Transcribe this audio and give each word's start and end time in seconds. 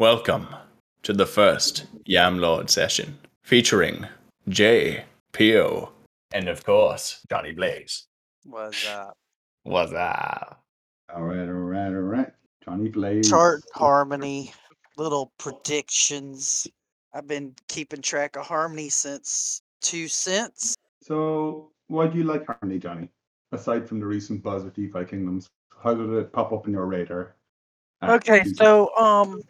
Welcome 0.00 0.46
to 1.02 1.12
the 1.12 1.26
first 1.26 1.84
Yam 2.06 2.38
Lord 2.38 2.70
session 2.70 3.18
featuring 3.42 4.06
Jay, 4.48 5.04
Pio, 5.32 5.92
and 6.32 6.48
of 6.48 6.64
course, 6.64 7.20
Johnny 7.28 7.52
Blaze. 7.52 8.06
What's 8.44 8.88
up? 8.88 9.14
What's 9.64 9.92
up? 9.92 10.64
All 11.14 11.24
right, 11.24 11.46
all 11.46 11.52
right, 11.52 11.88
all 11.88 11.92
right. 11.92 12.32
Johnny 12.64 12.88
Blaze. 12.88 13.28
chart 13.28 13.62
harmony, 13.74 14.54
little 14.96 15.32
predictions. 15.36 16.66
I've 17.12 17.28
been 17.28 17.54
keeping 17.68 18.00
track 18.00 18.36
of 18.36 18.46
harmony 18.46 18.88
since 18.88 19.60
two 19.82 20.08
cents. 20.08 20.74
So, 21.02 21.72
why 21.88 22.06
do 22.06 22.16
you 22.16 22.24
like 22.24 22.46
Harmony, 22.46 22.78
Johnny? 22.78 23.10
Aside 23.52 23.86
from 23.86 24.00
the 24.00 24.06
recent 24.06 24.42
buzz 24.42 24.64
with 24.64 24.72
DeFi 24.72 25.04
Kingdoms, 25.04 25.46
how 25.84 25.92
did 25.92 26.08
it 26.08 26.32
pop 26.32 26.54
up 26.54 26.66
in 26.66 26.72
your 26.72 26.86
radar? 26.86 27.36
Okay, 28.02 28.44
so 28.44 28.96
um 28.96 29.42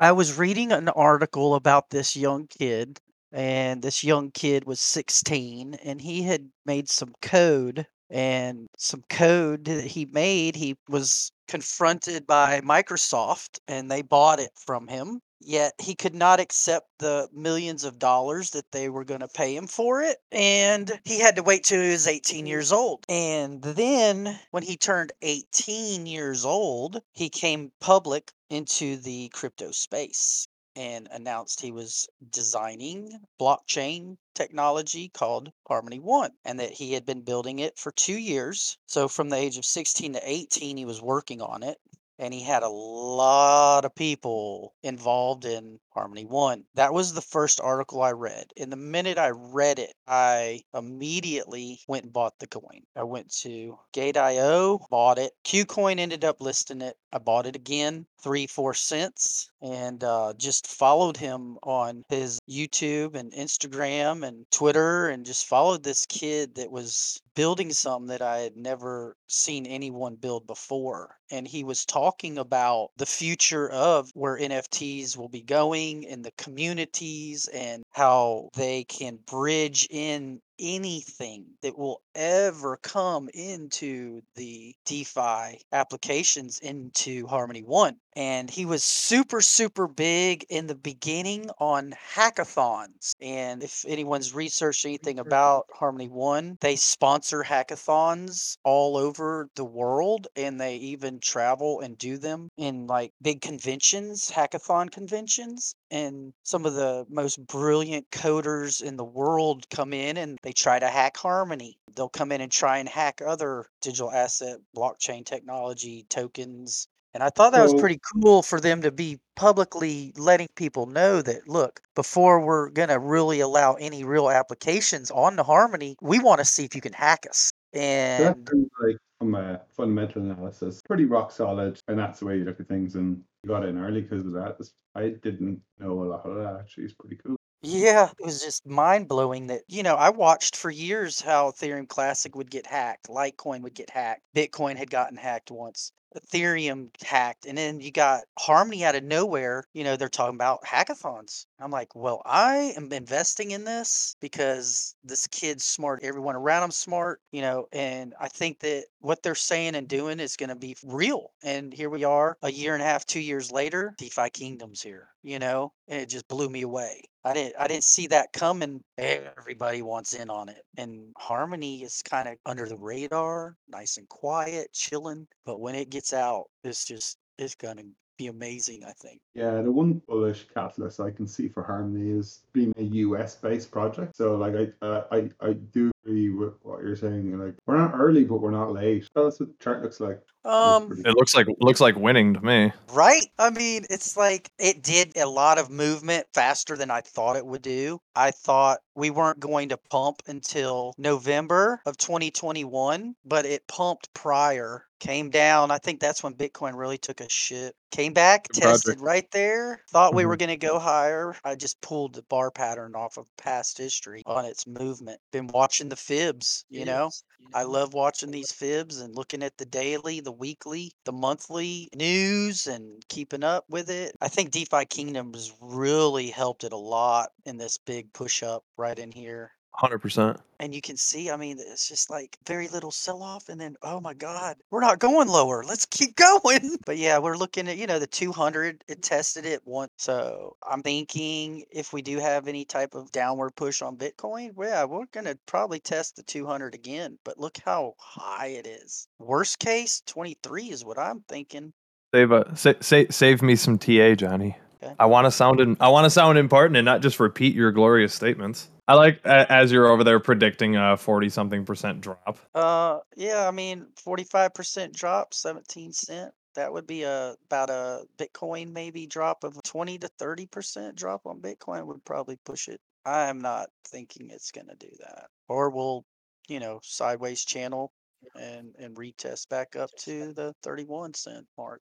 I 0.00 0.12
was 0.12 0.38
reading 0.38 0.70
an 0.72 0.88
article 0.90 1.54
about 1.54 1.90
this 1.90 2.14
young 2.16 2.46
kid 2.46 3.00
and 3.32 3.82
this 3.82 4.04
young 4.04 4.30
kid 4.30 4.64
was 4.64 4.80
16 4.80 5.74
and 5.74 6.00
he 6.00 6.22
had 6.22 6.50
made 6.64 6.88
some 6.88 7.14
code 7.20 7.86
and 8.10 8.68
some 8.78 9.02
code 9.10 9.64
that 9.64 9.84
he 9.84 10.06
made 10.06 10.54
he 10.56 10.76
was 10.88 11.32
confronted 11.48 12.26
by 12.26 12.60
Microsoft 12.60 13.58
and 13.66 13.90
they 13.90 14.02
bought 14.02 14.40
it 14.40 14.52
from 14.56 14.86
him 14.88 15.20
yet 15.40 15.72
he 15.78 15.94
could 15.94 16.14
not 16.14 16.40
accept 16.40 16.86
the 16.98 17.28
millions 17.32 17.84
of 17.84 17.98
dollars 17.98 18.50
that 18.50 18.70
they 18.72 18.88
were 18.88 19.04
going 19.04 19.20
to 19.20 19.28
pay 19.28 19.54
him 19.54 19.66
for 19.66 20.02
it 20.02 20.18
and 20.32 21.00
he 21.04 21.20
had 21.20 21.36
to 21.36 21.42
wait 21.42 21.64
till 21.64 21.82
he 21.82 21.90
was 21.90 22.06
18 22.06 22.38
mm-hmm. 22.38 22.46
years 22.46 22.72
old 22.72 23.04
and 23.08 23.62
then 23.62 24.38
when 24.50 24.62
he 24.62 24.76
turned 24.76 25.12
18 25.22 26.06
years 26.06 26.44
old 26.44 27.00
he 27.12 27.28
came 27.28 27.72
public 27.80 28.32
into 28.50 28.96
the 28.96 29.28
crypto 29.30 29.70
space 29.70 30.48
and 30.78 31.08
announced 31.10 31.60
he 31.60 31.72
was 31.72 32.08
designing 32.30 33.10
blockchain 33.40 34.16
technology 34.36 35.08
called 35.08 35.50
Harmony 35.66 35.98
One 35.98 36.30
and 36.44 36.60
that 36.60 36.70
he 36.70 36.92
had 36.92 37.04
been 37.04 37.22
building 37.22 37.58
it 37.58 37.76
for 37.76 37.90
two 37.90 38.16
years. 38.16 38.78
So, 38.86 39.08
from 39.08 39.28
the 39.28 39.36
age 39.36 39.58
of 39.58 39.64
16 39.64 40.12
to 40.12 40.20
18, 40.22 40.76
he 40.76 40.84
was 40.84 41.02
working 41.02 41.42
on 41.42 41.64
it 41.64 41.78
and 42.18 42.34
he 42.34 42.42
had 42.42 42.62
a 42.62 42.68
lot 42.68 43.84
of 43.84 43.94
people 43.94 44.74
involved 44.82 45.44
in 45.44 45.78
Harmony 45.98 46.24
One. 46.24 46.64
That 46.74 46.94
was 46.94 47.12
the 47.12 47.20
first 47.20 47.60
article 47.60 48.02
I 48.02 48.12
read. 48.12 48.52
And 48.56 48.70
the 48.70 48.76
minute 48.76 49.18
I 49.18 49.30
read 49.30 49.80
it, 49.80 49.94
I 50.06 50.62
immediately 50.72 51.80
went 51.88 52.04
and 52.04 52.12
bought 52.12 52.38
the 52.38 52.46
coin. 52.46 52.82
I 52.94 53.02
went 53.02 53.34
to 53.42 53.76
Gate.io, 53.92 54.86
bought 54.90 55.18
it. 55.18 55.32
KuCoin 55.44 55.98
ended 55.98 56.24
up 56.24 56.40
listing 56.40 56.82
it. 56.82 56.96
I 57.12 57.18
bought 57.18 57.46
it 57.46 57.56
again, 57.56 58.06
three, 58.22 58.46
four 58.46 58.74
cents, 58.74 59.50
and 59.60 60.04
uh, 60.04 60.34
just 60.36 60.66
followed 60.66 61.16
him 61.16 61.58
on 61.62 62.04
his 62.08 62.38
YouTube 62.48 63.14
and 63.14 63.32
Instagram 63.32 64.26
and 64.26 64.44
Twitter 64.52 65.08
and 65.08 65.26
just 65.26 65.46
followed 65.46 65.82
this 65.82 66.06
kid 66.06 66.54
that 66.56 66.70
was 66.70 67.20
building 67.34 67.72
something 67.72 68.08
that 68.08 68.20
I 68.20 68.38
had 68.38 68.56
never 68.56 69.16
seen 69.28 69.64
anyone 69.64 70.16
build 70.16 70.46
before. 70.46 71.16
And 71.30 71.46
he 71.46 71.62
was 71.62 71.86
talking 71.86 72.36
about 72.36 72.90
the 72.96 73.06
future 73.06 73.70
of 73.70 74.10
where 74.14 74.36
NFTs 74.36 75.16
will 75.16 75.28
be 75.28 75.42
going 75.42 75.87
and 76.08 76.24
the 76.24 76.32
communities 76.32 77.48
and 77.48 77.82
how 77.92 78.48
they 78.54 78.84
can 78.84 79.18
bridge 79.26 79.86
in 79.90 80.40
anything 80.58 81.46
that 81.62 81.78
will 81.78 82.02
ever 82.14 82.76
come 82.76 83.28
into 83.32 84.20
the 84.34 84.74
DeFi 84.84 85.60
applications 85.72 86.58
into 86.58 87.26
Harmony 87.26 87.62
One. 87.62 87.96
And 88.16 88.50
he 88.50 88.66
was 88.66 88.82
super, 88.82 89.40
super 89.40 89.86
big 89.86 90.44
in 90.48 90.66
the 90.66 90.74
beginning 90.74 91.50
on 91.60 91.94
hackathons. 92.14 93.12
And 93.20 93.62
if 93.62 93.84
anyone's 93.86 94.34
researched 94.34 94.84
anything 94.84 95.20
about 95.20 95.66
Harmony 95.72 96.08
One, 96.08 96.58
they 96.60 96.74
sponsor 96.74 97.44
hackathons 97.44 98.56
all 98.64 98.96
over 98.96 99.48
the 99.54 99.64
world 99.64 100.26
and 100.34 100.60
they 100.60 100.76
even 100.76 101.20
travel 101.20 101.80
and 101.80 101.96
do 101.96 102.18
them 102.18 102.48
in 102.56 102.88
like 102.88 103.12
big 103.22 103.40
conventions, 103.40 104.28
hackathon 104.28 104.90
conventions. 104.90 105.76
And 105.92 106.32
some 106.42 106.66
of 106.66 106.74
the 106.74 107.06
most 107.08 107.46
brilliant 107.46 108.10
coders 108.10 108.82
in 108.82 108.96
the 108.96 109.04
world 109.04 109.70
come 109.70 109.92
in 109.92 110.16
and 110.16 110.38
they 110.48 110.52
try 110.52 110.78
to 110.78 110.88
hack 110.88 111.14
Harmony. 111.18 111.76
They'll 111.94 112.08
come 112.08 112.32
in 112.32 112.40
and 112.40 112.50
try 112.50 112.78
and 112.78 112.88
hack 112.88 113.20
other 113.20 113.66
digital 113.82 114.10
asset 114.10 114.56
blockchain 114.74 115.26
technology 115.26 116.06
tokens. 116.08 116.88
And 117.12 117.22
I 117.22 117.28
thought 117.28 117.52
that 117.52 117.62
was 117.62 117.74
pretty 117.74 118.00
cool 118.14 118.42
for 118.42 118.58
them 118.58 118.80
to 118.80 118.90
be 118.90 119.18
publicly 119.36 120.14
letting 120.16 120.48
people 120.56 120.86
know 120.86 121.20
that 121.20 121.46
look, 121.48 121.80
before 121.94 122.40
we're 122.40 122.70
going 122.70 122.88
to 122.88 122.98
really 122.98 123.40
allow 123.40 123.74
any 123.74 124.04
real 124.04 124.30
applications 124.30 125.10
on 125.10 125.36
the 125.36 125.42
Harmony, 125.42 125.96
we 126.00 126.18
want 126.18 126.38
to 126.38 126.46
see 126.46 126.64
if 126.64 126.74
you 126.74 126.80
can 126.80 126.94
hack 126.94 127.26
us. 127.28 127.50
And 127.74 128.48
like, 128.82 128.96
from 129.18 129.34
a 129.34 129.60
fundamental 129.76 130.22
analysis, 130.22 130.80
pretty 130.86 131.04
rock 131.04 131.30
solid, 131.30 131.78
and 131.88 131.98
that's 131.98 132.20
the 132.20 132.26
way 132.26 132.38
you 132.38 132.44
look 132.44 132.58
at 132.58 132.68
things. 132.68 132.94
And 132.94 133.22
you 133.42 133.50
got 133.50 133.66
in 133.66 133.76
early 133.76 134.00
because 134.00 134.24
of 134.24 134.32
that. 134.32 134.56
I 134.94 135.08
didn't 135.08 135.60
know 135.78 136.02
a 136.02 136.04
lot 136.04 136.24
of 136.24 136.36
that. 136.36 136.56
Actually, 136.58 136.84
it's 136.84 136.94
pretty 136.94 137.16
cool. 137.16 137.37
Yeah, 137.62 138.10
it 138.18 138.24
was 138.24 138.40
just 138.42 138.66
mind 138.66 139.08
blowing 139.08 139.48
that, 139.48 139.62
you 139.68 139.82
know, 139.82 139.96
I 139.96 140.10
watched 140.10 140.56
for 140.56 140.70
years 140.70 141.20
how 141.20 141.50
Ethereum 141.50 141.88
Classic 141.88 142.34
would 142.36 142.50
get 142.50 142.66
hacked, 142.66 143.08
Litecoin 143.08 143.62
would 143.62 143.74
get 143.74 143.90
hacked, 143.90 144.22
Bitcoin 144.34 144.76
had 144.76 144.90
gotten 144.90 145.16
hacked 145.16 145.50
once, 145.50 145.90
Ethereum 146.16 146.88
hacked, 147.02 147.46
and 147.46 147.56
then 147.58 147.80
you 147.80 147.90
got 147.90 148.24
Harmony 148.38 148.84
out 148.84 148.94
of 148.94 149.04
nowhere. 149.04 149.64
You 149.72 149.84
know, 149.84 149.96
they're 149.96 150.08
talking 150.08 150.34
about 150.34 150.64
hackathons. 150.64 151.46
I'm 151.60 151.70
like, 151.70 151.94
well, 151.94 152.22
I 152.24 152.72
am 152.76 152.92
investing 152.92 153.50
in 153.50 153.64
this 153.64 154.16
because 154.20 154.94
this 155.04 155.26
kid's 155.26 155.64
smart, 155.64 156.00
everyone 156.02 156.36
around 156.36 156.62
him's 156.62 156.76
smart, 156.76 157.20
you 157.32 157.42
know, 157.42 157.68
and 157.72 158.14
I 158.20 158.28
think 158.28 158.60
that 158.60 158.84
what 159.00 159.22
they're 159.22 159.34
saying 159.34 159.74
and 159.74 159.88
doing 159.88 160.20
is 160.20 160.36
going 160.36 160.50
to 160.50 160.56
be 160.56 160.76
real. 160.84 161.32
And 161.42 161.72
here 161.72 161.90
we 161.90 162.04
are, 162.04 162.36
a 162.42 162.50
year 162.50 162.74
and 162.74 162.82
a 162.82 162.86
half, 162.86 163.06
two 163.06 163.20
years 163.20 163.50
later, 163.50 163.94
DeFi 163.98 164.30
Kingdom's 164.30 164.82
here, 164.82 165.08
you 165.22 165.38
know, 165.38 165.72
and 165.88 166.00
it 166.00 166.08
just 166.08 166.28
blew 166.28 166.48
me 166.48 166.62
away. 166.62 167.02
I 167.24 167.34
didn't 167.34 167.56
I 167.58 167.66
didn't 167.66 167.84
see 167.84 168.06
that 168.06 168.32
coming. 168.32 168.82
Everybody 168.96 169.82
wants 169.82 170.14
in 170.14 170.30
on 170.30 170.48
it. 170.48 170.62
And 170.78 171.12
Harmony 171.18 171.82
is 171.82 172.00
kind 172.02 172.28
of 172.28 172.36
under 172.46 172.66
the 172.66 172.78
radar, 172.78 173.56
nice 173.68 173.98
and 173.98 174.08
quiet, 174.08 174.72
chilling. 174.72 175.26
But 175.44 175.60
when 175.60 175.74
it 175.74 175.90
gets 175.90 175.97
out, 176.12 176.46
it's 176.64 176.84
just 176.84 177.18
it's 177.38 177.54
gonna 177.54 177.82
be 178.18 178.26
amazing, 178.26 178.82
I 178.84 178.92
think. 178.92 179.20
Yeah, 179.34 179.62
the 179.62 179.70
one 179.70 180.02
bullish 180.06 180.46
catalyst 180.52 181.00
I 181.00 181.10
can 181.10 181.26
see 181.26 181.48
for 181.48 181.62
Harmony 181.62 182.10
is 182.10 182.42
being 182.52 182.72
a 182.76 182.82
US 182.82 183.36
based 183.36 183.70
project. 183.70 184.16
So, 184.16 184.36
like, 184.36 184.54
I, 184.54 184.84
uh, 184.84 185.04
I, 185.12 185.30
I 185.40 185.52
do 185.52 185.90
agree 186.08 186.30
with 186.30 186.54
what 186.62 186.82
you're 186.82 186.96
saying. 186.96 187.38
Like, 187.38 187.54
we're 187.66 187.76
not 187.76 187.92
early, 187.94 188.24
but 188.24 188.40
we're 188.40 188.50
not 188.50 188.72
late. 188.72 189.08
That's 189.14 189.40
what 189.40 189.48
the 189.50 189.54
chart 189.64 189.82
looks 189.82 190.00
like. 190.00 190.20
Um 190.44 191.02
It 191.04 191.14
looks 191.14 191.34
like 191.34 191.46
looks 191.60 191.80
like 191.80 191.96
winning 191.96 192.32
to 192.34 192.40
me. 192.40 192.72
Right? 192.92 193.26
I 193.38 193.50
mean, 193.50 193.84
it's 193.90 194.16
like 194.16 194.50
it 194.58 194.82
did 194.82 195.16
a 195.16 195.28
lot 195.28 195.58
of 195.58 195.68
movement 195.68 196.26
faster 196.32 196.76
than 196.76 196.90
I 196.90 197.00
thought 197.02 197.36
it 197.36 197.44
would 197.44 197.60
do. 197.62 198.00
I 198.14 198.30
thought 198.30 198.78
we 198.94 199.10
weren't 199.10 199.40
going 199.40 199.68
to 199.70 199.76
pump 199.76 200.22
until 200.26 200.94
November 200.96 201.80
of 201.86 201.98
2021, 201.98 203.14
but 203.24 203.44
it 203.46 203.66
pumped 203.68 204.12
prior, 204.14 204.84
came 205.00 205.28
down. 205.30 205.70
I 205.70 205.78
think 205.78 206.00
that's 206.00 206.22
when 206.22 206.34
Bitcoin 206.34 206.76
really 206.76 206.98
took 206.98 207.20
a 207.20 207.28
shit. 207.28 207.74
Came 207.90 208.12
back, 208.12 208.48
Good 208.48 208.62
tested 208.62 208.84
project. 208.98 209.02
right 209.02 209.30
there, 209.32 209.80
thought 209.90 210.14
we 210.14 210.26
were 210.26 210.36
Mhm. 210.36 210.40
going 210.40 210.48
to 210.60 210.66
go 210.66 210.78
higher. 210.78 211.34
I 211.44 211.54
just 211.54 211.80
pulled 211.80 212.14
the 212.14 212.22
bar 212.22 212.50
pattern 212.50 212.94
off 212.96 213.16
of 213.18 213.26
past 213.36 213.78
history 213.78 214.22
on 214.26 214.44
its 214.44 214.66
movement. 214.66 215.20
Been 215.32 215.46
watching 215.48 215.88
the 215.88 215.96
fibs, 215.98 216.64
you 216.72 216.84
know? 216.84 217.12
I 217.52 217.64
love 217.64 217.94
watching 217.94 218.30
these 218.30 218.52
fibs 218.52 219.00
and 219.00 219.14
looking 219.14 219.42
at 219.42 219.56
the 219.58 219.66
daily, 219.66 220.20
the 220.20 220.32
weekly, 220.32 220.92
the 221.04 221.12
monthly 221.12 221.88
news 221.94 222.66
and 222.66 223.02
keeping 223.08 223.44
up 223.44 223.64
with 223.68 223.90
it. 223.90 224.14
I 224.20 224.28
think 224.28 224.50
DeFi 224.50 224.84
Kingdom 224.86 225.32
has 225.34 225.52
really 225.60 226.30
helped 226.30 226.64
it 226.64 226.72
a 226.72 226.76
lot 226.76 227.30
in 227.44 227.56
this 227.56 227.78
big 227.78 228.12
push 228.12 228.42
up 228.42 228.64
right 228.76 228.98
in 228.98 229.12
here. 229.12 229.52
Hundred 229.72 229.98
percent. 229.98 230.40
And 230.60 230.74
you 230.74 230.80
can 230.80 230.96
see, 230.96 231.30
I 231.30 231.36
mean, 231.36 231.58
it's 231.60 231.86
just 231.86 232.10
like 232.10 232.36
very 232.44 232.66
little 232.66 232.90
sell 232.90 233.22
off. 233.22 233.48
And 233.48 233.60
then, 233.60 233.76
oh 233.80 234.00
my 234.00 234.12
God, 234.12 234.56
we're 234.72 234.80
not 234.80 234.98
going 234.98 235.28
lower. 235.28 235.62
Let's 235.62 235.86
keep 235.86 236.16
going. 236.42 236.78
But 236.84 236.96
yeah, 236.96 237.18
we're 237.18 237.36
looking 237.36 237.68
at, 237.68 237.76
you 237.76 237.86
know, 237.86 238.00
the 238.00 238.08
200, 238.08 238.82
it 238.88 239.02
tested 239.02 239.46
it 239.46 239.62
once. 239.64 239.92
So 239.98 240.56
I'm 240.68 240.82
thinking 240.82 241.64
if 241.70 241.92
we 241.92 242.02
do 242.02 242.18
have 242.18 242.48
any 242.48 242.64
type 242.64 242.94
of 242.94 243.12
downward 243.12 243.54
push 243.54 243.80
on 243.80 243.96
Bitcoin, 243.96 244.54
well, 244.54 244.68
yeah, 244.68 244.84
we're 244.84 245.06
going 245.12 245.26
to 245.26 245.38
probably 245.46 245.78
test 245.78 246.16
the 246.16 246.24
200 246.24 246.74
again. 246.74 247.18
But 247.24 247.38
look 247.38 247.58
how 247.64 247.94
high 247.98 248.48
it 248.48 248.66
is. 248.66 249.06
Worst 249.20 249.60
case, 249.60 250.02
23 250.06 250.70
is 250.70 250.84
what 250.84 250.98
I'm 250.98 251.20
thinking. 251.28 251.72
Save 252.12 252.32
a 252.32 252.56
sa- 252.56 252.72
sa- 252.80 253.10
save 253.10 253.42
me 253.42 253.54
some 253.54 253.78
TA, 253.78 254.14
Johnny. 254.16 254.56
I 254.98 255.06
want 255.06 255.26
to 255.26 255.30
sound 255.30 255.60
in, 255.60 255.76
I 255.80 255.88
want 255.88 256.04
to 256.04 256.10
sound 256.10 256.38
important 256.38 256.76
and 256.76 256.84
not 256.84 257.02
just 257.02 257.20
repeat 257.20 257.54
your 257.54 257.72
glorious 257.72 258.14
statements. 258.14 258.68
I 258.86 258.94
like 258.94 259.20
a- 259.24 259.50
as 259.52 259.70
you're 259.70 259.86
over 259.88 260.02
there 260.04 260.20
predicting 260.20 260.76
a 260.76 260.96
forty 260.96 261.28
something 261.28 261.64
percent 261.64 262.00
drop. 262.00 262.38
Uh, 262.54 263.00
yeah, 263.16 263.46
I 263.46 263.50
mean, 263.50 263.86
45% 264.04 264.92
drop, 264.92 265.34
17 265.34 265.92
cent. 265.92 266.32
That 266.54 266.72
would 266.72 266.86
be 266.86 267.02
a 267.02 267.36
about 267.46 267.70
a 267.70 268.04
Bitcoin 268.18 268.72
maybe 268.72 269.06
drop 269.06 269.44
of 269.44 269.62
20 269.62 269.98
to 269.98 270.08
30% 270.20 270.96
drop 270.96 271.26
on 271.26 271.40
Bitcoin 271.40 271.86
would 271.86 272.04
probably 272.04 272.36
push 272.44 272.68
it. 272.68 272.80
I 273.04 273.28
am 273.28 273.40
not 273.40 273.68
thinking 273.86 274.30
it's 274.30 274.50
going 274.50 274.66
to 274.66 274.74
do 274.74 274.90
that. 275.00 275.28
Or 275.48 275.70
we'll, 275.70 276.04
you 276.48 276.58
know, 276.58 276.80
sideways 276.82 277.44
channel 277.44 277.92
and 278.34 278.74
and 278.78 278.96
retest 278.96 279.48
back 279.48 279.76
up 279.76 279.90
to 279.98 280.32
the 280.32 280.54
31 280.62 281.14
cent 281.14 281.46
mark. 281.56 281.80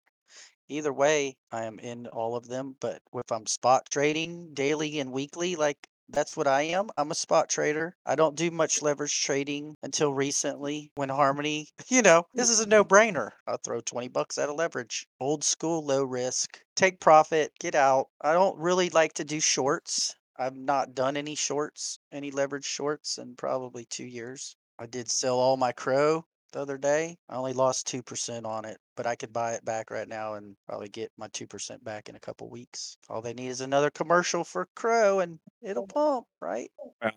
Either 0.67 0.91
way, 0.91 1.37
I 1.51 1.65
am 1.65 1.79
in 1.79 2.07
all 2.07 2.35
of 2.35 2.47
them, 2.47 2.75
but 2.79 3.01
if 3.13 3.31
I'm 3.31 3.45
spot 3.45 3.89
trading 3.89 4.53
daily 4.53 4.99
and 4.99 5.11
weekly 5.11 5.55
like 5.55 5.87
that's 6.09 6.37
what 6.37 6.47
I 6.47 6.61
am. 6.61 6.91
I'm 6.97 7.09
a 7.09 7.15
spot 7.15 7.49
trader. 7.49 7.95
I 8.05 8.13
don't 8.13 8.35
do 8.35 8.51
much 8.51 8.83
leverage 8.83 9.23
trading 9.23 9.75
until 9.81 10.13
recently 10.13 10.91
when 10.93 11.09
Harmony, 11.09 11.69
you 11.87 12.03
know, 12.03 12.27
this 12.33 12.49
is 12.49 12.59
a 12.59 12.63
mm-hmm. 12.63 12.69
no 12.69 12.85
brainer. 12.85 13.31
I'll 13.47 13.57
throw 13.57 13.81
20 13.81 14.09
bucks 14.09 14.37
at 14.37 14.49
a 14.49 14.53
leverage. 14.53 15.07
Old 15.19 15.43
school, 15.43 15.83
low 15.83 16.03
risk. 16.03 16.61
Take 16.75 16.99
profit, 16.99 17.53
get 17.59 17.73
out. 17.73 18.09
I 18.21 18.33
don't 18.33 18.57
really 18.59 18.89
like 18.89 19.13
to 19.13 19.23
do 19.23 19.39
shorts. 19.39 20.15
I've 20.37 20.55
not 20.55 20.93
done 20.93 21.17
any 21.17 21.33
shorts, 21.33 21.97
any 22.11 22.29
leverage 22.29 22.65
shorts 22.65 23.17
in 23.17 23.35
probably 23.35 23.85
two 23.85 24.05
years. 24.05 24.55
I 24.77 24.85
did 24.85 25.09
sell 25.09 25.39
all 25.39 25.57
my 25.57 25.71
CRO 25.71 26.25
the 26.55 26.61
other 26.61 26.77
day. 26.77 27.17
I 27.29 27.35
only 27.35 27.53
lost 27.53 27.87
2% 27.87 28.45
on 28.45 28.65
it, 28.65 28.77
but 28.95 29.05
I 29.05 29.15
could 29.15 29.33
buy 29.33 29.51
it 29.53 29.65
back 29.65 29.91
right 29.91 30.07
now 30.07 30.35
and 30.35 30.55
probably 30.67 30.87
get 30.87 31.11
my 31.17 31.27
2% 31.27 31.83
back 31.83 32.09
in 32.09 32.15
a 32.15 32.19
couple 32.19 32.49
weeks. 32.49 32.97
All 33.09 33.21
they 33.21 33.33
need 33.33 33.49
is 33.49 33.61
another 33.61 33.91
commercial 33.91 34.43
for 34.43 34.67
CRO 34.73 35.19
and 35.19 35.37
it'll 35.61 35.85
pump, 35.85 36.25
right? 36.41 36.71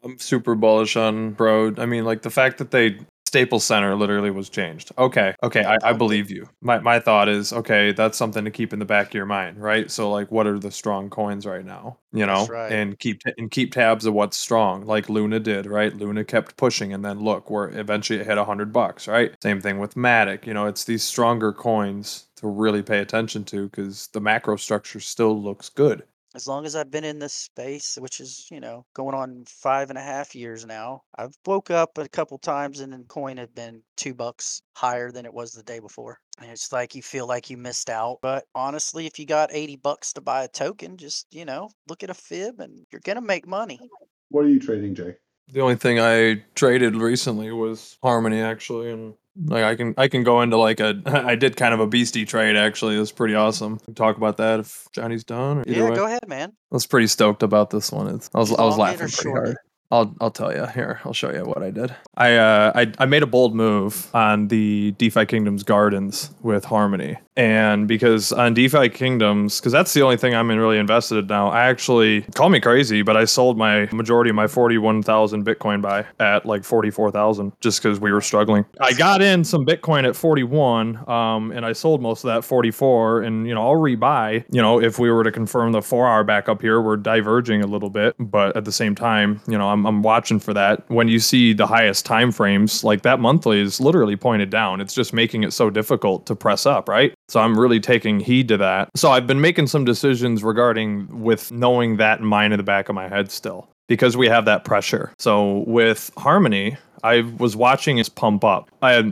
I'm 0.04 0.18
super 0.18 0.56
bullish 0.56 0.96
on 0.96 1.30
Bro. 1.30 1.74
I 1.78 1.86
mean, 1.86 2.04
like 2.04 2.22
the 2.22 2.30
fact 2.30 2.58
that 2.58 2.72
they 2.72 2.98
Staples 3.28 3.62
Center 3.62 3.94
literally 3.94 4.30
was 4.30 4.48
changed. 4.48 4.90
Okay, 4.96 5.34
okay, 5.42 5.62
I, 5.62 5.76
I 5.90 5.92
believe 5.92 6.30
you. 6.30 6.48
My 6.62 6.78
my 6.78 6.98
thought 6.98 7.28
is 7.28 7.52
okay. 7.52 7.92
That's 7.92 8.16
something 8.16 8.42
to 8.46 8.50
keep 8.50 8.72
in 8.72 8.78
the 8.78 8.86
back 8.86 9.08
of 9.08 9.14
your 9.14 9.26
mind, 9.26 9.60
right? 9.60 9.90
So 9.90 10.10
like, 10.10 10.32
what 10.32 10.46
are 10.46 10.58
the 10.58 10.70
strong 10.70 11.10
coins 11.10 11.44
right 11.44 11.64
now? 11.64 11.98
You 12.10 12.24
know, 12.24 12.46
right. 12.46 12.72
and 12.72 12.98
keep 12.98 13.20
and 13.36 13.50
keep 13.50 13.74
tabs 13.74 14.06
of 14.06 14.14
what's 14.14 14.38
strong, 14.38 14.86
like 14.86 15.10
Luna 15.10 15.40
did, 15.40 15.66
right? 15.66 15.94
Luna 15.94 16.24
kept 16.24 16.56
pushing, 16.56 16.94
and 16.94 17.04
then 17.04 17.20
look, 17.20 17.50
where 17.50 17.68
eventually 17.78 18.18
it 18.18 18.26
hit 18.26 18.38
a 18.38 18.44
hundred 18.46 18.72
bucks, 18.72 19.06
right? 19.06 19.34
Same 19.42 19.60
thing 19.60 19.78
with 19.78 19.94
Matic. 19.94 20.46
You 20.46 20.54
know, 20.54 20.64
it's 20.64 20.84
these 20.84 21.04
stronger 21.04 21.52
coins 21.52 22.28
to 22.36 22.48
really 22.48 22.82
pay 22.82 23.00
attention 23.00 23.44
to 23.44 23.68
because 23.68 24.06
the 24.14 24.22
macro 24.22 24.56
structure 24.56 25.00
still 25.00 25.38
looks 25.38 25.68
good. 25.68 26.02
As 26.38 26.46
long 26.46 26.64
as 26.66 26.76
I've 26.76 26.92
been 26.92 27.02
in 27.02 27.18
this 27.18 27.34
space, 27.34 27.98
which 28.00 28.20
is, 28.20 28.46
you 28.48 28.60
know, 28.60 28.86
going 28.94 29.16
on 29.16 29.42
five 29.48 29.90
and 29.90 29.98
a 29.98 30.02
half 30.02 30.36
years 30.36 30.64
now, 30.64 31.02
I've 31.18 31.34
woke 31.44 31.68
up 31.68 31.98
a 31.98 32.08
couple 32.08 32.38
times 32.38 32.78
and 32.78 32.92
then 32.92 33.06
coin 33.08 33.38
had 33.38 33.56
been 33.56 33.82
two 33.96 34.14
bucks 34.14 34.62
higher 34.76 35.10
than 35.10 35.26
it 35.26 35.34
was 35.34 35.50
the 35.50 35.64
day 35.64 35.80
before. 35.80 36.20
And 36.40 36.48
it's 36.48 36.70
like 36.70 36.94
you 36.94 37.02
feel 37.02 37.26
like 37.26 37.50
you 37.50 37.56
missed 37.56 37.90
out. 37.90 38.18
But 38.22 38.44
honestly, 38.54 39.04
if 39.04 39.18
you 39.18 39.26
got 39.26 39.50
80 39.52 39.78
bucks 39.78 40.12
to 40.12 40.20
buy 40.20 40.44
a 40.44 40.48
token, 40.48 40.96
just, 40.96 41.26
you 41.32 41.44
know, 41.44 41.70
look 41.88 42.04
at 42.04 42.10
a 42.10 42.14
fib 42.14 42.60
and 42.60 42.86
you're 42.92 43.00
going 43.00 43.16
to 43.16 43.20
make 43.20 43.44
money. 43.44 43.80
What 44.28 44.44
are 44.44 44.48
you 44.48 44.60
trading, 44.60 44.94
Jay? 44.94 45.16
The 45.48 45.60
only 45.60 45.74
thing 45.74 45.98
I 45.98 46.44
traded 46.54 46.94
recently 46.94 47.50
was 47.50 47.98
Harmony, 48.00 48.40
actually, 48.40 48.92
and 48.92 49.14
like 49.44 49.64
I 49.64 49.76
can 49.76 49.94
I 49.96 50.08
can 50.08 50.24
go 50.24 50.42
into 50.42 50.56
like 50.56 50.80
a 50.80 51.00
I 51.06 51.34
did 51.34 51.56
kind 51.56 51.74
of 51.74 51.80
a 51.80 51.86
beastie 51.86 52.24
trade 52.24 52.56
actually. 52.56 52.96
It 52.96 53.00
was 53.00 53.12
pretty 53.12 53.34
awesome. 53.34 53.78
Talk 53.94 54.16
about 54.16 54.36
that 54.38 54.60
if 54.60 54.88
Johnny's 54.92 55.24
done. 55.24 55.58
Or 55.58 55.64
yeah, 55.66 55.88
way. 55.88 55.96
go 55.96 56.06
ahead, 56.06 56.26
man. 56.26 56.50
I 56.50 56.74
was 56.74 56.86
pretty 56.86 57.06
stoked 57.06 57.42
about 57.42 57.70
this 57.70 57.92
one. 57.92 58.08
It's, 58.14 58.30
I 58.34 58.38
was 58.38 58.52
I 58.52 58.64
was 58.64 58.76
Long 58.76 58.90
it 58.90 58.92
or 58.96 58.98
laughing 58.98 58.98
pretty 58.98 59.12
short 59.12 59.46
hard. 59.46 59.56
I'll 59.90 60.14
I'll 60.20 60.30
tell 60.30 60.54
you 60.54 60.66
here. 60.66 61.00
I'll 61.04 61.14
show 61.14 61.32
you 61.32 61.44
what 61.44 61.62
I 61.62 61.70
did. 61.70 61.94
I 62.16 62.36
uh 62.36 62.72
I 62.74 62.92
I 62.98 63.06
made 63.06 63.22
a 63.22 63.26
bold 63.26 63.54
move 63.54 64.10
on 64.14 64.48
the 64.48 64.92
DeFi 64.98 65.24
Kingdoms 65.24 65.62
Gardens 65.62 66.30
with 66.42 66.64
Harmony, 66.64 67.16
and 67.36 67.88
because 67.88 68.30
on 68.32 68.52
DeFi 68.52 68.90
Kingdoms, 68.90 69.60
because 69.60 69.72
that's 69.72 69.94
the 69.94 70.02
only 70.02 70.18
thing 70.18 70.34
I'm 70.34 70.48
really 70.50 70.78
invested 70.78 71.18
in 71.18 71.26
now. 71.28 71.48
I 71.48 71.66
actually 71.68 72.22
call 72.34 72.50
me 72.50 72.60
crazy, 72.60 73.00
but 73.00 73.16
I 73.16 73.24
sold 73.24 73.56
my 73.56 73.88
majority 73.92 74.28
of 74.28 74.36
my 74.36 74.46
forty 74.46 74.76
one 74.76 75.02
thousand 75.02 75.46
Bitcoin 75.46 75.80
buy 75.80 76.04
at 76.20 76.44
like 76.44 76.64
forty 76.64 76.90
four 76.90 77.10
thousand, 77.10 77.52
just 77.60 77.82
because 77.82 77.98
we 77.98 78.12
were 78.12 78.20
struggling. 78.20 78.66
I 78.80 78.92
got 78.92 79.22
in 79.22 79.42
some 79.42 79.64
Bitcoin 79.64 80.06
at 80.06 80.14
forty 80.14 80.42
one, 80.42 81.08
um, 81.08 81.50
and 81.52 81.64
I 81.64 81.72
sold 81.72 82.02
most 82.02 82.24
of 82.24 82.28
that 82.28 82.44
forty 82.44 82.70
four, 82.70 83.22
and 83.22 83.46
you 83.48 83.54
know 83.54 83.62
I'll 83.62 83.80
rebuy. 83.80 84.44
You 84.50 84.60
know 84.60 84.82
if 84.82 84.98
we 84.98 85.10
were 85.10 85.24
to 85.24 85.32
confirm 85.32 85.72
the 85.72 85.80
four 85.80 86.06
hour 86.06 86.24
back 86.24 86.48
up 86.50 86.60
here, 86.60 86.82
we're 86.82 86.98
diverging 86.98 87.62
a 87.62 87.66
little 87.66 87.90
bit, 87.90 88.16
but 88.18 88.54
at 88.54 88.66
the 88.66 88.72
same 88.72 88.94
time, 88.94 89.40
you 89.48 89.56
know 89.56 89.70
I'm 89.70 89.77
I'm 89.86 90.02
watching 90.02 90.38
for 90.38 90.54
that. 90.54 90.88
When 90.88 91.08
you 91.08 91.18
see 91.18 91.52
the 91.52 91.66
highest 91.66 92.06
time 92.06 92.32
frames, 92.32 92.84
like 92.84 93.02
that 93.02 93.20
monthly 93.20 93.60
is 93.60 93.80
literally 93.80 94.16
pointed 94.16 94.50
down. 94.50 94.80
It's 94.80 94.94
just 94.94 95.12
making 95.12 95.44
it 95.44 95.52
so 95.52 95.70
difficult 95.70 96.26
to 96.26 96.36
press 96.36 96.66
up, 96.66 96.88
right? 96.88 97.14
So 97.28 97.40
I'm 97.40 97.58
really 97.58 97.80
taking 97.80 98.20
heed 98.20 98.48
to 98.48 98.56
that. 98.58 98.90
So 98.96 99.10
I've 99.10 99.26
been 99.26 99.40
making 99.40 99.66
some 99.66 99.84
decisions 99.84 100.42
regarding 100.42 101.22
with 101.22 101.50
knowing 101.52 101.96
that 101.96 102.20
in 102.20 102.26
mind 102.26 102.52
in 102.52 102.58
the 102.58 102.64
back 102.64 102.88
of 102.88 102.94
my 102.94 103.08
head 103.08 103.30
still 103.30 103.68
because 103.88 104.16
we 104.16 104.28
have 104.28 104.44
that 104.44 104.64
pressure. 104.64 105.12
So 105.18 105.64
with 105.66 106.10
Harmony, 106.16 106.76
I 107.02 107.20
was 107.38 107.56
watching 107.56 107.98
it 107.98 108.08
pump 108.14 108.44
up. 108.44 108.70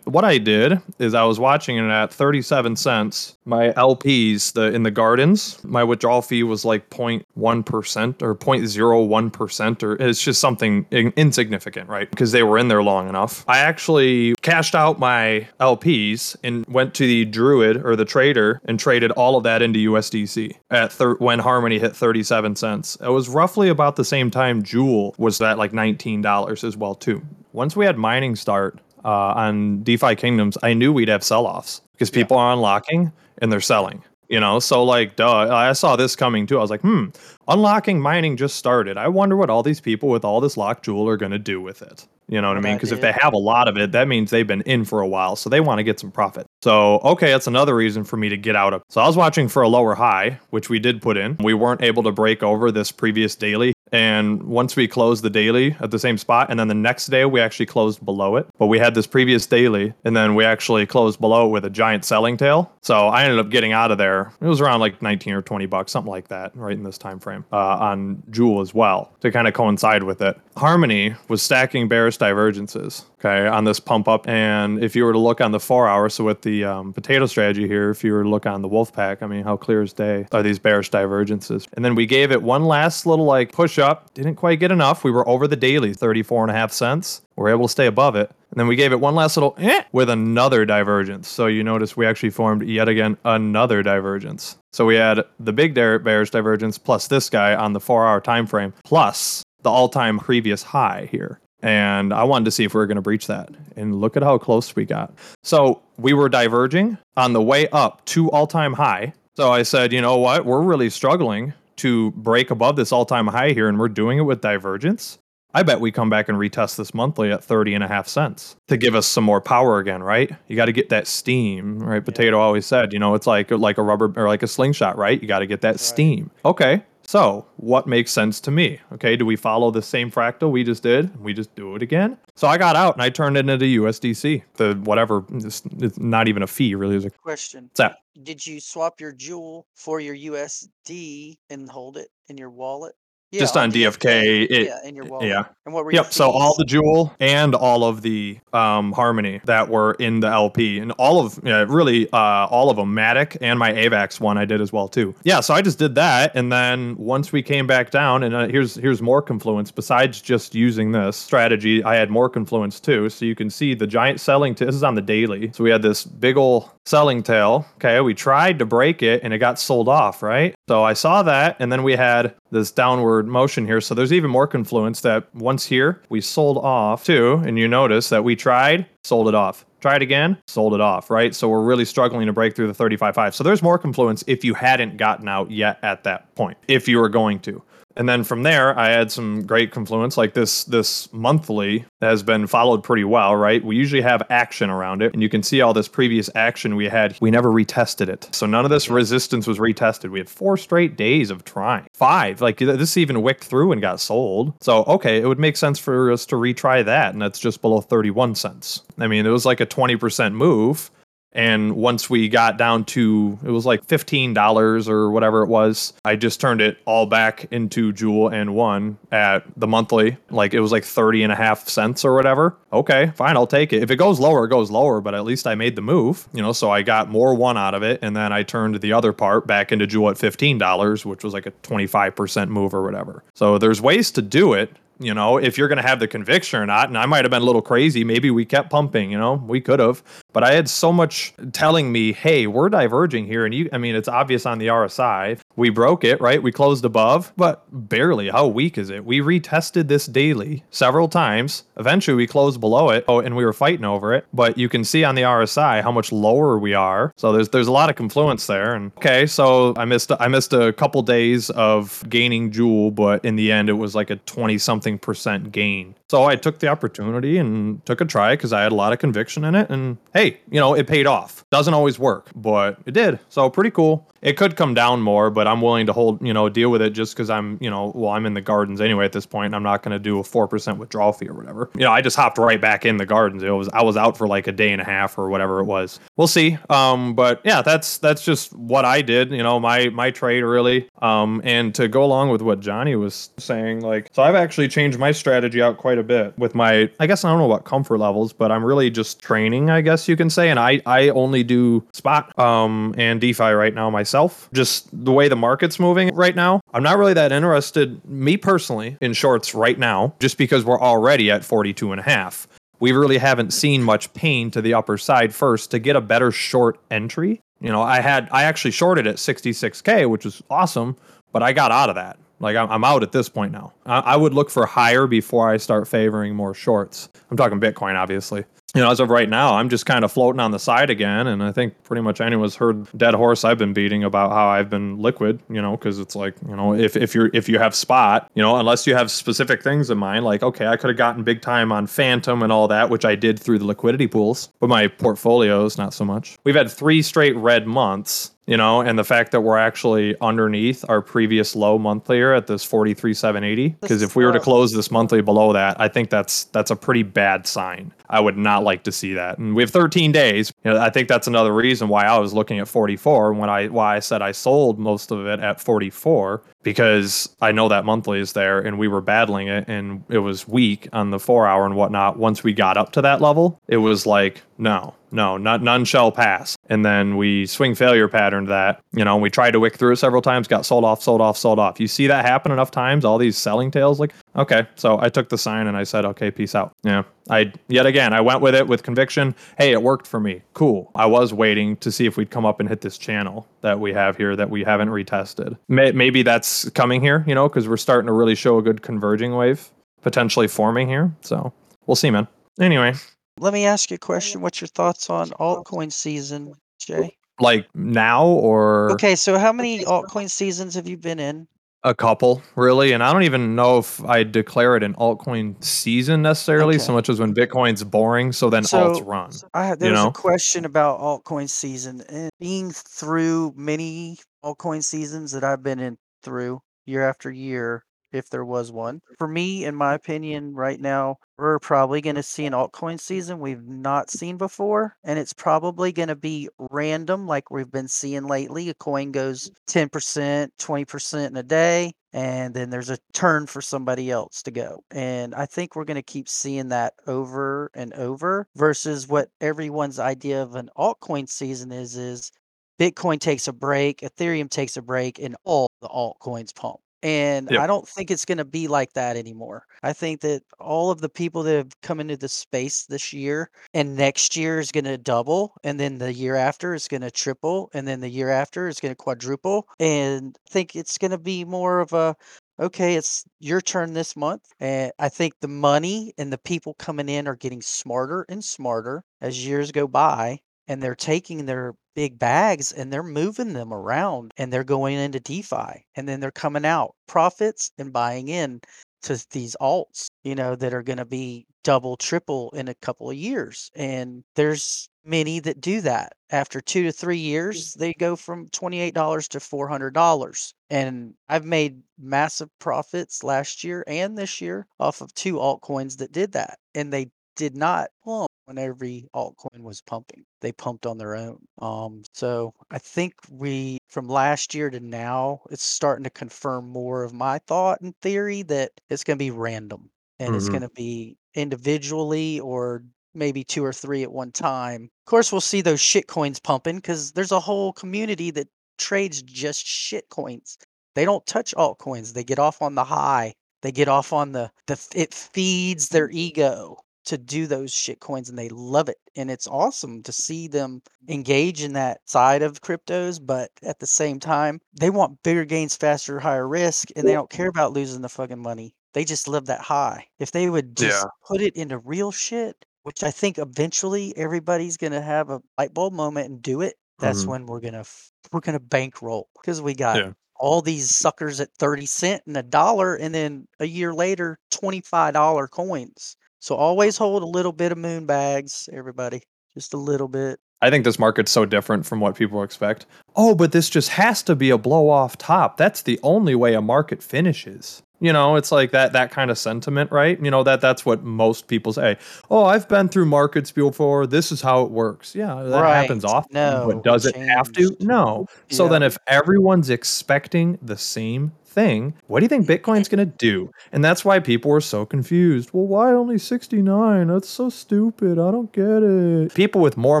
What 0.04 0.24
I 0.24 0.38
did 0.38 0.80
is 0.98 1.14
I 1.14 1.24
was 1.24 1.38
watching 1.38 1.76
it 1.76 1.90
at 1.90 2.12
37 2.12 2.76
cents. 2.76 3.36
My 3.44 3.70
LPs, 3.70 4.52
the 4.52 4.72
in 4.72 4.82
the 4.82 4.90
gardens, 4.90 5.62
my 5.64 5.82
withdrawal 5.82 6.22
fee 6.22 6.42
was 6.42 6.64
like 6.64 6.88
0.1% 6.90 8.22
or 8.22 8.34
0.01% 8.34 9.82
or 9.82 9.96
it's 9.96 10.22
just 10.22 10.40
something 10.40 10.86
in- 10.90 11.12
insignificant, 11.16 11.88
right? 11.88 12.08
Because 12.10 12.32
they 12.32 12.42
were 12.42 12.58
in 12.58 12.68
there 12.68 12.82
long 12.82 13.08
enough. 13.08 13.44
I 13.48 13.58
actually 13.58 14.34
cashed 14.42 14.74
out 14.74 14.98
my 14.98 15.48
LPs 15.60 16.36
and 16.44 16.64
went 16.66 16.94
to 16.94 17.06
the 17.06 17.24
Druid 17.24 17.84
or 17.84 17.96
the 17.96 18.04
trader 18.04 18.60
and 18.64 18.78
traded 18.78 19.10
all 19.12 19.36
of 19.36 19.44
that 19.44 19.62
into 19.62 19.78
USDC 19.90 20.54
at 20.70 20.92
thir- 20.92 21.16
when 21.16 21.38
Harmony 21.38 21.78
hit 21.78 21.96
37 21.96 22.56
cents. 22.56 22.96
It 23.00 23.08
was 23.08 23.28
roughly 23.28 23.68
about 23.68 23.96
the 23.96 24.04
same 24.04 24.30
time 24.30 24.62
Jewel 24.62 25.14
was 25.18 25.40
at 25.40 25.58
like 25.58 25.72
$19 25.72 26.64
as 26.64 26.76
well 26.76 26.94
too. 26.94 27.22
Once 27.52 27.76
we 27.76 27.84
had 27.84 27.98
mining 27.98 28.34
start 28.34 28.80
uh, 29.04 29.08
on 29.08 29.82
DeFi 29.82 30.14
Kingdoms, 30.14 30.56
I 30.62 30.74
knew 30.74 30.92
we'd 30.92 31.08
have 31.08 31.22
sell-offs 31.22 31.82
because 31.92 32.10
people 32.10 32.36
are 32.36 32.52
unlocking 32.52 33.12
and 33.38 33.52
they're 33.52 33.60
selling. 33.60 34.02
You 34.28 34.40
know, 34.40 34.60
so 34.60 34.82
like, 34.82 35.16
duh, 35.16 35.54
I 35.54 35.74
saw 35.74 35.94
this 35.94 36.16
coming 36.16 36.46
too. 36.46 36.56
I 36.56 36.62
was 36.62 36.70
like, 36.70 36.80
hmm, 36.80 37.08
unlocking 37.48 38.00
mining 38.00 38.38
just 38.38 38.56
started. 38.56 38.96
I 38.96 39.08
wonder 39.08 39.36
what 39.36 39.50
all 39.50 39.62
these 39.62 39.80
people 39.80 40.08
with 40.08 40.24
all 40.24 40.40
this 40.40 40.56
locked 40.56 40.86
jewel 40.86 41.06
are 41.06 41.18
going 41.18 41.32
to 41.32 41.38
do 41.38 41.60
with 41.60 41.82
it. 41.82 42.06
You 42.28 42.40
know 42.40 42.48
what 42.48 42.56
I 42.56 42.60
mean? 42.60 42.76
Because 42.76 42.92
if 42.92 43.02
they 43.02 43.12
have 43.12 43.34
a 43.34 43.38
lot 43.38 43.68
of 43.68 43.76
it, 43.76 43.92
that 43.92 44.08
means 44.08 44.30
they've 44.30 44.46
been 44.46 44.62
in 44.62 44.86
for 44.86 45.00
a 45.02 45.06
while. 45.06 45.36
So 45.36 45.50
they 45.50 45.60
want 45.60 45.80
to 45.80 45.82
get 45.82 46.00
some 46.00 46.10
profit. 46.10 46.46
So, 46.62 47.00
okay, 47.00 47.30
that's 47.30 47.46
another 47.46 47.76
reason 47.76 48.04
for 48.04 48.16
me 48.16 48.30
to 48.30 48.38
get 48.38 48.56
out 48.56 48.72
of. 48.72 48.82
So 48.88 49.02
I 49.02 49.06
was 49.06 49.18
watching 49.18 49.48
for 49.48 49.60
a 49.60 49.68
lower 49.68 49.94
high, 49.94 50.40
which 50.48 50.70
we 50.70 50.78
did 50.78 51.02
put 51.02 51.18
in. 51.18 51.36
We 51.40 51.52
weren't 51.52 51.82
able 51.82 52.02
to 52.04 52.12
break 52.12 52.42
over 52.42 52.72
this 52.72 52.90
previous 52.90 53.34
daily. 53.34 53.74
And 53.92 54.42
once 54.42 54.74
we 54.74 54.88
closed 54.88 55.22
the 55.22 55.30
daily 55.30 55.76
at 55.80 55.90
the 55.90 55.98
same 55.98 56.18
spot, 56.18 56.48
and 56.50 56.58
then 56.58 56.68
the 56.68 56.74
next 56.74 57.06
day 57.06 57.24
we 57.24 57.40
actually 57.40 57.66
closed 57.66 58.04
below 58.04 58.36
it. 58.36 58.46
But 58.58 58.66
we 58.66 58.78
had 58.78 58.94
this 58.94 59.06
previous 59.06 59.46
daily, 59.46 59.92
and 60.04 60.16
then 60.16 60.34
we 60.34 60.44
actually 60.44 60.86
closed 60.86 61.20
below 61.20 61.46
it 61.46 61.50
with 61.50 61.64
a 61.64 61.70
giant 61.70 62.04
selling 62.04 62.36
tail. 62.36 62.72
So 62.80 63.08
I 63.08 63.24
ended 63.24 63.38
up 63.38 63.50
getting 63.50 63.72
out 63.72 63.90
of 63.90 63.98
there. 63.98 64.32
It 64.40 64.46
was 64.46 64.60
around 64.60 64.80
like 64.80 65.02
19 65.02 65.34
or 65.34 65.42
20 65.42 65.66
bucks, 65.66 65.92
something 65.92 66.10
like 66.10 66.28
that, 66.28 66.56
right 66.56 66.72
in 66.72 66.82
this 66.82 66.98
time 66.98 67.20
frame 67.20 67.44
uh, 67.52 67.56
on 67.56 68.22
Jewel 68.30 68.60
as 68.60 68.72
well 68.72 69.12
to 69.20 69.30
kind 69.30 69.46
of 69.46 69.54
coincide 69.54 70.02
with 70.02 70.22
it. 70.22 70.38
Harmony 70.56 71.14
was 71.28 71.42
stacking 71.42 71.88
bearish 71.88 72.16
divergences, 72.16 73.06
okay, 73.24 73.46
on 73.46 73.64
this 73.64 73.78
pump 73.78 74.08
up. 74.08 74.28
And 74.28 74.82
if 74.82 74.96
you 74.96 75.04
were 75.04 75.12
to 75.12 75.18
look 75.18 75.40
on 75.40 75.52
the 75.52 75.60
four 75.60 75.88
hour, 75.88 76.08
so 76.08 76.24
with 76.24 76.42
the 76.42 76.64
um, 76.64 76.92
potato 76.92 77.26
strategy 77.26 77.66
here, 77.66 77.90
if 77.90 78.02
you 78.02 78.12
were 78.12 78.24
to 78.24 78.28
look 78.28 78.46
on 78.46 78.62
the 78.62 78.68
wolf 78.68 78.92
pack, 78.92 79.22
I 79.22 79.26
mean, 79.26 79.44
how 79.44 79.56
clear 79.56 79.82
as 79.82 79.92
day 79.92 80.26
are 80.32 80.42
these 80.42 80.58
bearish 80.58 80.90
divergences? 80.90 81.66
And 81.74 81.84
then 81.84 81.94
we 81.94 82.06
gave 82.06 82.32
it 82.32 82.42
one 82.42 82.64
last 82.64 83.06
little 83.06 83.24
like 83.24 83.52
push 83.52 83.78
up, 83.78 84.12
didn't 84.14 84.36
quite 84.36 84.60
get 84.60 84.72
enough. 84.72 85.04
We 85.04 85.10
were 85.10 85.28
over 85.28 85.46
the 85.46 85.56
daily, 85.56 85.94
34 85.94 86.44
and 86.44 86.50
a 86.50 86.54
half 86.54 86.72
cents. 86.72 87.22
We're 87.36 87.50
able 87.50 87.66
to 87.66 87.72
stay 87.72 87.86
above 87.86 88.16
it. 88.16 88.30
And 88.50 88.60
then 88.60 88.66
we 88.66 88.76
gave 88.76 88.92
it 88.92 89.00
one 89.00 89.14
last 89.14 89.36
little 89.36 89.54
eh 89.58 89.84
with 89.92 90.10
another 90.10 90.66
divergence. 90.66 91.28
So 91.28 91.46
you 91.46 91.64
notice 91.64 91.96
we 91.96 92.04
actually 92.04 92.30
formed 92.30 92.68
yet 92.68 92.88
again 92.88 93.16
another 93.24 93.82
divergence. 93.82 94.58
So 94.72 94.84
we 94.84 94.96
had 94.96 95.24
the 95.40 95.52
big 95.52 95.74
bearish 95.74 96.30
divergence 96.30 96.76
plus 96.76 97.06
this 97.06 97.30
guy 97.30 97.54
on 97.54 97.72
the 97.72 97.80
four 97.80 98.06
hour 98.06 98.20
time 98.20 98.46
frame 98.46 98.74
plus 98.84 99.42
the 99.62 99.70
all 99.70 99.88
time 99.88 100.18
previous 100.18 100.62
high 100.62 101.08
here. 101.10 101.40
And 101.62 102.12
I 102.12 102.24
wanted 102.24 102.46
to 102.46 102.50
see 102.50 102.64
if 102.64 102.74
we 102.74 102.78
were 102.78 102.86
going 102.86 102.96
to 102.96 103.02
breach 103.02 103.28
that. 103.28 103.50
And 103.76 103.94
look 104.00 104.16
at 104.16 104.22
how 104.22 104.36
close 104.38 104.74
we 104.74 104.84
got. 104.84 105.12
So 105.44 105.80
we 105.96 106.12
were 106.12 106.28
diverging 106.28 106.98
on 107.16 107.32
the 107.32 107.42
way 107.42 107.68
up 107.68 108.04
to 108.06 108.30
all 108.30 108.46
time 108.46 108.72
high. 108.74 109.14
So 109.36 109.50
I 109.52 109.62
said, 109.62 109.92
you 109.92 110.00
know 110.00 110.18
what? 110.18 110.44
We're 110.44 110.60
really 110.62 110.90
struggling 110.90 111.54
to 111.76 112.10
break 112.12 112.50
above 112.50 112.76
this 112.76 112.92
all 112.92 113.06
time 113.06 113.26
high 113.28 113.50
here, 113.50 113.68
and 113.68 113.78
we're 113.78 113.88
doing 113.88 114.18
it 114.18 114.22
with 114.22 114.40
divergence. 114.40 115.18
I 115.54 115.62
bet 115.62 115.80
we 115.80 115.92
come 115.92 116.08
back 116.08 116.28
and 116.30 116.38
retest 116.38 116.76
this 116.76 116.94
monthly 116.94 117.30
at 117.30 117.44
30 117.44 117.74
and 117.74 117.84
a 117.84 117.88
half 117.88 118.08
cents 118.08 118.56
to 118.68 118.76
give 118.78 118.94
us 118.94 119.06
some 119.06 119.24
more 119.24 119.40
power 119.40 119.78
again, 119.78 120.02
right? 120.02 120.30
You 120.48 120.56
got 120.56 120.64
to 120.66 120.72
get 120.72 120.88
that 120.88 121.06
steam, 121.06 121.78
right? 121.78 122.02
Potato 122.02 122.38
always 122.38 122.64
said, 122.64 122.92
you 122.94 122.98
know, 122.98 123.14
it's 123.14 123.26
like 123.26 123.50
like 123.50 123.76
a 123.76 123.82
rubber 123.82 124.12
or 124.16 124.28
like 124.28 124.42
a 124.42 124.46
slingshot, 124.46 124.96
right? 124.96 125.20
You 125.20 125.28
got 125.28 125.40
to 125.40 125.46
get 125.46 125.60
that 125.60 125.72
Right. 125.72 125.80
steam. 125.80 126.30
Okay. 126.44 126.82
So, 127.06 127.46
what 127.56 127.86
makes 127.86 128.10
sense 128.12 128.40
to 128.40 128.50
me? 128.50 128.80
Okay, 128.92 129.16
do 129.16 129.26
we 129.26 129.36
follow 129.36 129.70
the 129.70 129.82
same 129.82 130.10
fractal 130.10 130.50
we 130.50 130.64
just 130.64 130.82
did? 130.82 131.14
We 131.20 131.34
just 131.34 131.54
do 131.54 131.74
it 131.74 131.82
again? 131.82 132.16
So 132.36 132.48
I 132.48 132.58
got 132.58 132.76
out 132.76 132.94
and 132.94 133.02
I 133.02 133.10
turned 133.10 133.36
it 133.36 133.48
into 133.48 133.64
USDC. 133.64 134.42
The 134.54 134.74
whatever, 134.84 135.24
it's, 135.32 135.62
it's 135.78 135.98
not 135.98 136.28
even 136.28 136.42
a 136.42 136.46
fee, 136.46 136.74
really. 136.74 136.96
It's 136.96 137.04
a, 137.04 137.10
Question. 137.10 137.64
what's 137.64 137.78
that? 137.78 137.98
Did 138.22 138.46
you 138.46 138.60
swap 138.60 139.00
your 139.00 139.12
jewel 139.12 139.66
for 139.74 140.00
your 140.00 140.16
USD 140.16 141.38
and 141.50 141.68
hold 141.68 141.96
it 141.96 142.08
in 142.28 142.38
your 142.38 142.50
wallet? 142.50 142.94
Just 143.40 143.56
on 143.56 143.70
DFK, 143.72 144.46
it- 144.50 144.66
yeah, 144.66 144.78
in 144.88 144.94
your 144.94 145.04
wallet. 145.06 145.26
Yeah. 145.26 145.44
And 145.64 145.74
what 145.74 145.84
were 145.84 145.92
Yep. 145.92 146.12
So 146.12 146.30
all 146.30 146.54
the 146.58 146.64
jewel 146.64 147.14
and 147.20 147.54
all 147.54 147.84
of 147.84 148.02
the 148.02 148.38
um, 148.52 148.92
harmony 148.92 149.40
that 149.44 149.68
were 149.68 149.92
in 149.94 150.20
the 150.20 150.26
LP, 150.26 150.78
and 150.78 150.92
all 150.92 151.24
of 151.24 151.38
yeah, 151.42 151.64
really 151.68 152.10
uh, 152.12 152.46
all 152.46 152.68
of 152.68 152.76
them, 152.76 152.94
Matic 152.94 153.36
and 153.40 153.58
my 153.58 153.72
Avax 153.72 154.20
one, 154.20 154.36
I 154.38 154.44
did 154.44 154.60
as 154.60 154.72
well 154.72 154.88
too. 154.88 155.14
Yeah. 155.24 155.40
So 155.40 155.54
I 155.54 155.62
just 155.62 155.78
did 155.78 155.94
that, 155.94 156.32
and 156.34 156.52
then 156.52 156.96
once 156.96 157.32
we 157.32 157.42
came 157.42 157.66
back 157.66 157.90
down, 157.90 158.22
and 158.22 158.34
uh, 158.34 158.48
here's 158.48 158.74
here's 158.74 159.00
more 159.00 159.22
confluence. 159.22 159.70
Besides 159.70 160.20
just 160.20 160.54
using 160.54 160.92
this 160.92 161.16
strategy, 161.16 161.82
I 161.84 161.94
had 161.94 162.10
more 162.10 162.28
confluence 162.28 162.80
too. 162.80 163.08
So 163.08 163.24
you 163.24 163.34
can 163.34 163.48
see 163.48 163.74
the 163.74 163.86
giant 163.86 164.20
selling. 164.20 164.54
T- 164.54 164.64
this 164.64 164.74
is 164.74 164.82
on 164.82 164.94
the 164.94 165.02
daily. 165.02 165.50
So 165.54 165.64
we 165.64 165.70
had 165.70 165.82
this 165.82 166.04
big 166.04 166.36
ol' 166.36 166.70
selling 166.86 167.22
tail. 167.22 167.66
Okay. 167.76 168.00
We 168.00 168.14
tried 168.14 168.58
to 168.58 168.66
break 168.66 169.02
it, 169.02 169.22
and 169.22 169.32
it 169.32 169.38
got 169.38 169.58
sold 169.58 169.88
off. 169.88 170.22
Right. 170.22 170.54
So 170.68 170.82
I 170.82 170.92
saw 170.92 171.22
that, 171.22 171.56
and 171.58 171.70
then 171.72 171.82
we 171.82 171.94
had 171.94 172.34
this 172.50 172.70
downward 172.70 173.26
motion 173.26 173.66
here. 173.66 173.80
So 173.80 173.94
there's 173.94 174.12
even 174.12 174.30
more 174.30 174.46
confluence 174.46 175.00
that 175.02 175.34
once 175.34 175.66
here 175.66 176.02
we 176.08 176.20
sold 176.20 176.58
off 176.58 177.04
too, 177.04 177.42
and 177.44 177.58
you 177.58 177.68
notice 177.68 178.08
that 178.10 178.24
we 178.24 178.36
tried, 178.36 178.86
sold 179.04 179.28
it 179.28 179.34
off. 179.34 179.64
Tried 179.80 180.00
again, 180.00 180.38
sold 180.46 180.74
it 180.74 180.80
off, 180.80 181.10
right? 181.10 181.34
So 181.34 181.48
we're 181.48 181.64
really 181.64 181.84
struggling 181.84 182.26
to 182.28 182.32
break 182.32 182.54
through 182.54 182.72
the 182.72 182.84
35.5. 182.84 183.34
So 183.34 183.42
there's 183.42 183.62
more 183.62 183.78
confluence 183.78 184.22
if 184.28 184.44
you 184.44 184.54
hadn't 184.54 184.96
gotten 184.96 185.26
out 185.26 185.50
yet 185.50 185.80
at 185.82 186.04
that 186.04 186.32
point, 186.36 186.56
if 186.68 186.86
you 186.86 187.00
were 187.00 187.08
going 187.08 187.40
to. 187.40 187.60
And 187.96 188.08
then 188.08 188.24
from 188.24 188.42
there, 188.42 188.78
I 188.78 188.90
had 188.90 189.12
some 189.12 189.46
great 189.46 189.70
confluence. 189.70 190.16
Like 190.16 190.34
this, 190.34 190.64
this 190.64 191.12
monthly 191.12 191.84
has 192.00 192.22
been 192.22 192.46
followed 192.46 192.82
pretty 192.82 193.04
well, 193.04 193.36
right? 193.36 193.64
We 193.64 193.76
usually 193.76 194.02
have 194.02 194.22
action 194.30 194.70
around 194.70 195.02
it, 195.02 195.12
and 195.12 195.22
you 195.22 195.28
can 195.28 195.42
see 195.42 195.60
all 195.60 195.74
this 195.74 195.88
previous 195.88 196.30
action 196.34 196.76
we 196.76 196.88
had. 196.88 197.16
We 197.20 197.30
never 197.30 197.50
retested 197.50 198.08
it, 198.08 198.28
so 198.32 198.46
none 198.46 198.64
of 198.64 198.70
this 198.70 198.88
resistance 198.88 199.46
was 199.46 199.58
retested. 199.58 200.10
We 200.10 200.18
had 200.18 200.28
four 200.28 200.56
straight 200.56 200.96
days 200.96 201.30
of 201.30 201.44
trying, 201.44 201.86
five. 201.92 202.40
Like 202.40 202.58
this 202.58 202.96
even 202.96 203.22
wicked 203.22 203.44
through 203.44 203.72
and 203.72 203.80
got 203.80 204.00
sold. 204.00 204.54
So 204.60 204.84
okay, 204.84 205.20
it 205.20 205.26
would 205.26 205.38
make 205.38 205.56
sense 205.56 205.78
for 205.78 206.10
us 206.10 206.26
to 206.26 206.36
retry 206.36 206.84
that, 206.84 207.12
and 207.12 207.20
that's 207.20 207.38
just 207.38 207.60
below 207.60 207.80
thirty-one 207.80 208.34
cents. 208.34 208.82
I 208.98 209.06
mean, 209.06 209.26
it 209.26 209.30
was 209.30 209.46
like 209.46 209.60
a 209.60 209.66
twenty 209.66 209.96
percent 209.96 210.34
move. 210.34 210.90
And 211.34 211.76
once 211.76 212.10
we 212.10 212.28
got 212.28 212.58
down 212.58 212.84
to 212.86 213.38
it 213.44 213.50
was 213.50 213.64
like 213.64 213.84
fifteen 213.84 214.34
dollars 214.34 214.88
or 214.88 215.10
whatever 215.10 215.42
it 215.42 215.48
was, 215.48 215.92
I 216.04 216.16
just 216.16 216.40
turned 216.40 216.60
it 216.60 216.78
all 216.84 217.06
back 217.06 217.46
into 217.50 217.92
Jewel 217.92 218.28
and 218.28 218.54
one 218.54 218.98
at 219.10 219.44
the 219.56 219.66
monthly. 219.66 220.18
Like 220.30 220.54
it 220.54 220.60
was 220.60 220.72
like 220.72 220.84
30 220.84 221.22
and 221.22 221.32
a 221.32 221.36
half 221.36 221.68
cents 221.68 222.04
or 222.04 222.14
whatever. 222.14 222.56
Okay, 222.72 223.12
fine, 223.14 223.36
I'll 223.36 223.46
take 223.46 223.72
it. 223.72 223.82
If 223.82 223.90
it 223.90 223.96
goes 223.96 224.20
lower, 224.20 224.44
it 224.44 224.48
goes 224.48 224.70
lower, 224.70 225.00
but 225.00 225.14
at 225.14 225.24
least 225.24 225.46
I 225.46 225.54
made 225.54 225.76
the 225.76 225.82
move, 225.82 226.28
you 226.32 226.42
know, 226.42 226.52
so 226.52 226.70
I 226.70 226.82
got 226.82 227.10
more 227.10 227.34
one 227.34 227.56
out 227.56 227.74
of 227.74 227.82
it. 227.82 228.00
And 228.02 228.16
then 228.16 228.32
I 228.32 228.42
turned 228.42 228.80
the 228.80 228.92
other 228.92 229.12
part 229.12 229.46
back 229.46 229.72
into 229.72 229.86
Jewel 229.86 230.10
at 230.10 230.18
fifteen 230.18 230.58
dollars, 230.58 231.06
which 231.06 231.24
was 231.24 231.32
like 231.32 231.46
a 231.46 231.52
25% 231.62 232.48
move 232.48 232.74
or 232.74 232.82
whatever. 232.82 233.24
So 233.34 233.58
there's 233.58 233.80
ways 233.80 234.10
to 234.12 234.22
do 234.22 234.52
it 234.52 234.76
you 235.02 235.14
know, 235.14 235.36
if 235.36 235.58
you're 235.58 235.68
going 235.68 235.82
to 235.82 235.86
have 235.86 236.00
the 236.00 236.08
conviction 236.08 236.60
or 236.60 236.66
not. 236.66 236.88
And 236.88 236.96
I 236.96 237.06
might 237.06 237.24
have 237.24 237.30
been 237.30 237.42
a 237.42 237.44
little 237.44 237.62
crazy. 237.62 238.04
Maybe 238.04 238.30
we 238.30 238.44
kept 238.44 238.70
pumping, 238.70 239.10
you 239.10 239.18
know, 239.18 239.34
we 239.34 239.60
could 239.60 239.80
have. 239.80 240.02
But 240.32 240.44
I 240.44 240.52
had 240.52 240.68
so 240.68 240.92
much 240.92 241.34
telling 241.52 241.92
me, 241.92 242.12
hey, 242.12 242.46
we're 242.46 242.68
diverging 242.68 243.26
here. 243.26 243.44
And 243.44 243.54
you, 243.54 243.68
I 243.72 243.78
mean, 243.78 243.94
it's 243.94 244.08
obvious 244.08 244.46
on 244.46 244.58
the 244.58 244.68
RSI. 244.68 245.38
We 245.56 245.70
broke 245.70 246.04
it, 246.04 246.20
right? 246.20 246.42
We 246.42 246.52
closed 246.52 246.84
above, 246.84 247.32
but 247.36 247.64
barely. 247.70 248.30
How 248.30 248.46
weak 248.46 248.78
is 248.78 248.90
it? 248.90 249.04
We 249.04 249.20
retested 249.20 249.88
this 249.88 250.06
daily 250.06 250.64
several 250.70 251.08
times. 251.08 251.64
Eventually, 251.76 252.16
we 252.16 252.26
closed 252.26 252.60
below 252.60 252.90
it. 252.90 253.04
Oh, 253.08 253.20
and 253.20 253.36
we 253.36 253.44
were 253.44 253.52
fighting 253.52 253.84
over 253.84 254.14
it. 254.14 254.26
But 254.32 254.56
you 254.56 254.68
can 254.68 254.84
see 254.84 255.04
on 255.04 255.14
the 255.14 255.22
RSI 255.22 255.82
how 255.82 255.92
much 255.92 256.12
lower 256.12 256.58
we 256.58 256.74
are. 256.74 257.12
So 257.16 257.32
there's 257.32 257.50
there's 257.50 257.66
a 257.66 257.72
lot 257.72 257.90
of 257.90 257.96
confluence 257.96 258.46
there. 258.46 258.74
And 258.74 258.92
okay, 258.96 259.26
so 259.26 259.74
I 259.76 259.84
missed 259.84 260.10
I 260.18 260.28
missed 260.28 260.52
a 260.52 260.72
couple 260.72 261.02
days 261.02 261.50
of 261.50 262.02
gaining 262.08 262.50
Jewel, 262.50 262.90
but 262.90 263.24
in 263.24 263.36
the 263.36 263.52
end, 263.52 263.68
it 263.68 263.74
was 263.74 263.94
like 263.94 264.10
a 264.10 264.16
20 264.16 264.56
something 264.58 264.98
percent 264.98 265.52
gain. 265.52 265.94
So 266.08 266.24
I 266.24 266.36
took 266.36 266.58
the 266.58 266.68
opportunity 266.68 267.38
and 267.38 267.84
took 267.86 268.00
a 268.00 268.04
try 268.04 268.34
because 268.34 268.52
I 268.52 268.62
had 268.62 268.72
a 268.72 268.74
lot 268.74 268.92
of 268.92 268.98
conviction 268.98 269.44
in 269.44 269.54
it. 269.54 269.70
And 269.70 269.96
hey, 270.12 270.21
you 270.26 270.60
know, 270.60 270.74
it 270.74 270.86
paid 270.86 271.06
off. 271.06 271.44
Doesn't 271.50 271.74
always 271.74 271.98
work, 271.98 272.28
but 272.34 272.78
it 272.86 272.92
did. 272.92 273.18
So 273.28 273.48
pretty 273.50 273.70
cool. 273.70 274.08
It 274.22 274.36
could 274.36 274.56
come 274.56 274.72
down 274.72 275.02
more, 275.02 275.30
but 275.30 275.48
I'm 275.48 275.60
willing 275.60 275.86
to 275.86 275.92
hold, 275.92 276.24
you 276.24 276.32
know, 276.32 276.48
deal 276.48 276.70
with 276.70 276.80
it 276.80 276.90
just 276.90 277.14
because 277.14 277.28
I'm, 277.28 277.58
you 277.60 277.68
know, 277.68 277.92
well, 277.94 278.12
I'm 278.12 278.24
in 278.24 278.34
the 278.34 278.40
gardens 278.40 278.80
anyway 278.80 279.04
at 279.04 279.12
this 279.12 279.26
point. 279.26 279.52
I'm 279.54 279.64
not 279.64 279.82
going 279.82 279.92
to 279.92 279.98
do 279.98 280.20
a 280.20 280.22
4% 280.22 280.76
withdrawal 280.76 281.12
fee 281.12 281.28
or 281.28 281.34
whatever. 281.34 281.70
You 281.74 281.80
know, 281.80 281.90
I 281.90 282.00
just 282.00 282.16
hopped 282.16 282.38
right 282.38 282.60
back 282.60 282.86
in 282.86 282.98
the 282.98 283.06
gardens. 283.06 283.42
It 283.42 283.50
was, 283.50 283.68
I 283.70 283.82
was 283.82 283.96
out 283.96 284.16
for 284.16 284.28
like 284.28 284.46
a 284.46 284.52
day 284.52 284.70
and 284.70 284.80
a 284.80 284.84
half 284.84 285.18
or 285.18 285.28
whatever 285.28 285.58
it 285.58 285.64
was. 285.64 285.98
We'll 286.16 286.28
see. 286.28 286.56
Um, 286.70 287.14
but 287.14 287.40
yeah, 287.44 287.62
that's, 287.62 287.98
that's 287.98 288.24
just 288.24 288.52
what 288.54 288.84
I 288.84 289.02
did, 289.02 289.32
you 289.32 289.42
know, 289.42 289.58
my, 289.58 289.88
my 289.88 290.12
trade 290.12 290.42
really. 290.42 290.88
Um, 291.00 291.40
and 291.44 291.74
to 291.74 291.88
go 291.88 292.04
along 292.04 292.30
with 292.30 292.42
what 292.42 292.60
Johnny 292.60 292.94
was 292.94 293.30
saying, 293.38 293.80
like, 293.80 294.08
so 294.12 294.22
I've 294.22 294.36
actually 294.36 294.68
changed 294.68 294.98
my 294.98 295.10
strategy 295.10 295.60
out 295.60 295.78
quite 295.78 295.98
a 295.98 296.04
bit 296.04 296.38
with 296.38 296.54
my, 296.54 296.88
I 297.00 297.06
guess 297.08 297.24
I 297.24 297.30
don't 297.30 297.38
know 297.38 297.50
about 297.50 297.64
comfort 297.64 297.98
levels, 297.98 298.32
but 298.32 298.52
I'm 298.52 298.64
really 298.64 298.88
just 298.88 299.20
training, 299.20 299.68
I 299.68 299.80
guess 299.80 300.06
you 300.08 300.11
can 300.16 300.30
say. 300.30 300.50
And 300.50 300.58
I, 300.58 300.80
I 300.86 301.08
only 301.10 301.42
do 301.42 301.84
spot, 301.92 302.36
um, 302.38 302.94
and 302.96 303.20
DeFi 303.20 303.52
right 303.52 303.74
now 303.74 303.90
myself. 303.90 304.48
Just 304.52 304.88
the 304.92 305.12
way 305.12 305.28
the 305.28 305.36
market's 305.36 305.78
moving 305.78 306.14
right 306.14 306.34
now, 306.34 306.60
I'm 306.72 306.82
not 306.82 306.98
really 306.98 307.14
that 307.14 307.32
interested, 307.32 308.04
me 308.04 308.36
personally, 308.36 308.96
in 309.00 309.12
shorts 309.12 309.54
right 309.54 309.78
now, 309.78 310.14
just 310.20 310.38
because 310.38 310.64
we're 310.64 310.80
already 310.80 311.30
at 311.30 311.44
42 311.44 311.92
and 311.92 312.00
a 312.00 312.04
half. 312.04 312.48
We 312.80 312.92
really 312.92 313.18
haven't 313.18 313.52
seen 313.52 313.82
much 313.82 314.12
pain 314.12 314.50
to 314.50 314.60
the 314.60 314.74
upper 314.74 314.98
side 314.98 315.34
first 315.34 315.70
to 315.70 315.78
get 315.78 315.94
a 315.94 316.00
better 316.00 316.32
short 316.32 316.80
entry. 316.90 317.40
You 317.60 317.70
know, 317.70 317.82
I 317.82 318.00
had, 318.00 318.28
I 318.32 318.42
actually 318.42 318.72
shorted 318.72 319.06
at 319.06 319.16
66K, 319.16 320.10
which 320.10 320.24
was 320.24 320.42
awesome, 320.50 320.96
but 321.30 321.44
I 321.44 321.52
got 321.52 321.70
out 321.70 321.90
of 321.90 321.94
that. 321.94 322.18
Like 322.40 322.56
I'm, 322.56 322.82
out 322.82 323.04
at 323.04 323.12
this 323.12 323.28
point 323.28 323.52
now. 323.52 323.72
I 323.86 324.16
would 324.16 324.34
look 324.34 324.50
for 324.50 324.66
higher 324.66 325.06
before 325.06 325.48
I 325.48 325.58
start 325.58 325.86
favoring 325.86 326.34
more 326.34 326.54
shorts. 326.54 327.08
I'm 327.30 327.36
talking 327.36 327.60
Bitcoin, 327.60 327.94
obviously 327.94 328.44
you 328.74 328.80
know, 328.80 328.90
as 328.90 329.00
of 329.00 329.10
right 329.10 329.28
now, 329.28 329.54
I'm 329.54 329.68
just 329.68 329.84
kind 329.84 330.04
of 330.04 330.10
floating 330.10 330.40
on 330.40 330.50
the 330.50 330.58
side 330.58 330.88
again. 330.88 331.26
And 331.26 331.42
I 331.42 331.52
think 331.52 331.82
pretty 331.84 332.00
much 332.00 332.20
anyone's 332.20 332.56
heard 332.56 332.86
dead 332.96 333.14
horse 333.14 333.44
I've 333.44 333.58
been 333.58 333.74
beating 333.74 334.02
about 334.02 334.32
how 334.32 334.48
I've 334.48 334.70
been 334.70 334.98
liquid, 334.98 335.40
you 335.50 335.60
know, 335.60 335.72
because 335.72 335.98
it's 335.98 336.16
like, 336.16 336.34
you 336.48 336.56
know, 336.56 336.74
if, 336.74 336.96
if 336.96 337.14
you're 337.14 337.30
if 337.34 337.48
you 337.48 337.58
have 337.58 337.74
spot, 337.74 338.30
you 338.34 338.42
know, 338.42 338.56
unless 338.56 338.86
you 338.86 338.94
have 338.94 339.10
specific 339.10 339.62
things 339.62 339.90
in 339.90 339.98
mind, 339.98 340.24
like, 340.24 340.42
okay, 340.42 340.66
I 340.66 340.76
could 340.76 340.88
have 340.88 340.96
gotten 340.96 341.22
big 341.22 341.42
time 341.42 341.70
on 341.70 341.86
Fantom 341.86 342.42
and 342.42 342.50
all 342.50 342.66
that, 342.68 342.88
which 342.88 343.04
I 343.04 343.14
did 343.14 343.38
through 343.38 343.58
the 343.58 343.66
liquidity 343.66 344.06
pools, 344.06 344.50
but 344.58 344.68
my 344.68 344.86
portfolios, 344.88 345.76
not 345.76 345.92
so 345.92 346.04
much. 346.04 346.38
We've 346.44 346.56
had 346.56 346.70
three 346.70 347.02
straight 347.02 347.36
red 347.36 347.66
months 347.66 348.32
you 348.46 348.56
know, 348.56 348.80
and 348.80 348.98
the 348.98 349.04
fact 349.04 349.30
that 349.32 349.40
we're 349.40 349.58
actually 349.58 350.16
underneath 350.20 350.84
our 350.88 351.00
previous 351.00 351.54
low 351.54 351.78
monthly 351.78 352.16
here 352.16 352.32
at 352.32 352.46
this 352.46 352.64
43,780. 352.64 353.76
Because 353.80 354.02
if 354.02 354.16
we 354.16 354.24
were 354.24 354.32
to 354.32 354.40
close 354.40 354.72
this 354.72 354.90
monthly 354.90 355.22
below 355.22 355.52
that, 355.52 355.80
I 355.80 355.88
think 355.88 356.10
that's 356.10 356.44
that's 356.44 356.70
a 356.70 356.76
pretty 356.76 357.04
bad 357.04 357.46
sign. 357.46 357.92
I 358.10 358.20
would 358.20 358.36
not 358.36 358.64
like 358.64 358.82
to 358.84 358.92
see 358.92 359.14
that. 359.14 359.38
And 359.38 359.54
we 359.54 359.62
have 359.62 359.70
13 359.70 360.12
days. 360.12 360.52
You 360.64 360.72
know, 360.72 360.80
I 360.80 360.90
think 360.90 361.08
that's 361.08 361.26
another 361.26 361.54
reason 361.54 361.88
why 361.88 362.04
I 362.04 362.18
was 362.18 362.34
looking 362.34 362.58
at 362.58 362.68
44 362.68 363.32
when 363.34 363.48
I 363.48 363.68
why 363.68 363.96
I 363.96 364.00
said 364.00 364.22
I 364.22 364.32
sold 364.32 364.78
most 364.78 365.10
of 365.10 365.26
it 365.26 365.40
at 365.40 365.60
44 365.60 366.42
because 366.62 367.34
I 367.40 367.52
know 367.52 367.68
that 367.68 367.84
monthly 367.84 368.20
is 368.20 368.32
there 368.32 368.60
and 368.60 368.78
we 368.78 368.88
were 368.88 369.00
battling 369.00 369.48
it 369.48 369.64
and 369.68 370.04
it 370.08 370.18
was 370.18 370.46
weak 370.46 370.88
on 370.92 371.10
the 371.10 371.18
four 371.18 371.46
hour 371.46 371.66
and 371.66 371.76
whatnot. 371.76 372.18
Once 372.18 372.44
we 372.44 372.52
got 372.52 372.76
up 372.76 372.92
to 372.92 373.02
that 373.02 373.20
level, 373.20 373.60
it 373.68 373.78
was 373.78 374.06
like, 374.06 374.42
no, 374.58 374.94
no, 375.10 375.36
not 375.36 375.62
none 375.62 375.84
shall 375.84 376.12
pass. 376.12 376.56
And 376.68 376.84
then 376.84 377.16
we 377.16 377.46
swing 377.46 377.74
failure 377.74 378.08
patterned 378.08 378.48
that, 378.48 378.80
you 378.92 379.04
know, 379.04 379.16
we 379.16 379.30
tried 379.30 379.52
to 379.52 379.60
wick 379.60 379.76
through 379.76 379.92
it 379.92 379.96
several 379.96 380.22
times, 380.22 380.48
got 380.48 380.64
sold 380.64 380.84
off, 380.84 381.02
sold 381.02 381.20
off, 381.20 381.36
sold 381.36 381.58
off. 381.58 381.80
You 381.80 381.88
see 381.88 382.06
that 382.06 382.24
happen 382.24 382.52
enough 382.52 382.70
times, 382.70 383.04
all 383.04 383.18
these 383.18 383.36
selling 383.36 383.70
tails, 383.70 384.00
like, 384.00 384.12
okay. 384.36 384.66
So 384.74 384.98
I 385.00 385.08
took 385.08 385.28
the 385.28 385.38
sign 385.38 385.66
and 385.66 385.76
I 385.76 385.84
said, 385.84 386.04
okay, 386.04 386.30
peace 386.30 386.54
out. 386.54 386.72
Yeah. 386.82 387.02
I 387.30 387.52
yet 387.68 387.86
again 387.86 388.12
I 388.12 388.20
went 388.20 388.40
with 388.40 388.54
it 388.54 388.66
with 388.66 388.82
conviction. 388.82 389.34
Hey, 389.58 389.72
it 389.72 389.82
worked 389.82 390.06
for 390.06 390.18
me. 390.20 390.42
Cool. 390.54 390.90
I 390.94 391.06
was 391.06 391.32
waiting 391.32 391.76
to 391.78 391.92
see 391.92 392.06
if 392.06 392.16
we'd 392.16 392.30
come 392.30 392.44
up 392.44 392.58
and 392.60 392.68
hit 392.68 392.80
this 392.80 392.98
channel 392.98 393.46
that 393.60 393.78
we 393.78 393.92
have 393.92 394.16
here 394.16 394.34
that 394.36 394.50
we 394.50 394.64
haven't 394.64 394.88
retested. 394.88 395.56
May, 395.68 395.92
maybe 395.92 396.22
that's 396.22 396.68
coming 396.70 397.00
here, 397.00 397.24
you 397.26 397.34
know, 397.34 397.48
because 397.48 397.68
we're 397.68 397.76
starting 397.76 398.06
to 398.06 398.12
really 398.12 398.34
show 398.34 398.58
a 398.58 398.62
good 398.62 398.82
converging 398.82 399.36
wave 399.36 399.70
potentially 400.02 400.48
forming 400.48 400.88
here. 400.88 401.14
So 401.20 401.52
we'll 401.86 401.96
see, 401.96 402.10
man. 402.10 402.26
Anyway, 402.60 402.94
Let 403.38 403.52
me 403.54 403.64
ask 403.64 403.90
you 403.90 403.94
a 403.94 403.98
question. 403.98 404.40
What's 404.40 404.60
your 404.60 404.68
thoughts 404.68 405.08
on 405.08 405.30
altcoin 405.30 405.90
season, 405.92 406.54
Jay? 406.78 407.16
like 407.40 407.66
now 407.74 408.26
or 408.26 408.92
Okay, 408.92 409.16
so 409.16 409.38
how 409.38 409.52
many 409.52 409.84
altcoin 409.84 410.30
seasons 410.30 410.74
have 410.74 410.86
you 410.86 410.96
been 410.96 411.18
in? 411.18 411.48
A 411.84 411.94
couple 411.94 412.40
really 412.54 412.92
and 412.92 413.02
i 413.02 413.12
don't 413.12 413.24
even 413.24 413.56
know 413.56 413.78
if 413.78 414.02
i 414.04 414.22
declare 414.22 414.76
it 414.76 414.82
an 414.84 414.94
altcoin 414.94 415.62
season 415.62 416.22
necessarily 416.22 416.78
so 416.78 416.92
much 416.92 417.08
as 417.08 417.18
when 417.18 417.34
bitcoin's 417.34 417.82
boring 417.82 418.30
so 418.32 418.48
then 418.50 418.62
So- 418.62 418.92
alts 418.92 419.06
run 419.06 419.30
I 419.52 419.66
had 419.66 419.80
there 419.80 419.90
was 419.90 420.00
know? 420.00 420.08
a 420.08 420.12
question 420.12 420.64
about 420.64 421.00
altcoin 421.00 421.48
season 421.50 422.02
and 422.08 422.30
being 422.38 422.70
through 422.70 423.52
many 423.56 424.18
altcoin 424.44 424.82
seasons 424.84 425.32
that 425.32 425.42
I've 425.44 425.62
been 425.62 425.78
in 425.80 425.96
through. 426.22 426.60
year 426.86 427.08
after 427.08 427.30
year 427.30 427.84
if 428.12 428.28
there 428.30 428.44
was 428.44 428.70
one. 428.70 429.00
For 429.18 429.28
me, 429.28 429.64
in 429.64 429.74
my 429.74 429.94
opinion, 429.94 430.54
right 430.54 430.80
now, 430.80 431.16
we're 431.38 431.58
probably 431.58 432.00
going 432.00 432.16
to 432.16 432.22
see 432.22 432.46
an 432.46 432.52
altcoin 432.52 433.00
season 433.00 433.40
we've 433.40 433.66
not 433.66 434.10
seen 434.10 434.36
before. 434.36 434.96
And 435.04 435.18
it's 435.18 435.32
probably 435.32 435.92
going 435.92 436.08
to 436.08 436.16
be 436.16 436.48
random, 436.70 437.26
like 437.26 437.50
we've 437.50 437.70
been 437.70 437.88
seeing 437.88 438.24
lately. 438.24 438.68
A 438.68 438.74
coin 438.74 439.12
goes 439.12 439.50
10%, 439.68 440.48
20% 440.58 441.26
in 441.26 441.36
a 441.36 441.42
day, 441.42 441.92
and 442.12 442.54
then 442.54 442.70
there's 442.70 442.90
a 442.90 442.98
turn 443.12 443.46
for 443.46 443.60
somebody 443.60 444.10
else 444.10 444.42
to 444.42 444.50
go. 444.50 444.84
And 444.90 445.34
I 445.34 445.46
think 445.46 445.74
we're 445.74 445.84
going 445.84 445.96
to 445.96 446.02
keep 446.02 446.28
seeing 446.28 446.68
that 446.68 446.94
over 447.06 447.70
and 447.74 447.92
over 447.94 448.46
versus 448.54 449.08
what 449.08 449.28
everyone's 449.40 449.98
idea 449.98 450.42
of 450.42 450.54
an 450.54 450.70
altcoin 450.76 451.28
season 451.28 451.72
is 451.72 451.96
is 451.96 452.30
Bitcoin 452.78 453.20
takes 453.20 453.48
a 453.48 453.52
break, 453.52 453.98
Ethereum 453.98 454.50
takes 454.50 454.76
a 454.76 454.82
break, 454.82 455.18
and 455.18 455.36
all 455.44 455.70
the 455.80 455.88
altcoins 455.88 456.54
pump. 456.54 456.80
And 457.02 457.50
Yep. 457.50 457.60
I 457.60 457.66
don't 457.66 457.86
think 457.88 458.10
it's 458.10 458.24
going 458.24 458.38
to 458.38 458.44
be 458.44 458.68
like 458.68 458.92
that 458.94 459.16
anymore. 459.16 459.64
I 459.82 459.92
think 459.92 460.20
that 460.20 460.42
all 460.60 460.90
of 460.90 461.00
the 461.00 461.08
people 461.08 461.42
that 461.44 461.56
have 461.56 461.80
come 461.82 462.00
into 462.00 462.16
the 462.16 462.28
space 462.28 462.86
this 462.86 463.12
year 463.12 463.50
and 463.74 463.96
next 463.96 464.36
year 464.36 464.58
is 464.60 464.72
going 464.72 464.84
to 464.84 464.98
double. 464.98 465.54
And 465.64 465.78
then 465.80 465.98
the 465.98 466.12
year 466.12 466.36
after 466.36 466.74
is 466.74 466.88
going 466.88 467.02
to 467.02 467.10
triple. 467.10 467.70
And 467.74 467.86
then 467.88 468.00
the 468.00 468.08
year 468.08 468.30
after 468.30 468.68
is 468.68 468.80
going 468.80 468.92
to 468.92 468.96
quadruple. 468.96 469.66
And 469.80 470.36
I 470.46 470.50
think 470.50 470.76
it's 470.76 470.98
going 470.98 471.10
to 471.10 471.18
be 471.18 471.44
more 471.44 471.80
of 471.80 471.92
a, 471.92 472.14
okay, 472.60 472.94
it's 472.96 473.24
your 473.40 473.60
turn 473.60 473.92
this 473.94 474.16
month. 474.16 474.44
And 474.60 474.92
I 474.98 475.08
think 475.08 475.34
the 475.40 475.48
money 475.48 476.12
and 476.18 476.32
the 476.32 476.38
people 476.38 476.74
coming 476.74 477.08
in 477.08 477.26
are 477.26 477.36
getting 477.36 477.62
smarter 477.62 478.24
and 478.28 478.44
smarter 478.44 479.04
as 479.20 479.44
years 479.46 479.72
go 479.72 479.88
by. 479.88 480.40
And 480.68 480.82
they're 480.82 480.94
taking 480.94 481.46
their 481.46 481.74
big 481.94 482.18
bags 482.18 482.72
and 482.72 482.92
they're 482.92 483.02
moving 483.02 483.52
them 483.52 483.72
around 483.72 484.32
and 484.36 484.52
they're 484.52 484.64
going 484.64 484.96
into 484.96 485.20
DeFi 485.20 485.86
and 485.94 486.08
then 486.08 486.20
they're 486.20 486.30
coming 486.30 486.64
out 486.64 486.94
profits 487.06 487.70
and 487.78 487.92
buying 487.92 488.28
in 488.28 488.60
to 489.02 489.24
these 489.30 489.56
alts, 489.60 490.06
you 490.22 490.34
know, 490.34 490.54
that 490.54 490.72
are 490.72 490.82
going 490.82 490.98
to 490.98 491.04
be 491.04 491.46
double, 491.64 491.96
triple 491.96 492.50
in 492.50 492.68
a 492.68 492.74
couple 492.74 493.10
of 493.10 493.16
years. 493.16 493.70
And 493.74 494.24
there's 494.34 494.88
many 495.04 495.40
that 495.40 495.60
do 495.60 495.80
that. 495.82 496.12
After 496.30 496.60
two 496.60 496.84
to 496.84 496.92
three 496.92 497.20
mm. 497.20 497.24
years, 497.24 497.74
they 497.74 497.92
go 497.94 498.16
from 498.16 498.48
$28 498.48 499.28
to 499.28 499.38
$400. 499.38 500.52
And 500.70 501.14
I've 501.28 501.44
made 501.44 501.82
massive 501.98 502.48
profits 502.58 503.22
last 503.22 503.64
year 503.64 503.84
and 503.86 504.16
this 504.16 504.40
year 504.40 504.66
off 504.80 505.00
of 505.00 505.14
two 505.14 505.34
altcoins 505.34 505.98
that 505.98 506.12
did 506.12 506.32
that. 506.32 506.58
And 506.74 506.92
they 506.92 507.10
did 507.36 507.56
not 507.56 507.90
pump 508.04 508.28
when 508.52 508.62
every 508.62 509.08
altcoin 509.14 509.62
was 509.62 509.80
pumping. 509.80 510.24
They 510.42 510.52
pumped 510.52 510.84
on 510.84 510.98
their 510.98 511.14
own. 511.14 511.38
Um, 511.58 512.02
so 512.12 512.52
I 512.70 512.78
think 512.78 513.14
we, 513.30 513.78
from 513.88 514.08
last 514.08 514.54
year 514.54 514.68
to 514.68 514.80
now, 514.80 515.40
it's 515.50 515.62
starting 515.62 516.04
to 516.04 516.10
confirm 516.10 516.68
more 516.68 517.02
of 517.02 517.14
my 517.14 517.38
thought 517.46 517.80
and 517.80 517.94
theory 518.02 518.42
that 518.42 518.72
it's 518.90 519.04
going 519.04 519.16
to 519.16 519.24
be 519.24 519.30
random 519.30 519.90
and 520.18 520.34
it's 520.34 520.48
Mhm. 520.48 520.52
going 520.52 520.62
to 520.62 520.70
be 520.70 521.16
individually 521.34 522.40
or 522.40 522.84
maybe 523.14 523.42
two 523.42 523.64
or 523.64 523.72
three 523.72 524.02
at 524.02 524.12
one 524.12 524.32
time. 524.32 524.90
Of 525.06 525.10
course, 525.10 525.32
we'll 525.32 525.40
see 525.40 525.62
those 525.62 525.80
shit 525.80 526.06
coins 526.06 526.38
pumping 526.38 526.76
because 526.76 527.12
there's 527.12 527.32
a 527.32 527.40
whole 527.40 527.72
community 527.72 528.30
that 528.32 528.48
trades 528.78 529.22
just 529.22 529.66
shit 529.66 530.08
coins. 530.10 530.58
They 530.94 531.06
don't 531.06 531.26
touch 531.26 531.54
altcoins. 531.54 532.12
They 532.12 532.24
get 532.24 532.38
off 532.38 532.60
on 532.60 532.74
the 532.74 532.84
high. 532.84 533.34
They 533.62 533.72
get 533.72 533.88
off 533.88 534.12
on 534.12 534.32
the 534.32 534.50
the 534.66 534.78
it 534.94 535.14
feeds 535.14 535.88
their 535.88 536.10
ego 536.10 536.76
to 537.04 537.18
do 537.18 537.46
those 537.46 537.72
shit 537.72 538.00
coins 538.00 538.28
and 538.28 538.38
they 538.38 538.48
love 538.48 538.88
it. 538.88 538.98
And 539.16 539.30
it's 539.30 539.46
awesome 539.46 540.02
to 540.04 540.12
see 540.12 540.48
them 540.48 540.82
engage 541.08 541.62
in 541.62 541.72
that 541.74 542.00
side 542.08 542.42
of 542.42 542.60
cryptos, 542.62 543.24
but 543.24 543.50
at 543.62 543.78
the 543.78 543.86
same 543.86 544.20
time, 544.20 544.60
they 544.80 544.90
want 544.90 545.22
bigger 545.22 545.44
gains, 545.44 545.76
faster, 545.76 546.20
higher 546.20 546.48
risk, 546.48 546.88
and 546.96 547.06
they 547.06 547.12
don't 547.12 547.30
care 547.30 547.48
about 547.48 547.72
losing 547.72 548.02
the 548.02 548.08
fucking 548.08 548.38
money. 548.42 548.74
They 548.94 549.04
just 549.04 549.28
live 549.28 549.46
that 549.46 549.60
high. 549.60 550.06
If 550.18 550.32
they 550.32 550.48
would 550.50 550.76
just 550.76 551.04
Yeah. 551.04 551.10
put 551.26 551.40
it 551.40 551.56
into 551.56 551.78
real 551.78 552.12
shit, 552.12 552.64
which 552.82 553.02
I 553.02 553.10
think 553.10 553.38
eventually 553.38 554.16
everybody's 554.16 554.76
gonna 554.76 555.00
have 555.02 555.30
a 555.30 555.40
light 555.58 555.72
bulb 555.74 555.92
moment 555.94 556.28
and 556.28 556.42
do 556.42 556.60
it, 556.60 556.76
that's 556.98 557.26
Mhm. 557.26 557.28
when 557.28 557.46
we're 557.46 557.60
gonna 557.60 557.84
we're 558.32 558.40
gonna 558.40 558.60
bankroll 558.60 559.28
because 559.40 559.60
we 559.60 559.74
got 559.74 560.04
Yeah. 560.04 560.12
all 560.36 560.60
these 560.62 560.94
suckers 560.94 561.40
at 561.40 561.50
30 561.58 561.86
cent 561.86 562.22
and 562.26 562.36
a 562.36 562.42
dollar 562.42 562.94
and 562.96 563.14
then 563.14 563.46
a 563.60 563.66
year 563.66 563.92
later 563.94 564.38
$25 564.50 565.48
coins 565.48 566.16
so 566.42 566.56
always 566.56 566.96
hold 566.96 567.22
a 567.22 567.26
little 567.26 567.52
bit 567.52 567.72
of 567.72 567.78
moon 567.78 568.04
bags 568.04 568.68
everybody 568.72 569.22
just 569.54 569.72
a 569.72 569.78
little 569.78 570.08
bit 570.08 570.38
I 570.60 570.70
think 570.70 570.84
this 570.84 570.98
market's 570.98 571.32
so 571.32 571.44
different 571.44 571.86
from 571.86 571.98
what 571.98 572.14
people 572.14 572.44
expect. 572.44 572.86
Oh, 573.16 573.34
but 573.34 573.50
this 573.50 573.68
just 573.68 573.88
has 573.88 574.22
to 574.22 574.36
be 574.36 574.48
a 574.50 574.56
blow 574.56 574.88
off 574.90 575.18
top. 575.18 575.56
That's 575.56 575.82
the 575.82 575.98
only 576.04 576.36
way 576.36 576.54
a 576.54 576.62
market 576.62 577.02
finishes. 577.02 577.82
You 578.02 578.12
know, 578.12 578.36
it's 578.36 578.50
like 578.50 578.72
that 578.72 578.92
that 578.94 579.10
kind 579.12 579.30
of 579.30 579.38
sentiment, 579.38 579.92
right? 579.92 580.18
You 580.22 580.30
know, 580.30 580.42
that 580.42 580.60
that's 580.60 580.84
what 580.84 581.04
most 581.04 581.46
people 581.46 581.72
say. 581.72 581.96
Oh, 582.30 582.44
I've 582.44 582.68
been 582.68 582.88
through 582.88 583.06
markets 583.06 583.52
before. 583.52 584.06
This 584.06 584.32
is 584.32 584.42
how 584.42 584.62
it 584.64 584.70
works. 584.72 585.14
Yeah, 585.14 585.42
that 585.42 585.64
happens 585.64 586.04
Right. 586.04 586.12
often. 586.12 586.34
No, 586.34 586.64
but 586.66 586.82
does 586.84 587.06
it 587.06 587.14
have 587.16 587.52
to? 587.52 587.68
changed. 587.68 587.82
No. 587.86 588.26
So 588.50 588.64
Yeah. 588.64 588.70
then 588.70 588.82
if 588.82 588.98
everyone's 589.06 589.70
expecting 589.70 590.58
the 590.60 590.76
same 590.76 591.32
thing, 591.44 591.92
what 592.06 592.20
do 592.20 592.24
you 592.24 592.28
think 592.28 592.46
Bitcoin's 592.46 592.88
going 592.88 593.06
to 593.06 593.14
do? 593.18 593.50
And 593.72 593.84
that's 593.84 594.04
why 594.04 594.18
people 594.20 594.50
were 594.50 594.60
so 594.62 594.86
confused. 594.86 595.50
Well, 595.52 595.66
why 595.66 595.92
only 595.92 596.16
69? 596.18 597.08
That's 597.08 597.28
so 597.28 597.50
stupid. 597.50 598.12
I 598.18 598.30
don't 598.30 598.50
get 598.52 598.82
it. 598.82 599.34
People 599.34 599.60
with 599.60 599.76
more 599.76 600.00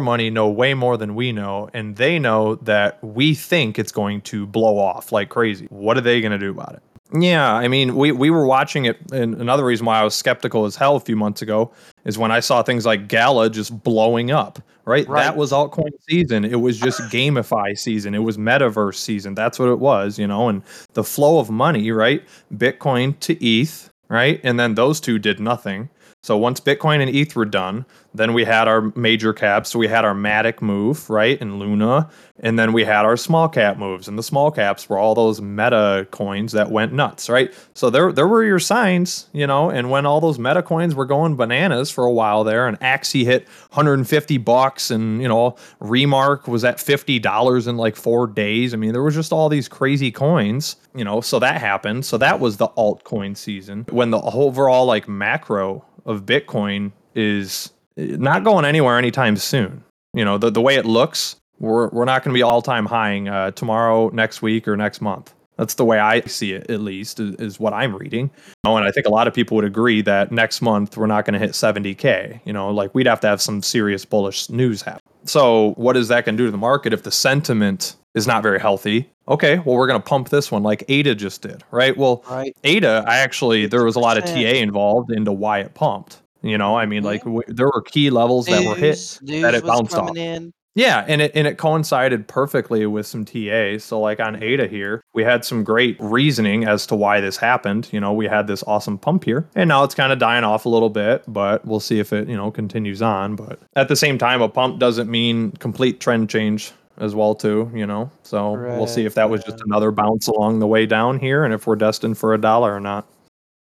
money 0.00 0.30
know 0.30 0.48
way 0.48 0.72
more 0.74 0.96
than 0.96 1.14
we 1.14 1.30
know, 1.30 1.68
and 1.74 1.96
they 1.96 2.18
know 2.18 2.54
that 2.56 2.98
we 3.04 3.34
think 3.34 3.78
it's 3.78 3.92
going 3.92 4.22
to 4.22 4.46
blow 4.46 4.78
off 4.78 5.12
like 5.12 5.28
crazy. 5.28 5.66
What 5.70 5.96
are 5.98 6.00
they 6.00 6.20
going 6.22 6.32
to 6.32 6.38
do 6.38 6.50
about 6.50 6.72
it? 6.74 6.82
Yeah, 7.14 7.52
I 7.52 7.68
mean, 7.68 7.94
we, 7.94 8.10
we 8.12 8.30
were 8.30 8.46
watching 8.46 8.86
it, 8.86 8.98
and 9.12 9.34
another 9.34 9.64
reason 9.64 9.84
why 9.84 10.00
I 10.00 10.04
was 10.04 10.14
skeptical 10.14 10.64
as 10.64 10.76
hell 10.76 10.96
a 10.96 11.00
few 11.00 11.16
months 11.16 11.42
ago 11.42 11.70
is 12.04 12.16
when 12.16 12.30
I 12.30 12.40
saw 12.40 12.62
things 12.62 12.86
like 12.86 13.06
Gala 13.08 13.50
just 13.50 13.82
blowing 13.82 14.30
up, 14.30 14.58
right? 14.86 15.06
Right. 15.06 15.24
That 15.24 15.36
was 15.36 15.52
altcoin 15.52 15.90
season. 16.08 16.44
It 16.44 16.60
was 16.60 16.80
just 16.80 17.00
gamify 17.02 17.76
season. 17.76 18.14
It 18.14 18.20
was 18.20 18.38
metaverse 18.38 18.94
season. 18.96 19.34
That's 19.34 19.58
what 19.58 19.68
it 19.68 19.78
was, 19.78 20.18
you 20.18 20.26
know, 20.26 20.48
and 20.48 20.62
the 20.94 21.04
flow 21.04 21.38
of 21.38 21.50
money, 21.50 21.90
right? 21.90 22.22
Bitcoin 22.54 23.18
to 23.20 23.34
ETH, 23.44 23.90
right? 24.08 24.40
And 24.42 24.58
then 24.58 24.74
those 24.74 24.98
two 24.98 25.18
did 25.18 25.38
nothing. 25.38 25.90
So 26.24 26.38
once 26.38 26.60
Bitcoin 26.60 27.00
and 27.00 27.12
ETH 27.12 27.34
were 27.34 27.44
done, 27.44 27.84
then 28.14 28.32
we 28.32 28.44
had 28.44 28.68
our 28.68 28.92
major 28.94 29.32
caps. 29.32 29.70
So 29.70 29.78
we 29.80 29.88
had 29.88 30.04
our 30.04 30.14
Matic 30.14 30.62
move, 30.62 31.10
right? 31.10 31.40
And 31.40 31.58
Luna. 31.58 32.08
And 32.38 32.56
then 32.56 32.72
we 32.72 32.84
had 32.84 33.04
our 33.04 33.16
small 33.16 33.48
cap 33.48 33.76
moves. 33.76 34.06
And 34.06 34.16
the 34.16 34.22
small 34.22 34.52
caps 34.52 34.88
were 34.88 34.98
all 34.98 35.16
those 35.16 35.40
meta 35.40 36.06
coins 36.12 36.52
that 36.52 36.70
went 36.70 36.92
nuts, 36.92 37.28
right? 37.28 37.52
So 37.74 37.90
there 37.90 38.12
there 38.12 38.28
were 38.28 38.44
your 38.44 38.60
signs, 38.60 39.26
you 39.32 39.48
know, 39.48 39.68
and 39.68 39.90
when 39.90 40.06
all 40.06 40.20
those 40.20 40.38
meta 40.38 40.62
coins 40.62 40.94
were 40.94 41.06
going 41.06 41.34
bananas 41.34 41.90
for 41.90 42.04
a 42.04 42.12
while 42.12 42.44
there, 42.44 42.68
and 42.68 42.78
Axie 42.78 43.24
hit 43.24 43.48
150 43.70 44.38
bucks 44.38 44.92
and 44.92 45.20
you 45.20 45.26
know, 45.26 45.56
Remark 45.80 46.46
was 46.46 46.64
at 46.64 46.76
$50 46.76 47.66
in 47.66 47.76
like 47.76 47.96
four 47.96 48.28
days. 48.28 48.74
I 48.74 48.76
mean, 48.76 48.92
there 48.92 49.02
was 49.02 49.14
just 49.14 49.32
all 49.32 49.48
these 49.48 49.68
crazy 49.68 50.12
coins, 50.12 50.76
you 50.94 51.04
know, 51.04 51.20
so 51.20 51.40
that 51.40 51.60
happened. 51.60 52.04
So 52.04 52.16
that 52.18 52.38
was 52.38 52.58
the 52.58 52.68
altcoin 52.68 53.36
season. 53.36 53.86
When 53.90 54.10
the 54.10 54.20
overall 54.20 54.86
like 54.86 55.08
macro 55.08 55.84
of 56.06 56.26
Bitcoin 56.26 56.92
is 57.14 57.72
not 57.96 58.44
going 58.44 58.64
anywhere 58.64 58.98
anytime 58.98 59.36
soon. 59.36 59.84
You 60.14 60.24
know, 60.24 60.38
the, 60.38 60.50
the 60.50 60.60
way 60.60 60.76
it 60.76 60.84
looks, 60.84 61.36
we're, 61.58 61.88
we're 61.88 62.04
not 62.04 62.22
going 62.22 62.32
to 62.32 62.38
be 62.38 62.42
all 62.42 62.62
time 62.62 62.86
highing 62.86 63.28
uh, 63.28 63.52
tomorrow, 63.52 64.10
next 64.10 64.42
week, 64.42 64.68
or 64.68 64.76
next 64.76 65.00
month. 65.00 65.34
That's 65.56 65.74
the 65.74 65.84
way 65.84 65.98
I 65.98 66.22
see 66.22 66.52
it, 66.52 66.70
at 66.70 66.80
least, 66.80 67.20
is, 67.20 67.34
is 67.36 67.60
what 67.60 67.72
I'm 67.72 67.94
reading. 67.94 68.30
Oh, 68.64 68.76
and 68.76 68.86
I 68.86 68.90
think 68.90 69.06
a 69.06 69.10
lot 69.10 69.28
of 69.28 69.34
people 69.34 69.54
would 69.56 69.64
agree 69.64 70.00
that 70.02 70.32
next 70.32 70.62
month 70.62 70.96
we're 70.96 71.06
not 71.06 71.24
going 71.24 71.34
to 71.34 71.38
hit 71.38 71.50
70K. 71.50 72.40
You 72.44 72.52
know, 72.52 72.70
like 72.70 72.94
we'd 72.94 73.06
have 73.06 73.20
to 73.20 73.28
have 73.28 73.40
some 73.40 73.62
serious 73.62 74.04
bullish 74.04 74.48
news 74.48 74.82
happen. 74.82 75.00
So, 75.24 75.74
what 75.74 75.96
is 75.96 76.08
that 76.08 76.24
going 76.24 76.36
to 76.36 76.42
do 76.42 76.46
to 76.46 76.50
the 76.50 76.58
market 76.58 76.92
if 76.92 77.04
the 77.04 77.12
sentiment 77.12 77.94
is 78.14 78.26
not 78.26 78.42
very 78.42 78.60
healthy? 78.60 79.10
Okay, 79.28 79.58
well, 79.60 79.76
we're 79.76 79.86
going 79.86 80.00
to 80.00 80.06
pump 80.06 80.28
this 80.30 80.50
one 80.50 80.62
like 80.62 80.84
ADA 80.88 81.14
just 81.14 81.42
did, 81.42 81.62
right? 81.70 81.96
Well, 81.96 82.24
right 82.28 82.56
Ada, 82.64 83.04
I 83.06 83.18
actually 83.18 83.66
there 83.66 83.84
was 83.84 83.96
a 83.96 84.00
lot 84.00 84.18
of 84.18 84.24
TA 84.24 84.58
involved 84.58 85.10
into 85.10 85.32
why 85.32 85.60
it 85.60 85.74
pumped. 85.74 86.20
You 86.42 86.58
know, 86.58 86.76
I 86.76 86.86
mean, 86.86 87.04
like 87.04 87.22
w- 87.22 87.42
there 87.46 87.66
were 87.66 87.82
key 87.82 88.10
levels 88.10 88.46
that 88.46 88.64
were 88.64 88.74
hit. 88.74 89.20
that 89.22 89.54
it 89.54 89.64
bounced 89.64 89.94
off. 89.94 90.16
in 90.16 90.52
Yeah, 90.74 91.04
and 91.06 91.22
it 91.22 91.32
and 91.36 91.46
it 91.46 91.56
coincided 91.56 92.26
perfectly 92.26 92.84
with 92.86 93.06
some 93.06 93.24
TA. 93.24 93.78
So 93.78 94.00
like 94.00 94.18
on 94.18 94.42
Ada 94.42 94.66
here, 94.66 95.02
we 95.14 95.22
had 95.22 95.44
some 95.44 95.62
great 95.62 95.96
reasoning 96.00 96.64
as 96.64 96.84
to 96.88 96.96
why 96.96 97.20
this 97.20 97.36
happened. 97.36 97.88
You 97.92 98.00
know, 98.00 98.12
we 98.12 98.26
had 98.26 98.48
this 98.48 98.64
awesome 98.66 98.98
pump 98.98 99.22
here, 99.22 99.46
and 99.54 99.68
now 99.68 99.84
it's 99.84 99.94
kind 99.94 100.12
of 100.12 100.18
dying 100.18 100.42
off 100.42 100.64
a 100.64 100.68
little 100.68 100.90
bit, 100.90 101.22
but 101.28 101.64
we'll 101.64 101.78
see 101.78 102.00
if 102.00 102.12
it 102.12 102.28
you 102.28 102.36
know 102.36 102.50
continues 102.50 103.02
on. 103.02 103.36
But 103.36 103.60
at 103.76 103.86
the 103.86 103.96
same 103.96 104.18
time, 104.18 104.42
a 104.42 104.48
pump 104.48 104.80
doesn't 104.80 105.08
mean 105.08 105.52
complete 105.52 106.00
trend 106.00 106.28
change 106.28 106.72
as 106.98 107.14
well 107.14 107.34
too. 107.34 107.70
You 107.74 107.86
know, 107.86 108.10
so 108.22 108.52
we'll 108.52 108.86
see 108.86 109.04
if 109.04 109.14
that 109.14 109.28
was 109.30 109.42
just 109.44 109.60
another 109.66 109.90
bounce 109.90 110.28
along 110.28 110.58
the 110.58 110.66
way 110.66 110.86
down 110.86 111.18
here, 111.18 111.44
and 111.44 111.52
if 111.54 111.66
we're 111.66 111.76
destined 111.76 112.18
for 112.18 112.34
a 112.34 112.38
dollar 112.38 112.74
or 112.74 112.80
not. 112.80 113.06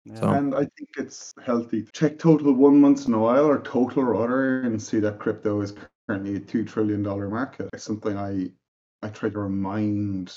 Yeah. 0.05 0.19
So- 0.19 0.29
And 0.29 0.55
I 0.55 0.61
think 0.77 0.89
it's 0.97 1.31
healthy. 1.45 1.87
Check 1.93 2.17
total 2.17 2.53
one 2.53 2.81
once 2.81 3.05
in 3.05 3.13
a 3.13 3.19
while, 3.19 3.45
or 3.45 3.59
total 3.61 4.03
rather, 4.03 4.61
and 4.61 4.81
see 4.81 4.99
that 4.99 5.19
crypto 5.19 5.61
is 5.61 5.73
currently 6.07 6.35
a 6.35 6.39
two 6.39 6.65
trillion 6.65 7.03
dollar 7.03 7.29
market. 7.29 7.69
It's 7.73 7.83
something 7.83 8.17
I 8.17 8.51
I 9.03 9.09
try 9.09 9.29
to 9.29 9.39
remind 9.39 10.27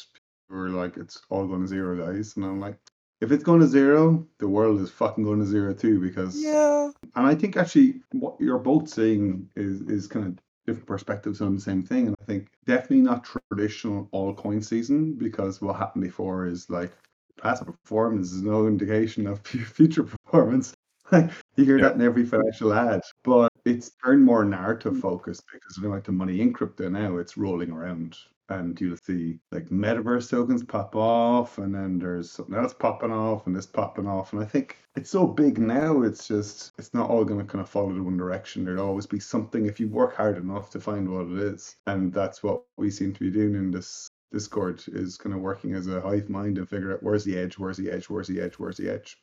people 0.49 0.62
were 0.62 0.68
like, 0.70 0.97
it's 0.97 1.20
all 1.31 1.47
going 1.47 1.62
to 1.62 1.66
zero, 1.68 1.97
guys. 2.07 2.37
And 2.37 2.44
I'm 2.44 2.61
like, 2.61 2.79
if 3.20 3.31
it's 3.33 3.44
going 3.44 3.61
to 3.61 3.66
zero, 3.66 4.27
the 4.38 4.49
world 4.49 4.81
is 4.81 4.90
fucking 4.90 5.25
going 5.25 5.38
to 5.40 5.47
zero 5.47 5.73
too. 5.73 5.99
Because 6.01 6.42
Yeah. 6.42 6.90
and 7.14 7.27
I 7.27 7.35
think 7.35 7.57
actually 7.57 8.03
what 8.12 8.37
you're 8.38 8.59
both 8.59 8.88
saying 8.88 9.49
is 9.57 9.81
is 9.83 10.07
kind 10.07 10.27
of 10.27 10.38
different 10.66 10.87
perspectives 10.87 11.40
on 11.40 11.55
the 11.55 11.61
same 11.61 11.83
thing. 11.83 12.07
And 12.09 12.16
I 12.20 12.24
think 12.24 12.48
definitely 12.64 13.03
not 13.03 13.24
traditional 13.50 14.09
altcoin 14.12 14.64
season 14.64 15.14
because 15.14 15.61
what 15.61 15.77
happened 15.77 16.05
before 16.05 16.46
is 16.46 16.70
like 16.70 16.92
past 17.40 17.64
performance 17.66 18.33
is 18.33 18.42
no 18.42 18.66
indication 18.66 19.27
of 19.27 19.40
future 19.46 20.05
performance. 20.05 20.74
you 21.12 21.64
hear 21.64 21.79
Yeah. 21.79 21.88
that 21.88 21.94
in 21.96 22.03
every 22.03 22.24
financial 22.24 22.72
ad, 22.72 23.00
but 23.22 23.50
it's 23.64 23.90
turned 24.05 24.24
more 24.24 24.44
narrative 24.44 24.94
mm. 24.94 25.00
focused 25.00 25.44
because 25.53 25.77
you 25.77 25.85
know, 25.85 25.90
like 25.90 26.05
the 26.05 26.12
money 26.12 26.40
in 26.40 26.53
crypto 26.53 26.88
now, 26.88 27.18
it's 27.18 27.37
rolling 27.37 27.70
around. 27.70 28.16
And 28.50 28.78
you'll 28.78 28.98
see 28.98 29.38
like 29.52 29.70
metaverse 29.70 30.28
tokens 30.28 30.62
pop 30.62 30.94
off, 30.94 31.59
and 31.59 31.74
then 31.74 31.98
there's 31.98 32.30
something 32.30 32.54
else 32.54 32.74
popping 32.74 33.11
off, 33.11 33.46
and 33.46 33.57
this 33.57 33.66
popping 33.66 34.07
off. 34.07 34.33
And 34.33 34.42
I 34.42 34.44
think 34.44 34.76
it's 34.96 35.11
so 35.11 35.26
big 35.26 35.59
now, 35.59 36.02
it's 36.02 36.28
just, 36.28 36.72
it's 36.78 36.92
not 36.92 37.09
all 37.09 37.24
going 37.24 37.40
to 37.40 37.46
kind 37.50 37.62
of 37.62 37.70
follow 37.70 37.90
in 37.90 38.04
one 38.04 38.18
direction. 38.18 38.64
There'll 38.64 38.87
always 38.87 39.07
be 39.07 39.18
something 39.18 39.66
if 39.66 39.80
you 39.80 39.88
work 39.88 40.14
hard 40.14 40.37
enough 40.37 40.70
to 40.70 40.80
find 40.80 41.09
what 41.09 41.26
it 41.26 41.38
is. 41.38 41.76
And 41.87 42.12
that's 42.12 42.42
what 42.42 42.62
we 42.76 42.90
seem 42.90 43.14
to 43.14 43.20
be 43.20 43.30
doing 43.30 43.54
in 43.54 43.70
this 43.70 44.09
Discord 44.35 44.83
is 44.88 45.16
kind 45.16 45.35
of 45.35 45.40
working 45.40 45.74
as 45.74 45.87
a 45.87 46.00
hive 46.00 46.28
mind 46.28 46.59
and 46.59 46.68
figure 46.68 46.92
out 46.92 47.02
where's 47.02 47.24
the 47.24 47.38
edge, 47.38 47.57
where's 47.57 47.76
the 47.76 47.90
edge, 47.90 48.11
where's 48.11 48.26
the 48.26 48.40
edge, 48.40 48.54
where's 48.54 48.76
the 48.76 48.90
edge. 48.90 49.16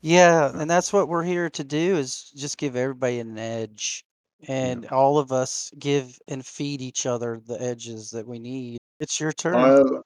Yeah, 0.00 0.52
and 0.54 0.70
that's 0.70 0.92
what 0.92 1.08
we're 1.08 1.24
here 1.24 1.50
to 1.50 1.64
do 1.64 1.96
is 1.96 2.30
just 2.36 2.58
give 2.58 2.76
everybody 2.76 3.18
an 3.18 3.36
edge. 3.38 4.04
And 4.46 4.86
all 4.86 5.18
of 5.18 5.32
us 5.32 5.70
give 5.78 6.18
and 6.28 6.44
feed 6.46 6.80
each 6.80 7.06
other 7.06 7.40
the 7.44 7.60
edges 7.60 8.10
that 8.10 8.26
we 8.26 8.38
need. 8.38 8.78
It's 9.00 9.18
your 9.20 9.32
turn. 9.32 9.54
I'll 9.54 10.02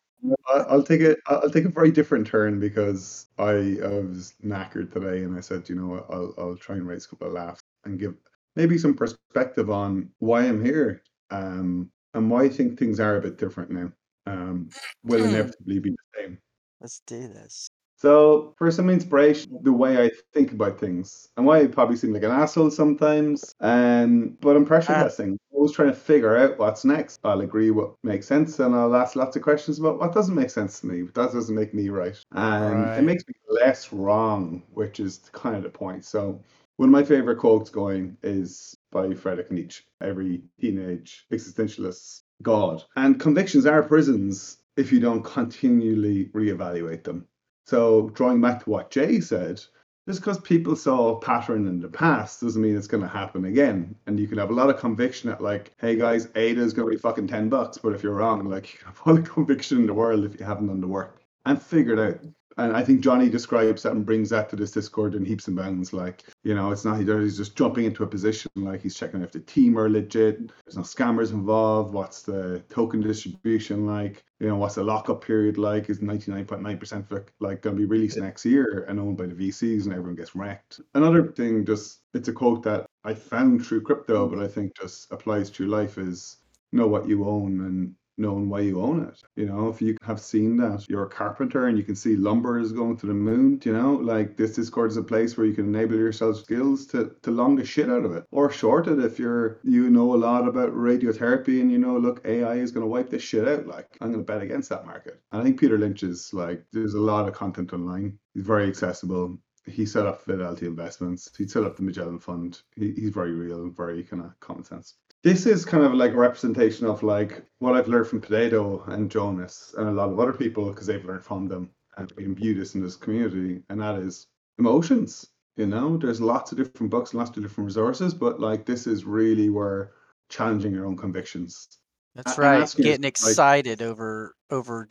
I'll 0.49 0.67
I'll 0.69 0.83
take 0.83 1.01
it. 1.01 1.19
I'll 1.27 1.51
take 1.51 1.65
a 1.65 1.69
very 1.69 1.91
different 1.91 2.27
turn 2.27 2.61
because 2.61 3.27
I, 3.39 3.79
I 3.83 3.89
was 4.01 4.35
knackered 4.43 4.93
today, 4.93 5.25
and 5.25 5.37
I 5.37 5.41
said, 5.41 5.69
you 5.69 5.75
know 5.75 6.07
I'll 6.11 6.35
I'll 6.39 6.57
try 6.57 6.77
and 6.77 6.87
raise 6.87 7.07
a 7.07 7.09
couple 7.11 7.27
of 7.29 7.33
laughs 7.35 7.63
and 7.85 7.99
give 7.99 8.17
maybe 8.57 8.79
some 8.79 8.95
perspective 8.95 9.71
on 9.71 10.11
why 10.19 10.43
I'm 10.47 10.65
here, 10.65 11.03
um, 11.31 11.91
and 12.15 12.31
why 12.31 12.45
I 12.45 12.49
think 12.49 12.79
things 12.79 13.01
are 13.01 13.17
a 13.17 13.21
bit 13.21 13.39
different 13.39 13.71
now. 13.71 13.93
Um, 14.27 14.75
will 15.03 15.25
Hmm. 15.25 15.25
inevitably 15.25 15.81
be 15.81 15.91
the 15.91 15.97
same. 16.21 16.39
Let's 16.81 17.01
do 17.07 17.29
this. 17.29 17.71
So, 18.03 18.53
for 18.59 18.69
some 18.73 18.91
inspiration, 18.91 19.61
the 19.63 19.73
way 19.73 20.05
I 20.05 20.11
think 20.35 20.51
about 20.51 20.81
things, 20.81 21.29
and 21.37 21.47
why 21.47 21.61
I 21.61 21.69
probably 21.69 21.95
seem 21.95 22.13
like 22.13 22.25
an 22.25 22.33
asshole 22.33 22.73
sometimes, 22.73 23.55
um, 23.61 24.37
but 24.41 24.57
I'm 24.57 24.65
pressure 24.65 24.93
Ah. 24.93 25.05
testing. 25.05 25.39
Always 25.53 25.71
trying 25.71 25.91
to 25.91 25.95
figure 25.95 26.37
out 26.37 26.59
what's 26.59 26.85
next. 26.85 27.21
I'll 27.23 27.43
agree 27.43 27.71
what 27.71 27.95
makes 28.03 28.27
sense, 28.27 28.59
and 28.59 28.75
I'll 28.75 28.97
ask 28.97 29.15
lots 29.15 29.37
of 29.37 29.43
questions 29.43 29.79
about 29.79 30.01
what 30.01 30.13
doesn't 30.13 30.35
make 30.35 30.51
sense 30.51 30.81
to 30.81 30.87
me. 30.89 31.03
But 31.03 31.15
That 31.15 31.33
doesn't 31.33 31.55
make 31.55 31.75
me 31.75 31.91
right, 31.91 32.21
and 32.33 32.89
Right. 32.89 32.99
it 32.99 33.03
makes 33.03 33.23
me 33.29 33.35
less 33.49 33.93
wrong, 33.93 34.65
which 34.73 34.99
is 34.99 35.19
kind 35.33 35.55
of 35.55 35.63
the 35.63 35.71
point. 35.71 36.05
So, 36.05 36.43
one 36.79 36.89
of 36.89 36.93
my 36.93 37.05
favorite 37.05 37.37
quotes 37.39 37.71
going 37.71 38.17
is 38.25 38.77
by 38.91 39.15
Friedrich 39.15 39.53
Nietzsche. 39.53 39.85
Every 40.01 40.43
teenage 40.61 41.25
existentialist's 41.31 42.25
God, 42.43 42.83
and 42.97 43.21
convictions 43.21 43.65
are 43.65 43.85
prisons 43.85 44.59
if 44.77 44.91
you 44.91 44.99
don't 44.99 45.23
continually 45.23 46.31
reevaluate 46.35 47.05
them. 47.05 47.29
So 47.67 48.11
drawing 48.11 48.41
back 48.41 48.65
to 48.65 48.71
what 48.71 48.91
Jay 48.91 49.21
said, 49.21 49.63
just 50.09 50.21
because 50.21 50.41
people 50.41 50.75
saw 50.75 51.11
a 51.11 51.21
pattern 51.21 51.67
in 51.67 51.81
the 51.81 51.89
past 51.89 52.41
doesn't 52.41 52.61
mean 52.61 52.77
it's 52.77 52.89
going 52.89 53.03
to 53.03 53.09
happen 53.09 53.45
again. 53.45 53.95
And 54.07 54.19
you 54.19 54.27
can 54.27 54.39
have 54.39 54.51
a 54.51 54.55
lot 54.55 54.69
of 54.69 54.79
conviction 54.79 55.31
that 55.31 55.41
like, 55.41 55.73
hey 55.81 55.97
guys, 55.97 56.29
ADA 56.35 56.61
is 56.61 56.73
going 56.73 56.89
to 56.89 56.97
be 56.97 57.01
fucking 57.01 57.29
ten 57.29 57.49
bucks, 57.49 57.79
but 57.79 57.95
if 57.95 58.03
you're 58.03 58.15
wrong, 58.15 58.49
like 58.49 58.73
you 58.73 58.79
can 58.79 58.89
have 58.89 59.01
all 59.05 59.15
the 59.15 59.23
conviction 59.23 59.79
in 59.79 59.87
the 59.87 59.95
world 59.95 60.25
if 60.25 60.39
you 60.39 60.45
haven't 60.45 60.67
done 60.67 60.81
the 60.81 60.89
work 60.89 61.23
and 61.47 61.61
figure 61.61 61.95
it 61.95 61.99
out. 62.01 62.21
And 62.59 62.77
I 62.77 62.83
think 62.83 63.01
Johnny 63.01 63.29
describes 63.29 63.83
that 63.83 63.93
and 63.93 64.05
brings 64.05 64.31
that 64.31 64.49
to 64.51 64.57
this 64.57 64.71
Discord 64.71 65.15
in 65.15 65.25
heaps 65.25 65.49
and 65.49 65.57
bounds. 65.57 65.93
Like, 65.93 66.25
you 66.45 66.55
know, 66.55 66.71
it's 66.71 66.85
not 66.85 66.99
he's 66.99 67.37
just 67.37 67.57
jumping 67.57 67.85
into 67.85 68.03
a 68.03 68.07
position 68.07 68.51
like 68.57 68.83
he's 68.83 68.95
checking 68.95 69.23
if 69.23 69.33
the 69.33 69.41
team 69.41 69.79
are 69.79 69.89
legit. 69.89 70.49
There's 70.65 70.77
no 70.77 70.83
scammers 70.83 71.33
involved. 71.33 71.93
What's 71.93 72.23
the 72.23 72.63
token 72.69 73.01
distribution 73.01 73.87
like? 73.87 74.25
You 74.41 74.49
know, 74.49 74.57
what's 74.57 74.75
the 74.75 74.85
lockup 74.85 75.25
period 75.25 75.57
like? 75.57 75.89
Is 75.89 76.01
99.9% 76.01 77.11
of 77.11 77.13
it 77.13 77.31
like 77.41 77.63
going 77.63 77.77
to 77.77 77.81
be 77.81 77.87
released 77.87 78.19
next 78.19 78.45
year 78.45 78.85
and 78.89 78.99
owned 78.99 79.17
by 79.17 79.27
the 79.27 79.35
VCs 79.35 79.85
and 79.85 79.93
everyone 79.93 80.17
gets 80.17 80.35
wrecked? 80.35 80.81
Another 80.95 81.29
thing, 81.29 81.65
just 81.65 82.01
it's 82.13 82.29
a 82.29 82.33
quote 82.33 82.63
that 82.65 82.87
I 83.05 83.15
found 83.15 83.65
through 83.65 83.83
crypto, 83.83 84.29
but 84.29 84.43
I 84.43 84.49
think 84.49 84.77
just 84.77 85.11
applies 85.13 85.51
to 85.51 85.67
life 85.67 85.99
is 85.99 86.39
know 86.73 86.87
what 86.87 87.07
you 87.09 87.29
own 87.29 87.61
and 87.61 87.95
knowing 88.19 88.49
why 88.49 88.61
you 88.61 88.81
own 88.81 89.05
it. 89.05 89.23
You 89.37 89.47
know, 89.47 89.69
if 89.69 89.81
you 89.81 89.97
have 90.03 90.21
seen 90.21 90.57
that 90.59 90.87
you're 90.89 91.05
a 91.05 91.09
carpenter 91.11 91.67
and 91.67 91.79
you 91.79 91.85
can 91.85 91.97
see 91.97 92.17
lumber 92.17 92.59
is 92.59 92.73
going 92.73 92.97
to 92.99 93.07
the 93.07 93.15
moon, 93.15 93.61
you 93.65 93.73
know, 93.73 93.95
like 93.95 94.37
this 94.37 94.55
Discord 94.55 94.91
is 94.91 94.97
a 94.97 95.03
place 95.03 95.37
where 95.37 95.47
you 95.47 95.55
can 95.55 95.75
enable 95.75 95.97
yourself 95.97 96.37
skills 96.39 96.87
to, 96.89 97.15
to 97.23 97.31
long 97.31 97.57
the 97.57 97.65
shit 97.65 97.91
out 97.91 98.05
of 98.05 98.15
it. 98.15 98.25
Or 98.31 98.51
short 98.51 98.87
it 98.89 98.99
if 98.99 99.19
you're 99.19 99.61
you 99.63 99.91
know 99.91 100.15
a 100.15 100.17
lot 100.17 100.47
about 100.47 100.75
radiotherapy 100.75 101.61
and 101.61 101.71
you 101.71 101.79
know, 101.79 101.97
look, 101.97 102.21
AI 102.25 102.55
is 102.55 102.71
gonna 102.71 102.87
wipe 102.87 103.11
this 103.11 103.23
shit 103.23 103.49
out. 103.49 103.67
Like 103.67 103.97
I'm 104.01 104.11
gonna 104.13 104.23
bet 104.23 104.43
against 104.43 104.69
that 104.71 104.87
market. 104.87 105.21
And 105.33 105.41
I 105.41 105.45
think 105.45 105.59
Peter 105.59 105.79
Lynch 105.79 106.03
is 106.03 106.33
like 106.33 106.65
there's 106.73 106.95
a 106.95 107.01
lot 107.01 107.29
of 107.29 107.35
content 107.35 107.73
online. 107.73 108.19
He's 108.35 108.45
very 108.45 108.69
accessible. 108.69 109.39
He 109.65 109.87
set 109.87 110.07
up 110.07 110.21
Fidelity 110.21 110.67
Investments. 110.67 111.31
He 111.39 111.47
set 111.47 111.63
up 111.63 111.77
the 111.77 111.83
Magellan 111.83 112.19
Fund. 112.19 112.61
He, 112.75 112.93
he's 112.93 113.11
very 113.11 113.33
real, 113.33 113.63
and 113.63 113.77
very 113.77 114.03
kind 114.03 114.23
of 114.23 114.39
common 114.41 114.65
sense 114.65 114.97
this 115.23 115.47
is 115.47 115.65
kind 115.65 115.85
of 115.85 115.95
like 115.95 116.13
a 116.13 116.17
representation 116.17 116.87
of 116.87 117.03
like 117.03 117.45
what 117.59 117.75
I've 117.75 117.89
learned 117.89 118.09
from 118.09 118.21
Potato 118.21 118.83
and 118.89 119.11
Jonas 119.11 119.75
and 119.79 119.89
a 119.89 119.93
lot 119.93 120.11
of 120.11 120.19
other 120.19 120.33
people 120.33 120.71
because 120.71 120.87
they've 120.87 121.05
learned 121.05 121.25
from 121.25 121.47
them 121.47 121.71
and 121.97 122.11
we 122.17 122.25
imbue 122.25 122.55
this 122.55 122.75
in 122.75 122.83
this 122.83 122.97
community, 122.97 123.63
and 123.69 123.81
that 123.81 123.97
is 123.97 124.27
emotions. 124.59 125.27
You 125.57 125.67
know, 125.67 125.99
there's 125.99 126.21
lots 126.21 126.51
of 126.51 126.57
different 126.59 126.91
books, 126.91 127.11
and 127.11 127.19
lots 127.19 127.37
of 127.37 127.43
different 127.43 127.67
resources, 127.67 128.15
but 128.15 128.41
like 128.41 128.65
this 128.65 128.87
is 128.87 129.05
really 129.05 129.51
where 129.51 129.93
challenging 130.31 130.73
your 130.73 130.87
own 130.87 130.97
convictions. 130.97 131.69
That's 132.15 132.33
and 132.33 132.39
right. 132.39 132.61
asking 132.63 132.85
Getting 132.85 133.05
yourself, 133.05 133.23
like- 133.23 133.31
excited 133.33 133.83
over 133.83 134.35
over 134.51 134.89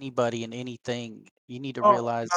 anybody 0.00 0.44
and 0.44 0.54
anything. 0.54 1.28
You 1.48 1.60
need 1.60 1.76
to 1.76 1.82
Oh, 1.84 1.92
realize 1.92 2.28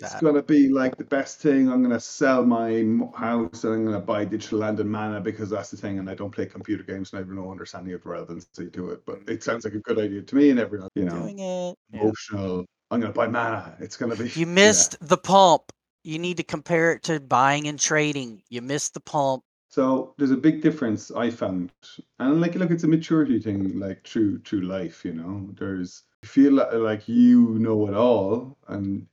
It's 0.00 0.12
that. 0.12 0.22
gonna 0.22 0.42
be 0.42 0.68
like 0.68 0.96
the 0.96 1.04
best 1.04 1.38
thing. 1.40 1.70
I'm 1.70 1.82
gonna 1.82 2.00
sell 2.00 2.44
my 2.44 2.84
house 3.16 3.64
and 3.64 3.74
I'm 3.74 3.84
gonna 3.84 4.00
buy 4.00 4.24
digital 4.24 4.58
land 4.58 4.80
and 4.80 4.90
mana 4.90 5.20
because 5.20 5.50
that's 5.50 5.70
the 5.70 5.76
thing. 5.76 5.98
And 5.98 6.10
I 6.10 6.14
don't 6.14 6.30
play 6.32 6.46
computer 6.46 6.82
games 6.82 7.12
and 7.12 7.18
I 7.18 7.20
have 7.22 7.28
no 7.30 7.50
understanding 7.50 7.94
of 7.94 8.02
the 8.02 8.08
relevancy 8.08 8.68
to 8.70 8.90
it. 8.90 9.04
But 9.06 9.20
it 9.28 9.42
sounds 9.42 9.64
like 9.64 9.74
a 9.74 9.80
good 9.80 9.98
idea 9.98 10.22
to 10.22 10.36
me 10.36 10.50
and 10.50 10.58
everyone, 10.58 10.88
you 10.94 11.04
know. 11.04 11.22
Doing 11.22 11.38
it. 11.38 11.78
Yeah. 11.92 12.00
emotional. 12.00 12.66
I'm 12.90 13.00
gonna 13.00 13.12
buy 13.12 13.28
mana. 13.28 13.76
It's 13.80 13.96
gonna 13.96 14.16
be. 14.16 14.24
You 14.24 14.30
yeah. 14.46 14.52
missed 14.52 14.96
the 15.00 15.16
pump. 15.16 15.62
You 16.02 16.18
need 16.18 16.36
to 16.36 16.44
compare 16.44 16.92
it 16.92 17.02
to 17.04 17.20
buying 17.20 17.66
and 17.68 17.78
trading. 17.78 18.42
You 18.48 18.62
missed 18.62 18.94
the 18.94 19.00
pump. 19.00 19.42
So 19.68 20.14
there's 20.16 20.30
a 20.30 20.36
big 20.36 20.62
difference 20.62 21.10
I 21.10 21.30
found, 21.30 21.70
and 22.18 22.40
like 22.40 22.54
look, 22.54 22.70
it's 22.70 22.84
a 22.84 22.88
maturity 22.88 23.40
thing, 23.40 23.78
like 23.78 24.06
through 24.06 24.38
through 24.40 24.62
life. 24.62 25.04
You 25.04 25.12
know, 25.12 25.48
there's 25.58 26.04
you 26.15 26.15
feel 26.26 26.52
like 26.52 27.08
you 27.08 27.58
know 27.58 27.88
it 27.88 27.94
all, 27.94 28.56
and 28.68 29.06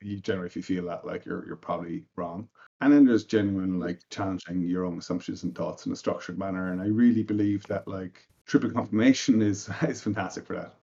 you 0.00 0.18
generally 0.18 0.46
if 0.46 0.56
you 0.56 0.62
feel 0.62 0.86
that 0.86 1.06
like 1.06 1.24
you're 1.24 1.46
you're 1.46 1.56
probably 1.56 2.04
wrong. 2.16 2.48
And 2.80 2.92
then 2.92 3.04
there's 3.04 3.24
genuine 3.24 3.78
like 3.78 4.00
challenging 4.08 4.62
your 4.62 4.86
own 4.86 4.98
assumptions 4.98 5.42
and 5.42 5.54
thoughts 5.54 5.84
in 5.86 5.92
a 5.92 5.96
structured 5.96 6.38
manner. 6.38 6.72
And 6.72 6.80
I 6.80 6.86
really 6.86 7.22
believe 7.22 7.66
that 7.66 7.86
like 7.86 8.26
triple 8.46 8.70
confirmation 8.70 9.42
is 9.50 9.68
is 9.82 10.02
fantastic 10.02 10.46
for 10.46 10.56
that. 10.56 10.74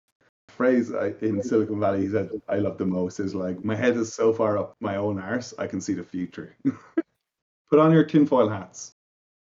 Phrase 0.49 0.95
I, 0.95 1.13
in 1.21 1.43
Silicon 1.43 1.81
Valley 1.81 2.09
said 2.09 2.31
I 2.49 2.57
love 2.57 2.79
the 2.79 2.87
most 2.87 3.21
is 3.21 3.35
like 3.35 3.65
my 3.65 3.75
head 3.75 3.97
is 3.97 4.13
so 4.13 4.33
far 4.33 4.59
up 4.59 4.77
my 4.81 4.97
own 4.97 5.19
arse 5.19 5.55
I 5.59 5.67
can 5.67 5.81
see 5.81 5.95
the 5.95 6.05
future. 6.05 6.57
Put 7.71 7.81
on 7.81 7.93
your 7.93 8.05
tinfoil 8.05 8.49
hats. 8.49 8.93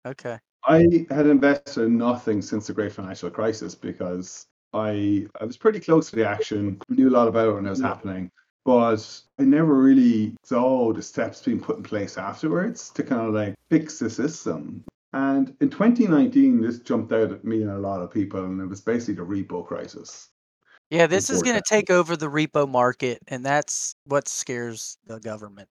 Okay. 0.07 0.39
I 0.65 1.07
had 1.09 1.27
invested 1.27 1.85
in 1.85 1.97
nothing 1.97 2.43
since 2.43 2.67
the 2.67 2.75
great 2.75 2.93
financial 2.93 3.31
crisis 3.31 3.75
because 3.75 4.47
I 4.73 5.27
I 5.41 5.45
was 5.45 5.57
pretty 5.57 5.81
close 5.81 6.11
to 6.11 6.17
the 6.17 6.29
action, 6.29 6.81
knew 6.89 7.09
a 7.09 7.11
lot 7.11 7.29
about 7.29 7.49
it 7.49 7.53
when 7.53 7.67
it 7.67 7.71
was 7.71 7.81
happening, 7.81 8.31
but 8.65 9.23
I 9.39 9.45
never 9.45 9.75
really 9.75 10.37
saw 10.45 10.93
the 10.93 11.03
steps 11.03 11.43
being 11.43 11.61
put 11.61 11.79
in 11.79 11.83
place 11.83 12.19
afterwards 12.19 12.91
to 12.91 13.03
kind 13.03 13.27
of 13.27 13.35
like 13.35 13.55
fix 13.69 13.99
the 13.99 14.11
system. 14.11 14.85
And 15.13 15.57
in 15.61 15.71
2019, 15.71 16.61
this 16.61 16.79
jumped 16.79 17.13
out 17.13 17.33
at 17.33 17.45
me 17.45 17.63
and 17.63 17.71
a 17.71 17.79
lot 17.79 18.01
of 18.01 18.13
people, 18.13 18.45
and 18.45 18.61
it 18.61 18.67
was 18.67 18.81
basically 18.81 19.15
the 19.15 19.23
repo 19.23 19.67
crisis. 19.67 20.29
Yeah, 20.91 21.07
this 21.07 21.31
is 21.31 21.43
going 21.43 21.57
to 21.57 21.63
take 21.69 21.89
over 21.91 22.17
the 22.17 22.29
repo 22.29 22.69
market, 22.69 23.21
and 23.29 23.45
that's 23.45 23.95
what 24.05 24.29
scares 24.29 24.99
the 25.07 25.19
government. 25.21 25.69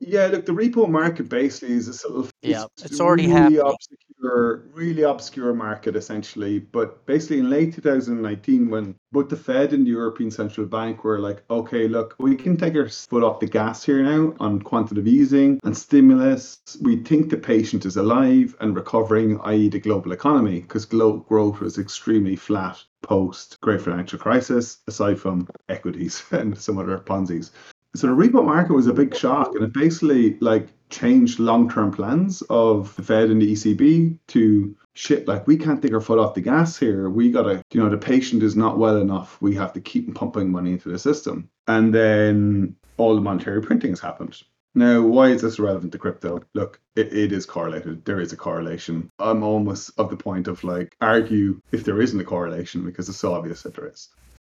Yeah, 0.00 0.26
look, 0.26 0.46
the 0.46 0.52
repo 0.52 0.88
market 0.88 1.28
basically 1.28 1.74
is 1.74 1.88
a 1.88 1.92
sort 1.92 2.16
of 2.16 2.32
Yeah, 2.42 2.64
it's 2.76 2.84
it's 2.84 3.00
already 3.00 3.26
really 3.26 3.56
happening. 3.56 3.60
obscure, 3.60 4.64
really 4.72 5.02
obscure 5.02 5.52
market 5.54 5.96
essentially. 5.96 6.60
But 6.60 7.04
basically, 7.06 7.40
in 7.40 7.50
late 7.50 7.74
2019, 7.74 8.70
when 8.70 8.94
both 9.10 9.28
the 9.28 9.36
Fed 9.36 9.72
and 9.72 9.84
the 9.84 9.90
European 9.90 10.30
Central 10.30 10.66
Bank 10.66 11.02
were 11.02 11.18
like, 11.18 11.42
"Okay, 11.50 11.88
look, 11.88 12.14
we 12.20 12.36
can 12.36 12.56
take 12.56 12.76
our 12.76 12.88
foot 12.88 13.24
off 13.24 13.40
the 13.40 13.46
gas 13.46 13.82
here 13.84 14.02
now 14.02 14.34
on 14.38 14.62
quantitative 14.62 15.08
easing 15.08 15.58
and 15.64 15.76
stimulus. 15.76 16.60
We 16.80 16.96
think 17.02 17.30
the 17.30 17.36
patient 17.36 17.84
is 17.84 17.96
alive 17.96 18.54
and 18.60 18.76
recovering, 18.76 19.40
i.e., 19.40 19.68
the 19.68 19.80
global 19.80 20.12
economy, 20.12 20.60
because 20.60 20.84
glo- 20.84 21.24
growth 21.28 21.58
was 21.60 21.76
extremely 21.78 22.36
flat 22.36 22.82
post 23.02 23.58
Great 23.62 23.80
Financial 23.82 24.18
Crisis, 24.18 24.78
aside 24.86 25.18
from 25.18 25.48
equities 25.68 26.22
and 26.30 26.56
some 26.56 26.78
other 26.78 26.98
Ponzi's. 26.98 27.50
So 27.94 28.06
the 28.06 28.12
repo 28.12 28.44
market 28.44 28.74
was 28.74 28.86
a 28.86 28.92
big 28.92 29.16
shock, 29.16 29.54
and 29.54 29.64
it 29.64 29.72
basically 29.72 30.38
like 30.40 30.68
changed 30.90 31.38
long-term 31.38 31.92
plans 31.92 32.42
of 32.42 32.94
the 32.96 33.02
Fed 33.02 33.30
and 33.30 33.40
the 33.40 33.52
ECB 33.52 34.18
to 34.28 34.76
shit 34.94 35.28
like 35.28 35.46
we 35.46 35.56
can't 35.56 35.80
take 35.80 35.92
our 35.92 36.00
foot 36.00 36.18
off 36.18 36.34
the 36.34 36.40
gas 36.40 36.76
here. 36.76 37.08
We 37.08 37.30
gotta, 37.30 37.62
you 37.72 37.80
know, 37.80 37.88
the 37.88 37.96
patient 37.96 38.42
is 38.42 38.56
not 38.56 38.78
well 38.78 38.98
enough. 38.98 39.40
We 39.40 39.54
have 39.54 39.72
to 39.72 39.80
keep 39.80 40.14
pumping 40.14 40.50
money 40.50 40.72
into 40.72 40.90
the 40.90 40.98
system, 40.98 41.48
and 41.66 41.94
then 41.94 42.76
all 42.98 43.14
the 43.14 43.20
monetary 43.20 43.62
printing 43.62 43.90
has 43.90 44.00
happened. 44.00 44.42
Now, 44.74 45.02
why 45.02 45.28
is 45.30 45.42
this 45.42 45.58
relevant 45.58 45.92
to 45.92 45.98
crypto? 45.98 46.40
Look, 46.54 46.80
it, 46.94 47.12
it 47.12 47.32
is 47.32 47.46
correlated. 47.46 48.04
There 48.04 48.20
is 48.20 48.32
a 48.32 48.36
correlation. 48.36 49.10
I'm 49.18 49.42
almost 49.42 49.90
of 49.98 50.10
the 50.10 50.16
point 50.16 50.46
of 50.46 50.62
like 50.62 50.94
argue 51.00 51.60
if 51.72 51.84
there 51.84 52.00
isn't 52.00 52.20
a 52.20 52.24
correlation 52.24 52.84
because 52.84 53.08
it's 53.08 53.18
so 53.18 53.34
obvious 53.34 53.62
that 53.62 53.74
there 53.74 53.88
is. 53.88 54.08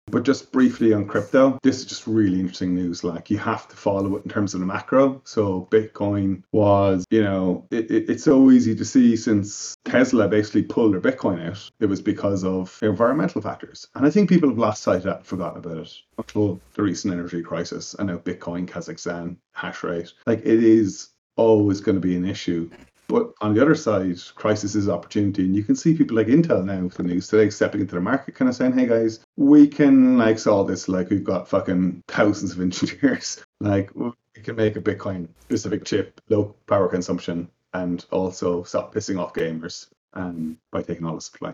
But 0.08 0.24
just 0.24 0.52
briefly 0.52 0.94
on 0.94 1.08
crypto, 1.08 1.58
this 1.64 1.80
is 1.80 1.86
just 1.86 2.06
really 2.06 2.40
interesting 2.40 2.76
news. 2.76 3.04
Like 3.04 3.32
you 3.32 3.38
have 3.40 3.68
to 3.68 3.76
follow 3.76 4.16
it 4.16 4.24
in 4.24 4.30
terms 4.30 4.54
of 4.54 4.60
the 4.60 4.66
macro. 4.66 5.22
So 5.26 5.68
Bitcoin 5.72 6.44
was, 6.52 7.06
you 7.10 7.24
know, 7.24 7.66
it, 7.72 7.90
it, 7.90 8.10
it's 8.10 8.24
so 8.24 8.52
easy 8.52 8.76
to 8.76 8.86
see 8.86 9.16
since 9.16 9.76
Tesla 9.84 10.28
basically 10.28 10.64
pulled 10.64 10.94
their 10.94 11.02
Bitcoin 11.02 11.46
out. 11.50 11.70
It 11.80 11.88
was 11.88 12.02
because 12.02 12.44
of 12.44 12.78
environmental 12.84 13.42
factors. 13.42 13.88
And 13.96 14.06
I 14.06 14.12
think 14.12 14.30
people 14.30 14.50
have 14.50 14.60
lost 14.60 14.84
sight 14.84 14.98
of 14.98 15.04
that 15.04 15.26
forgotten 15.26 15.58
about 15.58 15.78
it 15.78 15.94
until 16.18 16.60
the 16.76 16.84
recent 16.84 17.14
energy 17.14 17.42
crisis. 17.42 17.96
And 17.96 18.08
now 18.08 18.18
Bitcoin, 18.18 18.68
Kazakhstan, 18.68 19.38
hash 19.54 19.84
rate. 19.84 20.14
Like 20.28 20.40
it 20.40 20.64
is 20.64 21.10
always 21.36 21.82
going 21.82 21.96
to 21.96 22.08
be 22.08 22.16
an 22.16 22.26
issue. 22.26 22.70
But 23.08 23.34
on 23.42 23.54
the 23.54 23.62
other 23.62 23.76
side, 23.76 24.18
crisis 24.36 24.76
is 24.76 24.90
opportunity. 24.90 25.44
And 25.44 25.56
you 25.56 25.64
can 25.64 25.76
see 25.76 25.96
people 25.96 26.18
like 26.18 26.28
Intel 26.28 26.64
now 26.64 26.82
with 26.82 26.96
the 26.96 27.04
news 27.04 27.28
today 27.28 27.50
stepping 27.50 27.82
into 27.82 27.96
the 27.96 28.02
market, 28.02 28.36
kind 28.36 28.50
of 28.50 28.56
saying, 28.56 28.78
hey 28.78 28.88
guys, 28.88 29.20
we 29.38 29.68
can 29.68 30.18
like 30.18 30.40
solve 30.40 30.68
this. 30.68 30.90
Like 30.90 31.10
we've 31.10 31.24
got 31.24 31.48
fucking 31.48 32.04
thousands 32.08 32.54
of 32.54 32.62
engineers. 32.62 33.44
Like 33.60 33.94
we 33.96 34.12
can 34.44 34.56
make 34.56 34.76
a 34.76 34.82
Bitcoin 34.82 35.28
specific 35.42 35.86
chip, 35.86 36.20
low 36.30 36.56
power 36.68 36.88
consumption, 36.88 37.50
and 37.74 38.06
also 38.12 38.64
stop 38.64 38.94
pissing 38.94 39.20
off 39.20 39.34
gamers 39.34 39.90
and 40.14 40.58
by 40.72 40.82
taking 40.82 41.06
all 41.06 41.16
the 41.16 41.22
supply. 41.22 41.54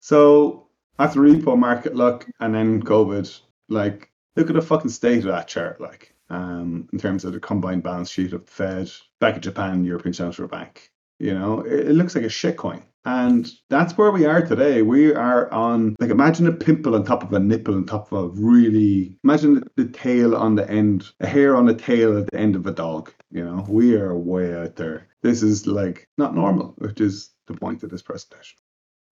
So 0.00 0.68
after 0.98 1.20
repo 1.20 1.56
market 1.56 1.94
luck 1.94 2.26
and 2.40 2.54
then 2.54 2.82
COVID, 2.82 3.40
like 3.68 4.10
look 4.36 4.48
at 4.48 4.54
the 4.54 4.62
fucking 4.62 4.90
state 4.90 5.18
of 5.18 5.24
that 5.26 5.48
chart, 5.48 5.80
like 5.80 6.14
um, 6.30 6.88
in 6.92 6.98
terms 6.98 7.24
of 7.24 7.32
the 7.32 7.40
combined 7.40 7.82
balance 7.82 8.10
sheet 8.10 8.32
of 8.32 8.44
the 8.44 8.50
Fed, 8.50 8.90
Bank 9.20 9.36
of 9.36 9.42
Japan, 9.42 9.84
European 9.84 10.12
Central 10.12 10.48
Bank. 10.48 10.90
You 11.18 11.34
know, 11.34 11.60
it, 11.60 11.88
it 11.88 11.92
looks 11.94 12.14
like 12.14 12.24
a 12.24 12.28
shitcoin. 12.28 12.82
And 13.04 13.50
that's 13.70 13.96
where 13.96 14.10
we 14.10 14.26
are 14.26 14.44
today. 14.44 14.82
We 14.82 15.14
are 15.14 15.50
on, 15.50 15.96
like, 15.98 16.10
imagine 16.10 16.46
a 16.46 16.52
pimple 16.52 16.94
on 16.94 17.04
top 17.04 17.22
of 17.22 17.32
a 17.32 17.40
nipple 17.40 17.74
on 17.74 17.86
top 17.86 18.12
of 18.12 18.18
a 18.18 18.28
really, 18.28 19.18
imagine 19.24 19.64
the 19.76 19.86
tail 19.86 20.36
on 20.36 20.56
the 20.56 20.68
end, 20.70 21.10
a 21.20 21.26
hair 21.26 21.56
on 21.56 21.64
the 21.66 21.74
tail 21.74 22.18
at 22.18 22.30
the 22.30 22.38
end 22.38 22.54
of 22.54 22.66
a 22.66 22.72
dog. 22.72 23.10
You 23.30 23.44
know, 23.44 23.64
we 23.68 23.94
are 23.96 24.14
way 24.16 24.54
out 24.54 24.76
there. 24.76 25.08
This 25.22 25.42
is 25.42 25.66
like 25.66 26.08
not 26.18 26.34
normal, 26.34 26.74
which 26.78 27.00
is 27.00 27.30
the 27.46 27.54
point 27.54 27.82
of 27.82 27.90
this 27.90 28.02
presentation. 28.02 28.58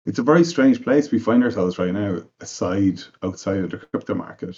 It's 0.05 0.19
a 0.19 0.23
very 0.23 0.43
strange 0.43 0.83
place 0.83 1.11
we 1.11 1.19
find 1.19 1.43
ourselves 1.43 1.79
right 1.79 1.93
now, 1.93 2.21
aside 2.39 3.01
outside 3.23 3.57
of 3.57 3.71
the 3.71 3.77
crypto 3.77 4.13
market. 4.13 4.57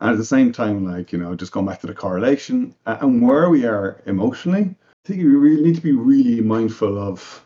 And 0.00 0.10
at 0.10 0.18
the 0.18 0.24
same 0.24 0.52
time, 0.52 0.84
like, 0.84 1.12
you 1.12 1.18
know, 1.18 1.34
just 1.34 1.52
going 1.52 1.66
back 1.66 1.80
to 1.80 1.86
the 1.86 1.94
correlation 1.94 2.74
uh, 2.84 2.98
and 3.00 3.26
where 3.26 3.48
we 3.48 3.64
are 3.64 4.02
emotionally, 4.06 4.62
I 4.62 5.08
think 5.08 5.20
we 5.20 5.24
really 5.24 5.62
need 5.62 5.76
to 5.76 5.80
be 5.80 5.92
really 5.92 6.40
mindful 6.42 6.98
of 6.98 7.42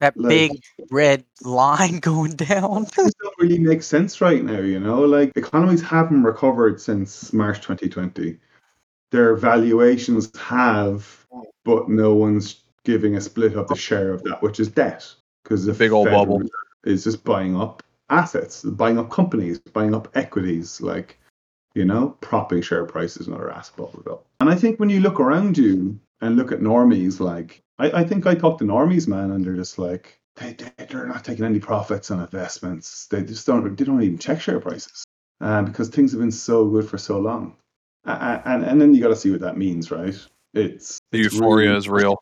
That 0.00 0.16
Like- 0.16 0.28
big 0.30 0.62
red 0.90 1.24
line 1.42 1.98
going 2.10 2.32
down. 2.36 2.86
things 2.86 3.12
don't 3.22 3.34
really 3.38 3.58
make 3.58 3.82
sense 3.82 4.20
right 4.20 4.42
now, 4.42 4.60
you 4.60 4.80
know? 4.80 5.02
Like 5.02 5.32
economies 5.36 5.82
haven't 5.82 6.22
recovered 6.22 6.80
since 6.80 7.32
March 7.32 7.58
2020. 7.58 8.38
Their 9.10 9.36
valuations 9.36 10.34
have, 10.38 11.26
but 11.64 11.88
no 11.90 12.14
one's 12.14 12.62
giving 12.84 13.16
a 13.16 13.20
split 13.20 13.54
of 13.54 13.68
the 13.68 13.76
share 13.76 14.12
of 14.12 14.22
that, 14.24 14.42
which 14.42 14.58
is 14.58 14.68
debt. 14.68 15.06
Because 15.44 15.66
the 15.66 15.72
Big 15.74 15.92
old 15.92 16.06
Federal 16.06 16.26
bubble. 16.38 16.48
Is 16.84 17.04
just 17.04 17.22
buying 17.22 17.54
up 17.54 17.82
assets, 18.10 18.62
buying 18.64 18.98
up 18.98 19.08
companies, 19.10 19.58
buying 19.60 19.94
up 19.94 20.08
equities, 20.16 20.80
like, 20.80 21.20
you 21.74 21.84
know, 21.84 22.16
propping 22.20 22.62
share 22.62 22.84
prices 22.84 23.26
and 23.26 23.34
other 23.36 23.50
asset 23.50 23.76
bubbles 23.76 24.06
up. 24.06 24.26
And 24.40 24.50
I 24.50 24.54
think 24.54 24.78
when 24.80 24.90
you 24.90 25.00
look 25.00 25.20
around 25.20 25.56
you 25.58 25.98
and 26.20 26.36
look 26.36 26.52
at 26.52 26.60
normies, 26.60 27.20
like, 27.20 27.62
I, 27.78 27.90
I 28.00 28.04
think 28.04 28.26
I 28.26 28.34
talk 28.34 28.58
to 28.58 28.64
normies, 28.64 29.08
man, 29.08 29.30
and 29.30 29.44
they're 29.44 29.54
just 29.56 29.78
like, 29.78 30.18
they, 30.36 30.52
they, 30.54 30.84
they're 30.86 31.06
not 31.06 31.24
taking 31.24 31.44
any 31.44 31.58
profits 31.60 32.10
on 32.10 32.20
investments. 32.20 33.06
They 33.06 33.22
just 33.22 33.46
don't, 33.46 33.76
they 33.76 33.84
don't 33.84 34.02
even 34.02 34.18
check 34.18 34.40
share 34.40 34.60
prices 34.60 35.04
uh, 35.40 35.62
because 35.62 35.88
things 35.88 36.12
have 36.12 36.20
been 36.20 36.30
so 36.30 36.68
good 36.68 36.88
for 36.88 36.98
so 36.98 37.18
long. 37.18 37.56
Uh, 38.04 38.40
and, 38.44 38.64
and 38.64 38.80
then 38.80 38.94
you 38.94 39.00
got 39.02 39.08
to 39.08 39.16
see 39.16 39.30
what 39.30 39.40
that 39.40 39.56
means, 39.56 39.90
right? 39.90 40.14
It's 40.54 40.98
The 41.12 41.18
euphoria 41.18 41.68
really- 41.68 41.78
is 41.78 41.88
real. 41.88 42.18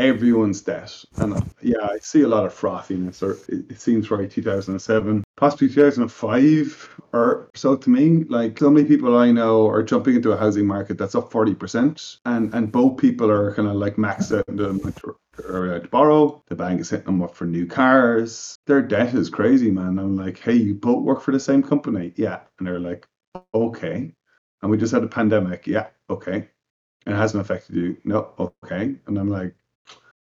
Everyone's 0.00 0.62
debt. 0.62 1.04
And 1.16 1.34
uh, 1.34 1.40
yeah, 1.62 1.84
I 1.84 1.98
see 1.98 2.22
a 2.22 2.28
lot 2.28 2.46
of 2.46 2.54
frothiness, 2.54 3.22
or 3.22 3.32
it, 3.52 3.70
it 3.70 3.80
seems 3.80 4.10
right 4.10 4.30
2007, 4.30 5.22
possibly 5.36 5.68
2005 5.68 7.00
or 7.12 7.48
so 7.54 7.76
to 7.76 7.90
me. 7.90 8.24
Like 8.24 8.58
so 8.58 8.70
many 8.70 8.88
people 8.88 9.16
I 9.16 9.30
know 9.30 9.68
are 9.68 9.82
jumping 9.82 10.16
into 10.16 10.32
a 10.32 10.36
housing 10.36 10.66
market 10.66 10.98
that's 10.98 11.14
up 11.14 11.30
40%, 11.30 12.18
and, 12.24 12.52
and 12.54 12.72
both 12.72 12.96
people 12.96 13.30
are 13.30 13.54
kind 13.54 13.68
of 13.68 13.74
like 13.74 13.96
maxed 13.96 14.36
out 14.36 14.44
the 14.48 14.70
amount 14.70 14.96
to- 14.96 15.16
are 15.48 15.80
to 15.80 15.88
borrow. 15.88 16.42
The 16.48 16.56
bank 16.56 16.80
is 16.80 16.90
hitting 16.90 17.06
them 17.06 17.22
up 17.22 17.34
for 17.34 17.46
new 17.46 17.66
cars. 17.66 18.56
Their 18.66 18.82
debt 18.82 19.14
is 19.14 19.30
crazy, 19.30 19.70
man. 19.70 19.98
I'm 19.98 20.16
like, 20.16 20.38
hey, 20.38 20.54
you 20.54 20.74
both 20.74 21.02
work 21.02 21.22
for 21.22 21.32
the 21.32 21.40
same 21.40 21.62
company. 21.62 22.12
Yeah. 22.16 22.40
And 22.58 22.66
they're 22.66 22.80
like, 22.80 23.06
okay. 23.54 24.12
And 24.62 24.70
we 24.70 24.76
just 24.76 24.92
had 24.92 25.04
a 25.04 25.08
pandemic. 25.08 25.66
Yeah. 25.66 25.86
Okay. 26.10 26.48
And 27.06 27.14
it 27.14 27.18
hasn't 27.18 27.40
affected 27.40 27.76
you. 27.76 27.96
No. 28.04 28.32
Okay. 28.38 28.96
And 29.06 29.18
I'm 29.18 29.28
like, 29.28 29.54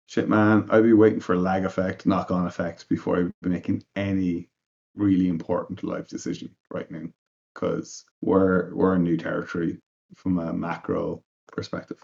shit, 0.06 0.28
man, 0.28 0.66
I'd 0.70 0.82
be 0.82 0.92
waiting 0.92 1.20
for 1.20 1.36
lag 1.36 1.64
effect, 1.64 2.06
knock 2.06 2.30
on 2.30 2.46
effect 2.46 2.88
before 2.88 3.18
I'd 3.18 3.32
be 3.42 3.50
making 3.50 3.84
any 3.94 4.48
really 4.94 5.28
important 5.28 5.82
life 5.82 6.08
decision 6.08 6.54
right 6.70 6.90
now 6.90 7.06
because 7.54 8.04
we're, 8.20 8.74
we're 8.74 8.94
in 8.94 9.02
new 9.02 9.16
territory 9.16 9.78
from 10.14 10.38
a 10.38 10.52
macro 10.52 11.22
perspective. 11.52 11.98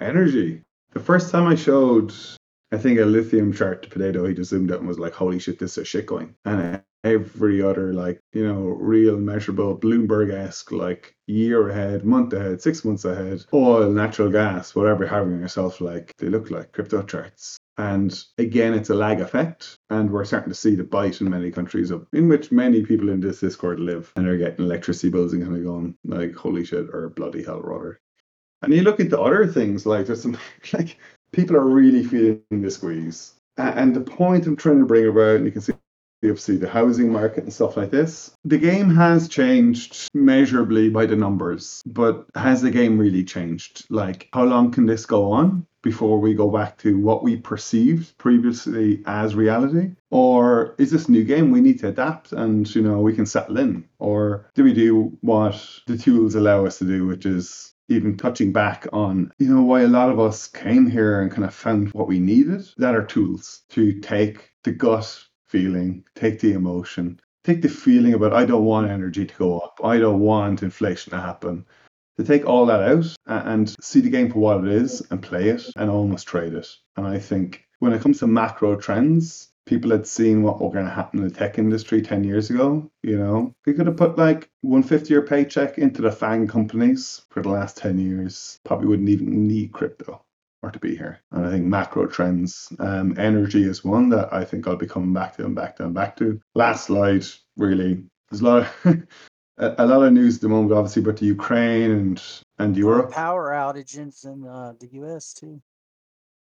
Energy. 0.00 0.62
The 0.92 1.00
first 1.00 1.30
time 1.30 1.46
I 1.46 1.54
showed, 1.54 2.12
I 2.72 2.78
think, 2.78 2.98
a 3.00 3.04
lithium 3.04 3.52
chart 3.52 3.82
to 3.82 3.88
Potato, 3.88 4.26
he 4.26 4.34
just 4.34 4.50
zoomed 4.50 4.70
out 4.70 4.78
and 4.78 4.88
was 4.88 4.98
like, 4.98 5.12
holy 5.12 5.38
shit, 5.38 5.58
this 5.58 5.76
is 5.76 5.88
shit 5.88 6.06
going. 6.06 6.34
And 6.44 6.82
every 7.02 7.62
other, 7.62 7.92
like, 7.92 8.20
you 8.32 8.46
know, 8.46 8.60
real 8.60 9.16
measurable 9.16 9.76
Bloomberg 9.76 10.32
esque, 10.32 10.70
like, 10.70 11.14
year 11.26 11.68
ahead, 11.68 12.04
month 12.04 12.32
ahead, 12.32 12.62
six 12.62 12.84
months 12.84 13.04
ahead, 13.04 13.44
oil, 13.52 13.90
natural 13.90 14.30
gas, 14.30 14.74
whatever 14.74 15.04
you're 15.04 15.12
having 15.12 15.40
yourself, 15.40 15.80
like, 15.80 16.12
they 16.18 16.28
look 16.28 16.50
like 16.50 16.72
crypto 16.72 17.02
charts. 17.02 17.56
And 17.80 18.16
again, 18.36 18.74
it's 18.74 18.90
a 18.90 18.94
lag 18.94 19.20
effect, 19.20 19.78
and 19.88 20.10
we're 20.10 20.26
starting 20.26 20.50
to 20.50 20.54
see 20.54 20.74
the 20.74 20.84
bite 20.84 21.22
in 21.22 21.30
many 21.30 21.50
countries 21.50 21.90
of 21.90 22.06
in 22.12 22.28
which 22.28 22.52
many 22.52 22.84
people 22.84 23.08
in 23.08 23.20
this 23.20 23.40
Discord 23.40 23.80
live, 23.80 24.12
and 24.16 24.28
are 24.28 24.36
getting 24.36 24.66
electricity 24.66 25.08
bills 25.08 25.32
and 25.32 25.42
kind 25.42 25.56
of 25.56 25.64
going 25.64 25.96
like, 26.04 26.34
"Holy 26.34 26.62
shit!" 26.62 26.88
or 26.92 27.08
"Bloody 27.08 27.42
hell, 27.42 27.62
rather." 27.62 27.98
And 28.60 28.74
you 28.74 28.82
look 28.82 29.00
into 29.00 29.18
other 29.18 29.46
things 29.46 29.86
like 29.86 30.04
there's 30.04 30.20
some 30.20 30.36
like 30.74 30.98
people 31.32 31.56
are 31.56 31.64
really 31.64 32.04
feeling 32.04 32.42
the 32.50 32.70
squeeze. 32.70 33.34
And 33.56 33.94
the 33.94 34.00
point 34.00 34.46
I'm 34.46 34.56
trying 34.56 34.78
to 34.78 34.86
bring 34.86 35.06
about, 35.06 35.36
and 35.36 35.44
you 35.44 35.52
can 35.52 35.60
see 35.60 35.72
obviously 36.22 36.56
the 36.56 36.68
housing 36.68 37.10
market 37.10 37.44
and 37.44 37.52
stuff 37.52 37.76
like 37.76 37.90
this. 37.90 38.30
The 38.44 38.58
game 38.58 38.94
has 38.94 39.28
changed 39.28 40.10
measurably 40.12 40.90
by 40.90 41.06
the 41.06 41.16
numbers, 41.16 41.82
but 41.86 42.26
has 42.34 42.60
the 42.60 42.70
game 42.70 42.98
really 42.98 43.24
changed? 43.24 43.86
Like, 43.90 44.28
how 44.32 44.44
long 44.44 44.70
can 44.70 44.86
this 44.86 45.06
go 45.06 45.32
on 45.32 45.66
before 45.82 46.20
we 46.20 46.34
go 46.34 46.50
back 46.50 46.76
to 46.78 46.98
what 46.98 47.22
we 47.22 47.36
perceived 47.36 48.16
previously 48.18 49.02
as 49.06 49.34
reality? 49.34 49.92
Or 50.10 50.74
is 50.78 50.90
this 50.90 51.08
new 51.08 51.24
game 51.24 51.50
we 51.50 51.62
need 51.62 51.78
to 51.80 51.88
adapt 51.88 52.32
and, 52.32 52.72
you 52.74 52.82
know, 52.82 53.00
we 53.00 53.14
can 53.14 53.24
settle 53.24 53.58
in? 53.58 53.88
Or 53.98 54.46
do 54.54 54.62
we 54.64 54.74
do 54.74 55.16
what 55.22 55.66
the 55.86 55.96
tools 55.96 56.34
allow 56.34 56.66
us 56.66 56.78
to 56.78 56.84
do, 56.84 57.06
which 57.06 57.24
is 57.24 57.72
even 57.90 58.16
touching 58.16 58.52
back 58.52 58.86
on, 58.92 59.32
you 59.38 59.54
know, 59.54 59.62
why 59.62 59.82
a 59.82 59.88
lot 59.88 60.08
of 60.08 60.18
us 60.18 60.46
came 60.46 60.88
here 60.88 61.20
and 61.20 61.30
kind 61.30 61.44
of 61.44 61.52
found 61.52 61.92
what 61.92 62.08
we 62.08 62.18
needed, 62.18 62.64
that 62.78 62.94
are 62.94 63.04
tools 63.04 63.62
to 63.70 64.00
take 64.00 64.52
the 64.64 64.72
gut 64.72 65.22
feeling, 65.48 66.04
take 66.14 66.40
the 66.40 66.52
emotion, 66.52 67.20
take 67.44 67.60
the 67.60 67.68
feeling 67.68 68.14
about 68.14 68.32
I 68.32 68.44
don't 68.46 68.64
want 68.64 68.90
energy 68.90 69.26
to 69.26 69.34
go 69.34 69.58
up, 69.58 69.80
I 69.82 69.98
don't 69.98 70.20
want 70.20 70.62
inflation 70.62 71.10
to 71.10 71.20
happen. 71.20 71.66
To 72.18 72.24
take 72.24 72.46
all 72.46 72.66
that 72.66 72.82
out 72.82 73.06
and 73.26 73.74
see 73.82 74.00
the 74.00 74.10
game 74.10 74.30
for 74.30 74.40
what 74.40 74.64
it 74.64 74.70
is 74.70 75.02
and 75.10 75.22
play 75.22 75.48
it 75.48 75.62
and 75.76 75.90
almost 75.90 76.28
trade 76.28 76.52
it. 76.52 76.68
And 76.96 77.06
I 77.06 77.18
think 77.18 77.66
when 77.78 77.94
it 77.94 78.02
comes 78.02 78.18
to 78.18 78.26
macro 78.26 78.76
trends, 78.76 79.48
people 79.66 79.90
had 79.90 80.06
seen 80.06 80.42
what 80.42 80.60
were 80.60 80.70
going 80.70 80.84
to 80.86 80.90
happen 80.90 81.20
in 81.20 81.28
the 81.28 81.34
tech 81.34 81.58
industry 81.58 82.02
10 82.02 82.24
years 82.24 82.50
ago. 82.50 82.90
You 83.02 83.18
know, 83.18 83.54
we 83.66 83.72
could 83.74 83.86
have 83.86 83.96
put 83.96 84.18
like 84.18 84.50
one 84.62 84.82
fifth 84.82 85.10
year 85.10 85.22
paycheck 85.22 85.78
into 85.78 86.02
the 86.02 86.12
FANG 86.12 86.48
companies 86.48 87.22
for 87.30 87.42
the 87.42 87.48
last 87.50 87.76
10 87.76 87.98
years. 87.98 88.58
Probably 88.64 88.88
wouldn't 88.88 89.08
even 89.08 89.46
need 89.46 89.72
crypto. 89.72 90.22
or 90.62 90.70
to 90.70 90.78
be 90.78 90.94
here. 90.96 91.20
And 91.32 91.46
I 91.46 91.50
think 91.50 91.64
macro 91.64 92.06
trends, 92.06 92.72
um, 92.78 93.14
energy 93.18 93.62
is 93.64 93.84
one 93.84 94.10
that 94.10 94.32
I 94.32 94.44
think 94.44 94.66
I'll 94.66 94.76
be 94.76 94.86
coming 94.86 95.12
back 95.12 95.36
to 95.36 95.44
and 95.46 95.54
back 95.54 95.76
to 95.76 95.84
and 95.84 95.94
back 95.94 96.16
to. 96.16 96.40
Last 96.54 96.86
slide, 96.86 97.24
really. 97.56 98.04
There's 98.30 98.42
a 98.42 98.44
lot 98.44 98.68
of 98.84 99.02
a 99.58 99.86
lot 99.86 100.02
of 100.02 100.12
news 100.12 100.36
at 100.36 100.42
the 100.42 100.48
moment, 100.48 100.72
obviously, 100.72 101.02
about 101.02 101.16
the 101.16 101.26
Ukraine 101.26 101.90
and 101.90 102.22
and 102.58 102.76
Europe. 102.76 103.10
Power 103.10 103.50
outages 103.50 104.24
in 104.24 104.46
uh, 104.46 104.74
the 104.78 104.88
U.S. 104.92 105.32
too. 105.32 105.60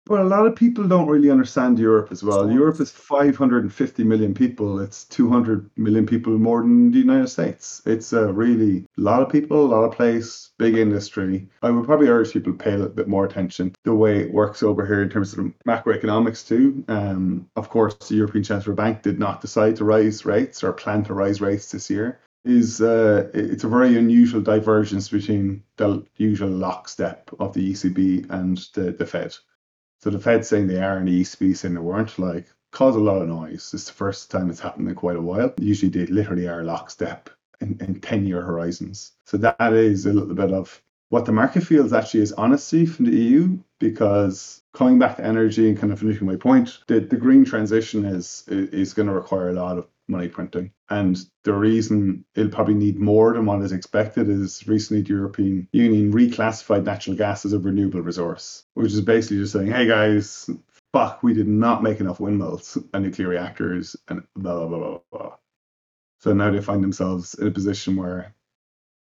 But 0.08 0.22
a 0.22 0.24
lot 0.24 0.48
of 0.48 0.56
people 0.56 0.88
don't 0.88 1.10
really 1.10 1.30
understand 1.30 1.78
Europe 1.78 2.14
as 2.14 2.24
well. 2.24 2.50
Europe 2.50 2.80
is 2.80 2.92
550 2.92 4.06
million 4.06 4.34
people. 4.34 4.80
It's 4.80 5.04
200 5.04 5.70
million 5.76 6.06
people 6.06 6.38
more 6.38 6.62
than 6.62 6.92
the 6.92 7.00
United 7.00 7.28
States. 7.28 7.82
It's 7.86 8.14
a 8.14 8.32
really 8.32 8.86
lot 8.96 9.22
of 9.22 9.28
people, 9.28 9.66
a 9.66 9.68
lot 9.68 9.84
of 9.84 9.92
place, 9.92 10.52
big 10.58 10.78
industry. 10.78 11.50
I 11.62 11.72
would 11.72 11.86
probably 11.86 12.08
urge 12.08 12.32
people 12.32 12.54
to 12.54 12.58
pay 12.58 12.72
a 12.72 12.78
little 12.78 12.94
bit 12.94 13.10
more 13.10 13.26
attention 13.26 13.76
the 13.84 13.94
way 13.94 14.20
it 14.20 14.34
works 14.34 14.64
over 14.64 14.86
here 14.86 15.04
in 15.04 15.10
terms 15.10 15.34
of 15.34 15.52
macroeconomics 15.68 16.48
too. 16.48 16.86
Um, 16.88 17.50
of 17.58 17.70
course, 17.70 17.96
the 17.96 18.16
European 18.16 18.46
Central 18.46 18.78
Bank 18.78 19.02
did 19.02 19.20
not 19.20 19.42
decide 19.42 19.76
to 19.76 19.84
raise 19.84 20.26
rates 20.26 20.64
or 20.64 20.72
plan 20.72 21.04
to 21.04 21.14
raise 21.14 21.42
rates 21.42 21.70
this 21.72 21.90
year. 21.90 22.22
Is 22.46 22.80
uh, 22.80 23.30
it's 23.34 23.66
a 23.66 23.68
very 23.68 23.98
unusual 23.98 24.40
divergence 24.40 25.10
between 25.10 25.64
the 25.76 26.06
usual 26.16 26.50
lockstep 26.50 27.30
of 27.40 27.52
the 27.54 27.74
ECB 27.74 28.30
and 28.30 28.58
the, 28.74 28.94
the 28.94 29.06
Fed. 29.06 29.36
So 30.00 30.10
the 30.10 30.20
Fed 30.20 30.46
saying 30.46 30.68
they 30.68 30.82
are 30.82 30.98
and 30.98 31.08
the 31.08 31.22
ECB 31.22 31.56
saying 31.58 31.74
they 31.74 31.82
weren't, 31.82 32.18
like, 32.20 32.48
cause 32.72 32.96
a 32.96 33.00
lot 33.00 33.22
of 33.22 33.28
noise. 33.28 33.72
It's 33.74 33.86
the 33.86 33.94
first 33.94 34.30
time 34.30 34.50
it's 34.50 34.60
happened 34.60 34.88
in 34.88 34.96
quite 34.96 35.16
a 35.16 35.22
while. 35.22 35.54
Usually 35.60 35.90
they 35.90 36.06
literally 36.12 36.48
are 36.48 36.64
lockstep 36.64 37.30
in, 37.62 37.78
in 37.80 38.00
10 38.00 38.26
year 38.26 38.42
horizons. 38.42 39.14
So 39.26 39.38
that 39.38 39.74
is 39.74 40.06
a 40.06 40.14
little 40.14 40.36
bit 40.36 40.52
of 40.52 40.82
what 41.10 41.26
the 41.26 41.32
market 41.32 41.62
feels 41.62 41.94
actually 41.94 42.22
is 42.22 42.34
honesty 42.34 42.86
from 42.86 43.06
the 43.06 43.16
EU 43.16 43.58
because 43.80 44.62
coming 44.74 45.00
back 45.00 45.18
to 45.18 45.26
energy 45.26 45.70
and 45.70 45.78
kind 45.78 45.94
of 45.94 46.00
finishing 46.00 46.28
my 46.28 46.36
point, 46.36 46.80
the, 46.88 47.00
the 47.00 47.16
green 47.16 47.46
transition 47.46 48.06
is 48.06 48.44
is 48.48 48.94
going 48.94 49.08
to 49.08 49.14
require 49.14 49.50
a 49.50 49.54
lot 49.54 49.78
of 49.78 49.88
money 50.08 50.28
printing. 50.28 50.72
And 50.90 51.18
the 51.44 51.54
reason 51.54 52.26
it'll 52.36 52.52
probably 52.52 52.74
need 52.74 53.00
more 53.00 53.34
than 53.34 53.46
what 53.46 53.62
is 53.62 53.72
expected 53.72 54.30
is 54.30 54.68
recently 54.68 55.02
the 55.02 55.10
European 55.10 55.68
Union 55.72 56.14
reclassified 56.14 56.86
natural 56.86 57.16
gas 57.16 57.46
as 57.46 57.54
a 57.54 57.60
renewable 57.60 58.02
resource, 58.02 58.64
which 58.74 58.94
is 58.94 59.02
basically 59.02 59.38
just 59.38 59.54
saying, 59.54 59.72
hey 59.72 59.88
guys, 59.88 60.50
fuck, 60.94 61.22
we 61.24 61.34
did 61.34 61.48
not 61.48 61.84
make 61.84 62.00
enough 62.00 62.20
windmills 62.20 62.78
and 62.94 63.04
nuclear 63.04 63.28
reactors 63.28 63.96
and 64.08 64.24
blah, 64.36 64.56
blah, 64.56 64.68
blah, 64.68 64.78
blah, 64.78 65.00
blah. 65.12 65.36
So 66.20 66.34
now 66.34 66.52
they 66.52 66.62
find 66.62 66.84
themselves 66.84 67.34
in 67.36 67.48
a 67.48 67.52
position 67.52 67.96
where 67.96 68.34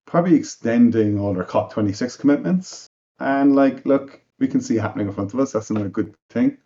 probably 0.07 0.35
extending 0.35 1.19
all 1.19 1.35
their 1.35 1.45
COP26 1.45 2.19
commitments. 2.19 2.87
And 3.19 3.57
like, 3.57 3.87
look, 3.87 4.21
we 4.38 4.49
can 4.49 4.61
see 4.61 4.77
happening 4.77 5.07
in 5.07 5.14
front 5.14 5.33
of 5.33 5.40
us. 5.40 5.53
That's 5.53 5.71
not 5.71 5.87
a 5.87 5.88
good 5.88 6.14
thing 6.31 6.59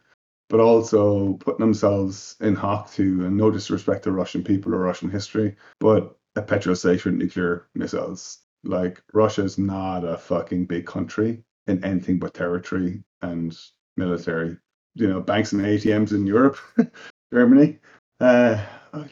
but 0.51 0.61
also 0.61 1.35
putting 1.35 1.61
themselves 1.61 2.37
in 2.41 2.57
hock 2.57 2.91
to, 2.93 3.25
and 3.25 3.37
no 3.37 3.51
disrespect 3.51 4.03
to 4.03 4.13
Russian 4.13 4.43
people 4.43 4.75
or 4.75 4.79
Russian 4.79 5.09
history, 5.09 5.57
but 5.79 6.19
a 6.37 6.43
petrol-safe 6.43 7.07
nuclear 7.07 7.69
missiles. 7.75 8.41
Like 8.65 9.01
Russia's 9.15 9.57
not 9.59 10.05
a 10.05 10.19
fucking 10.19 10.67
big 10.67 10.87
country 10.87 11.45
in 11.69 11.83
anything 11.85 12.19
but 12.19 12.35
territory 12.35 13.03
and 13.23 13.57
military. 13.97 14.59
You 14.97 15.09
know, 15.09 15.21
banks 15.21 15.53
and 15.53 15.63
ATMs 15.63 16.11
in 16.11 16.27
Europe, 16.27 16.59
Germany. 17.33 17.79
Uh, 18.19 18.63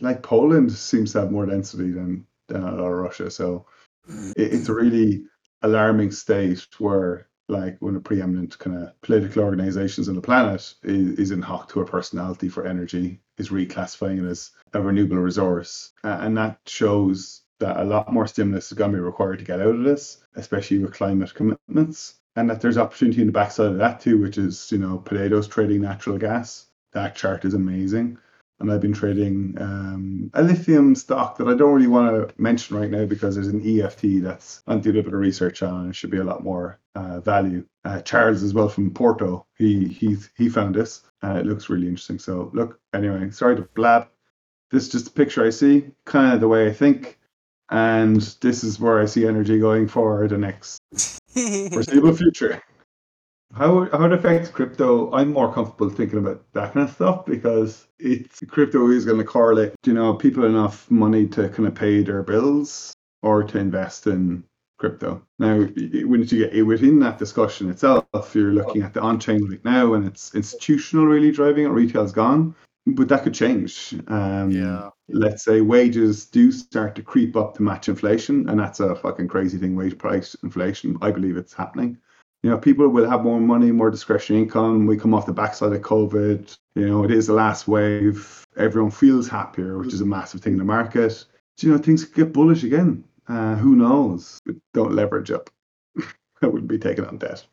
like 0.00 0.22
Poland 0.22 0.72
seems 0.72 1.12
to 1.12 1.20
have 1.20 1.30
more 1.30 1.46
density 1.46 1.92
than 1.92 2.26
than 2.48 2.62
Russia. 2.64 3.30
So 3.30 3.66
it, 4.36 4.52
it's 4.54 4.68
a 4.68 4.74
really 4.74 5.24
alarming 5.62 6.10
state 6.10 6.66
where 6.78 7.27
like 7.48 7.80
one 7.80 7.96
of 7.96 8.02
the 8.02 8.08
preeminent 8.08 8.58
kind 8.58 8.76
of 8.76 9.00
political 9.00 9.42
organizations 9.42 10.08
on 10.08 10.14
the 10.14 10.20
planet 10.20 10.74
is, 10.82 11.18
is 11.18 11.30
in 11.30 11.42
hock 11.42 11.70
to 11.72 11.80
a 11.80 11.86
personality 11.86 12.48
for 12.48 12.66
energy, 12.66 13.20
is 13.38 13.48
reclassifying 13.48 14.24
it 14.24 14.28
as 14.28 14.50
a 14.74 14.80
renewable 14.80 15.16
resource. 15.16 15.92
Uh, 16.04 16.18
and 16.20 16.36
that 16.36 16.60
shows 16.66 17.42
that 17.58 17.78
a 17.78 17.84
lot 17.84 18.12
more 18.12 18.26
stimulus 18.26 18.70
is 18.70 18.78
going 18.78 18.92
to 18.92 18.98
be 18.98 19.02
required 19.02 19.38
to 19.38 19.44
get 19.44 19.60
out 19.60 19.74
of 19.74 19.82
this, 19.82 20.18
especially 20.36 20.78
with 20.78 20.94
climate 20.94 21.34
commitments. 21.34 22.14
And 22.36 22.48
that 22.50 22.60
there's 22.60 22.78
opportunity 22.78 23.20
in 23.20 23.26
the 23.26 23.32
backside 23.32 23.72
of 23.72 23.78
that 23.78 24.00
too, 24.00 24.18
which 24.18 24.38
is, 24.38 24.70
you 24.70 24.78
know, 24.78 24.98
potatoes 24.98 25.48
trading 25.48 25.80
natural 25.80 26.18
gas. 26.18 26.66
That 26.92 27.16
chart 27.16 27.44
is 27.44 27.54
amazing 27.54 28.18
and 28.60 28.72
I've 28.72 28.80
been 28.80 28.92
trading 28.92 29.54
um, 29.60 30.30
a 30.34 30.42
lithium 30.42 30.94
stock 30.94 31.38
that 31.38 31.48
I 31.48 31.54
don't 31.54 31.72
really 31.72 31.86
want 31.86 32.28
to 32.28 32.34
mention 32.40 32.76
right 32.76 32.90
now 32.90 33.04
because 33.04 33.34
there's 33.34 33.48
an 33.48 33.62
EFT 33.64 34.22
that's 34.22 34.62
I'm 34.66 34.80
doing 34.80 34.98
a 34.98 35.02
bit 35.02 35.14
of 35.14 35.20
research 35.20 35.62
on 35.62 35.86
and 35.86 35.96
should 35.96 36.10
be 36.10 36.18
a 36.18 36.24
lot 36.24 36.42
more 36.42 36.80
uh, 36.94 37.20
value. 37.20 37.64
Uh, 37.84 38.00
Charles 38.00 38.42
as 38.42 38.54
well 38.54 38.68
from 38.68 38.90
Porto, 38.90 39.46
he 39.56 39.86
he 39.86 40.16
he 40.36 40.48
found 40.48 40.74
this. 40.74 41.02
and 41.22 41.38
it 41.38 41.46
looks 41.46 41.68
really 41.70 41.86
interesting. 41.86 42.18
So 42.18 42.50
look, 42.52 42.80
anyway, 42.92 43.30
sorry 43.30 43.56
to 43.56 43.62
blab. 43.74 44.08
This 44.70 44.84
is 44.84 44.88
just 44.90 45.08
a 45.08 45.12
picture 45.12 45.46
I 45.46 45.50
see, 45.50 45.90
kind 46.04 46.34
of 46.34 46.40
the 46.40 46.48
way 46.48 46.66
I 46.66 46.72
think, 46.72 47.18
and 47.70 48.20
this 48.42 48.64
is 48.64 48.78
where 48.78 49.00
I 49.00 49.06
see 49.06 49.26
energy 49.26 49.58
going 49.58 49.88
for 49.88 50.26
the 50.28 50.36
next 50.36 50.78
foreseeable 51.32 52.14
future. 52.14 52.62
How 53.58 53.88
how 53.90 54.04
it 54.04 54.12
affects 54.12 54.50
crypto? 54.50 55.12
I'm 55.12 55.32
more 55.32 55.52
comfortable 55.52 55.90
thinking 55.90 56.20
about 56.20 56.44
that 56.52 56.74
kind 56.74 56.88
of 56.88 56.94
stuff 56.94 57.26
because 57.26 57.88
it's 57.98 58.40
crypto 58.46 58.88
is 58.88 59.04
going 59.04 59.18
to 59.18 59.24
correlate. 59.24 59.74
You 59.84 59.94
know, 59.94 60.14
people 60.14 60.44
enough 60.44 60.88
money 60.92 61.26
to 61.28 61.48
kind 61.48 61.66
of 61.66 61.74
pay 61.74 62.04
their 62.04 62.22
bills 62.22 62.94
or 63.22 63.42
to 63.42 63.58
invest 63.58 64.06
in 64.06 64.44
crypto. 64.78 65.26
Now, 65.40 65.56
when 65.56 66.22
you 66.22 66.48
get 66.48 66.66
within 66.66 67.00
that 67.00 67.18
discussion 67.18 67.68
itself, 67.68 68.06
you're 68.32 68.52
looking 68.52 68.82
at 68.82 68.94
the 68.94 69.00
on-chain 69.00 69.44
right 69.50 69.64
now, 69.64 69.94
and 69.94 70.06
it's 70.06 70.36
institutional 70.36 71.06
really 71.06 71.32
driving 71.32 71.64
it. 71.64 71.70
Retail's 71.70 72.12
gone, 72.12 72.54
but 72.86 73.08
that 73.08 73.24
could 73.24 73.34
change. 73.34 73.92
Um, 74.06 74.52
yeah. 74.52 74.90
Let's 75.08 75.44
say 75.44 75.62
wages 75.62 76.26
do 76.26 76.52
start 76.52 76.94
to 76.94 77.02
creep 77.02 77.34
up 77.34 77.56
to 77.56 77.62
match 77.64 77.88
inflation, 77.88 78.48
and 78.48 78.60
that's 78.60 78.78
a 78.78 78.94
fucking 78.94 79.26
crazy 79.26 79.58
thing. 79.58 79.74
Wage 79.74 79.98
price 79.98 80.36
inflation. 80.44 80.96
I 81.02 81.10
believe 81.10 81.36
it's 81.36 81.54
happening 81.54 81.98
you 82.42 82.50
know, 82.50 82.58
people 82.58 82.88
will 82.88 83.08
have 83.08 83.24
more 83.24 83.40
money, 83.40 83.72
more 83.72 83.90
discretionary 83.90 84.44
income. 84.44 84.86
We 84.86 84.96
come 84.96 85.12
off 85.12 85.26
the 85.26 85.32
backside 85.32 85.72
of 85.72 85.82
COVID. 85.82 86.56
You 86.74 86.88
know, 86.88 87.04
it 87.04 87.10
is 87.10 87.26
the 87.26 87.32
last 87.32 87.66
wave. 87.66 88.46
Everyone 88.56 88.90
feels 88.90 89.28
happier, 89.28 89.78
which 89.78 89.92
is 89.92 90.00
a 90.00 90.06
massive 90.06 90.40
thing 90.40 90.52
in 90.52 90.58
the 90.58 90.64
market. 90.64 91.10
So, 91.10 91.66
you 91.66 91.72
know, 91.72 91.78
things 91.78 92.04
get 92.04 92.32
bullish 92.32 92.62
again. 92.62 93.04
Uh, 93.26 93.56
who 93.56 93.74
knows? 93.74 94.38
But 94.46 94.56
don't 94.72 94.94
leverage 94.94 95.30
up. 95.30 95.50
I 96.42 96.46
wouldn't 96.46 96.68
be 96.68 96.78
taking 96.78 97.04
on 97.04 97.18
debt. 97.18 97.44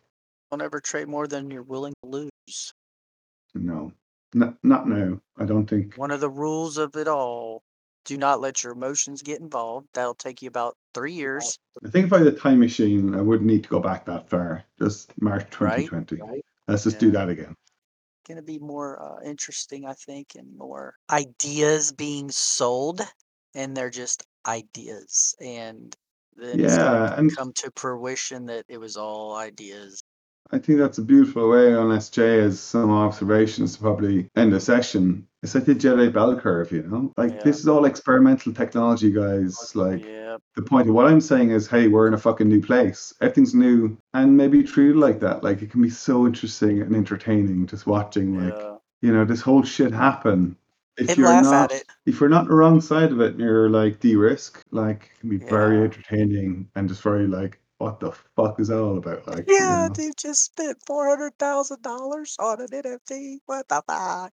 Don't 0.52 0.62
ever 0.62 0.80
trade 0.80 1.08
more 1.08 1.28
than 1.28 1.50
you're 1.50 1.64
willing 1.64 1.94
to 2.04 2.10
lose. 2.10 2.74
No, 3.56 3.92
not, 4.34 4.56
not 4.64 4.88
now. 4.88 5.20
I 5.38 5.46
don't 5.46 5.68
think. 5.68 5.96
One 5.96 6.12
of 6.12 6.20
the 6.20 6.30
rules 6.30 6.78
of 6.78 6.96
it 6.96 7.08
all 7.08 7.64
do 8.06 8.18
not 8.18 8.40
let 8.42 8.64
your 8.64 8.74
emotions 8.74 9.22
get 9.22 9.42
involved. 9.42 9.88
That'll 9.94 10.16
take 10.16 10.42
you 10.42 10.48
about 10.48 10.78
three 10.94 11.14
years. 11.14 11.58
I 11.86 11.90
think 11.90 12.08
if 12.08 12.14
I 12.14 12.20
had 12.20 12.28
a 12.28 12.32
time 12.32 12.60
machine, 12.60 13.16
I 13.16 13.22
wouldn't 13.22 13.48
need 13.48 13.64
to 13.64 13.70
go 13.70 13.80
back 13.80 14.06
that 14.06 14.30
far. 14.30 14.64
Just 14.80 15.20
March 15.22 15.50
Right, 15.60 15.88
2020. 15.90 16.42
Let's 16.68 16.84
just 16.84 17.00
do 17.00 17.12
that 17.12 17.30
again. 17.30 17.56
Going 18.28 18.38
to 18.38 18.44
be 18.44 18.60
more 18.60 19.02
uh, 19.02 19.22
interesting, 19.24 19.86
I 19.86 19.94
think, 19.94 20.36
and 20.36 20.58
more 20.58 20.96
ideas 21.10 21.92
being 21.92 22.30
sold, 22.32 23.02
and 23.54 23.76
they're 23.78 23.90
just 23.90 24.24
ideas. 24.46 25.36
And 25.40 25.96
then 26.36 26.62
it's 26.62 26.78
going 26.78 26.92
Yeah, 26.92 27.16
to 27.16 27.20
and 27.20 27.32
come 27.38 27.54
to 27.54 27.72
fruition 27.76 28.48
that 28.48 28.66
it 28.68 28.78
was 28.80 28.98
all 28.98 29.36
ideas. 29.36 30.04
I 30.56 30.58
think 30.60 30.80
that's 30.80 31.00
a 31.00 31.02
beautiful 31.02 31.50
way, 31.50 31.74
unless 31.74 32.10
Jay 32.10 32.38
has 32.38 32.62
some 32.62 32.90
observations 32.90 33.76
to 33.76 33.82
probably 33.82 34.30
end 34.38 34.54
the 34.54 34.60
session. 34.62 35.28
It's 35.44 35.54
like 35.54 35.66
the 35.66 35.76
Jedi 35.76 36.14
bell 36.14 36.40
curve, 36.40 36.72
you 36.72 36.84
know? 36.84 37.12
Like, 37.18 37.34
Yeah. 37.34 37.44
this 37.44 37.60
is 37.60 37.68
all 37.68 37.84
experimental 37.84 38.54
technology, 38.54 39.12
guys. 39.12 39.76
Like, 39.76 40.06
Yeah. 40.06 40.38
the 40.56 40.62
point 40.62 40.88
of 40.88 40.96
what 40.96 41.08
I'm 41.08 41.20
saying 41.20 41.50
is, 41.52 41.68
hey, 41.68 41.90
we're 41.90 42.08
in 42.08 42.14
a 42.14 42.18
fucking 42.18 42.48
new 42.48 42.62
place. 42.62 43.14
Everything's 43.20 43.54
new 43.54 43.98
and 44.14 44.38
maybe 44.38 44.64
treated 44.64 44.96
like 44.96 45.20
that. 45.20 45.44
Like, 45.44 45.62
it 45.62 45.72
can 45.72 45.82
be 45.82 45.90
so 45.90 46.26
interesting 46.26 46.82
and 46.82 46.96
entertaining 46.96 47.66
just 47.68 47.86
watching, 47.86 48.40
like, 48.42 48.56
Yeah. 48.58 48.76
you 49.02 49.12
know, 49.12 49.26
this 49.26 49.42
whole 49.42 49.64
shit 49.64 49.92
happen. 49.92 50.56
If 50.98 51.10
And 51.10 51.18
you're 51.18 51.28
laugh 51.28 51.44
not, 51.44 51.72
at 51.74 51.82
it. 51.82 51.88
if 52.06 52.22
you're 52.22 52.30
not 52.30 52.44
on 52.44 52.48
the 52.48 52.56
wrong 52.56 52.80
side 52.80 53.12
of 53.12 53.20
it 53.20 53.34
and 53.34 53.42
you're 53.42 53.70
like 53.70 54.00
de-risk, 54.00 54.64
like, 54.72 55.12
it 55.14 55.20
can 55.20 55.30
be 55.30 55.38
very 55.38 55.84
entertaining 55.84 56.70
and 56.76 56.88
just 56.88 57.02
very 57.02 57.28
like, 57.28 57.60
what 57.78 58.00
the 58.00 58.12
fuck 58.36 58.60
is 58.60 58.70
that 58.70 58.80
all 58.80 58.98
about? 58.98 59.28
Like, 59.28 59.48
you 59.48 59.56
Yeah, 59.56 59.88
know? 59.88 59.94
dude 59.94 60.18
just 60.18 60.44
spent 60.46 60.78
four 60.86 61.08
hundred 61.08 61.38
thousand 61.38 61.82
dollars 61.82 62.36
on 62.40 62.62
an 62.62 62.68
NFT. 62.68 63.40
What 63.46 63.68
the 63.68 63.84
fuck? 63.88 64.34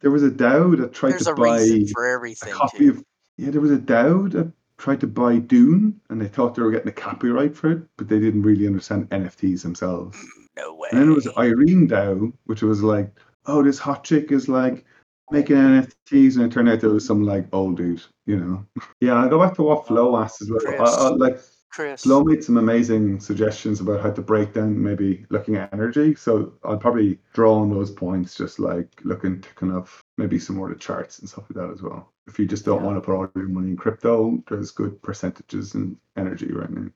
There 0.00 0.10
was 0.10 0.22
a 0.22 0.30
DAO 0.30 0.76
that 0.78 0.92
tried 0.92 1.12
There's 1.12 1.24
to 1.24 1.32
a 1.32 1.36
buy 1.36 1.58
reason 1.60 1.88
for 1.88 2.08
a 2.08 2.14
everything, 2.14 2.52
copy 2.52 2.78
too. 2.78 2.90
of. 2.90 3.04
Yeah, 3.38 3.50
there 3.50 3.60
was 3.60 3.70
a 3.70 3.78
DAO 3.78 4.30
that 4.32 4.52
tried 4.76 5.00
to 5.00 5.06
buy 5.06 5.38
Dune, 5.38 6.00
and 6.10 6.20
they 6.20 6.28
thought 6.28 6.54
they 6.54 6.62
were 6.62 6.70
getting 6.70 6.88
a 6.88 6.92
copyright 6.92 7.56
for 7.56 7.70
it, 7.70 7.82
but 7.96 8.08
they 8.08 8.18
didn't 8.18 8.42
really 8.42 8.66
understand 8.66 9.08
NFTs 9.10 9.62
themselves. 9.62 10.16
Mm, 10.16 10.26
no 10.56 10.74
way. 10.74 10.88
And 10.90 11.00
then 11.00 11.06
there 11.06 11.14
was 11.14 11.28
Irene 11.38 11.88
DAO, 11.88 12.32
which 12.44 12.62
was 12.62 12.82
like, 12.82 13.10
oh, 13.46 13.62
this 13.62 13.78
hot 13.78 14.04
chick 14.04 14.32
is 14.32 14.48
like 14.48 14.84
making 15.30 15.56
NFTs, 15.56 16.36
and 16.36 16.44
it 16.44 16.52
turned 16.52 16.68
out 16.68 16.80
there 16.80 16.90
was 16.90 17.06
some 17.06 17.22
like 17.24 17.46
old 17.52 17.76
dude, 17.76 18.02
you 18.26 18.36
know. 18.38 18.66
Yeah, 19.00 19.14
I'll 19.14 19.28
go 19.28 19.40
back 19.40 19.54
to 19.54 19.62
what 19.62 19.78
oh, 19.78 19.82
Flo 19.82 20.16
asked 20.20 20.42
as 20.42 20.50
well. 20.50 20.60
Uh, 20.66 20.82
uh, 20.82 20.84
I, 20.84 21.06
I, 21.06 21.10
like 21.10 21.40
Chris. 21.72 22.02
Flo 22.02 22.22
made 22.22 22.44
some 22.44 22.58
amazing 22.58 23.18
suggestions 23.18 23.80
about 23.80 24.02
how 24.02 24.10
to 24.10 24.20
break 24.20 24.52
down 24.52 24.80
maybe 24.82 25.24
looking 25.30 25.56
at 25.56 25.72
energy. 25.72 26.14
So 26.14 26.52
I'll 26.64 26.76
probably 26.76 27.18
draw 27.32 27.54
on 27.58 27.70
those 27.70 27.90
points, 27.90 28.34
just 28.34 28.58
like 28.58 28.88
looking 29.04 29.40
to 29.40 29.48
kind 29.54 29.72
of 29.72 30.02
maybe 30.18 30.38
some 30.38 30.56
more 30.56 30.70
of 30.70 30.74
the 30.74 30.78
charts 30.78 31.18
and 31.20 31.28
stuff 31.28 31.44
like 31.48 31.56
that 31.56 31.72
as 31.72 31.80
well. 31.82 32.12
If 32.26 32.38
you 32.38 32.46
just 32.46 32.64
don't 32.66 32.80
Yeah. 32.80 32.86
want 32.86 32.96
to 32.98 33.00
put 33.00 33.14
all 33.14 33.28
your 33.34 33.48
money 33.48 33.70
in 33.70 33.76
crypto, 33.76 34.42
there's 34.48 34.70
good 34.70 35.00
percentages 35.02 35.74
in 35.74 35.98
energy 36.16 36.52
right 36.52 36.70
now. 36.70 36.90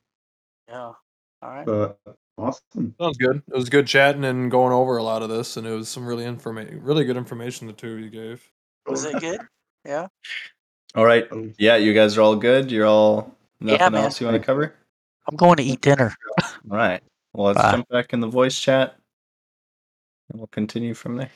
Yeah. 0.69 0.93
All 1.43 1.51
right. 1.51 1.65
But 1.67 1.99
awesome. 2.37 2.95
Sounds 3.01 3.17
good. 3.17 3.43
It 3.49 3.55
was 3.57 3.71
good 3.71 3.87
chatting 3.87 4.25
and 4.25 4.51
going 4.51 4.73
over 4.73 4.99
a 4.99 5.03
lot 5.03 5.23
of 5.23 5.31
this, 5.31 5.57
and 5.57 5.67
it 5.67 5.71
was 5.73 5.89
some 5.89 6.07
really 6.07 6.25
informa- 6.25 6.79
really 6.83 7.05
good 7.05 7.17
information 7.17 7.67
the 7.67 7.73
two 7.73 7.95
of 7.95 8.01
you 8.01 8.11
gave. 8.11 8.51
Was 8.87 9.05
it 9.07 9.21
good? 9.21 9.41
Yeah. 9.87 10.09
All 10.95 11.05
right. 11.05 11.27
Oh, 11.31 11.51
Yeah, 11.59 11.77
you 11.77 11.95
guys 11.95 12.17
are 12.19 12.23
all 12.23 12.37
good. 12.37 12.71
You're 12.71 12.87
all 12.87 13.35
nothing 13.61 13.93
man. 13.93 14.05
else 14.05 14.21
you 14.21 14.27
want 14.27 14.41
to 14.41 14.45
cover. 14.45 14.75
I'm 15.29 15.37
going 15.37 15.57
to 15.57 15.63
eat 15.63 15.81
dinner. 15.81 16.15
All 16.71 16.77
right. 16.77 17.03
Well, 17.33 17.49
let's 17.49 17.61
Bye. 17.61 17.73
jump 17.73 17.89
back 17.89 18.13
in 18.13 18.21
the 18.21 18.29
voice 18.29 18.59
chat, 18.59 18.97
and 20.31 20.41
we'll 20.41 20.47
continue 20.49 20.95
from 20.95 21.17
there. 21.17 21.31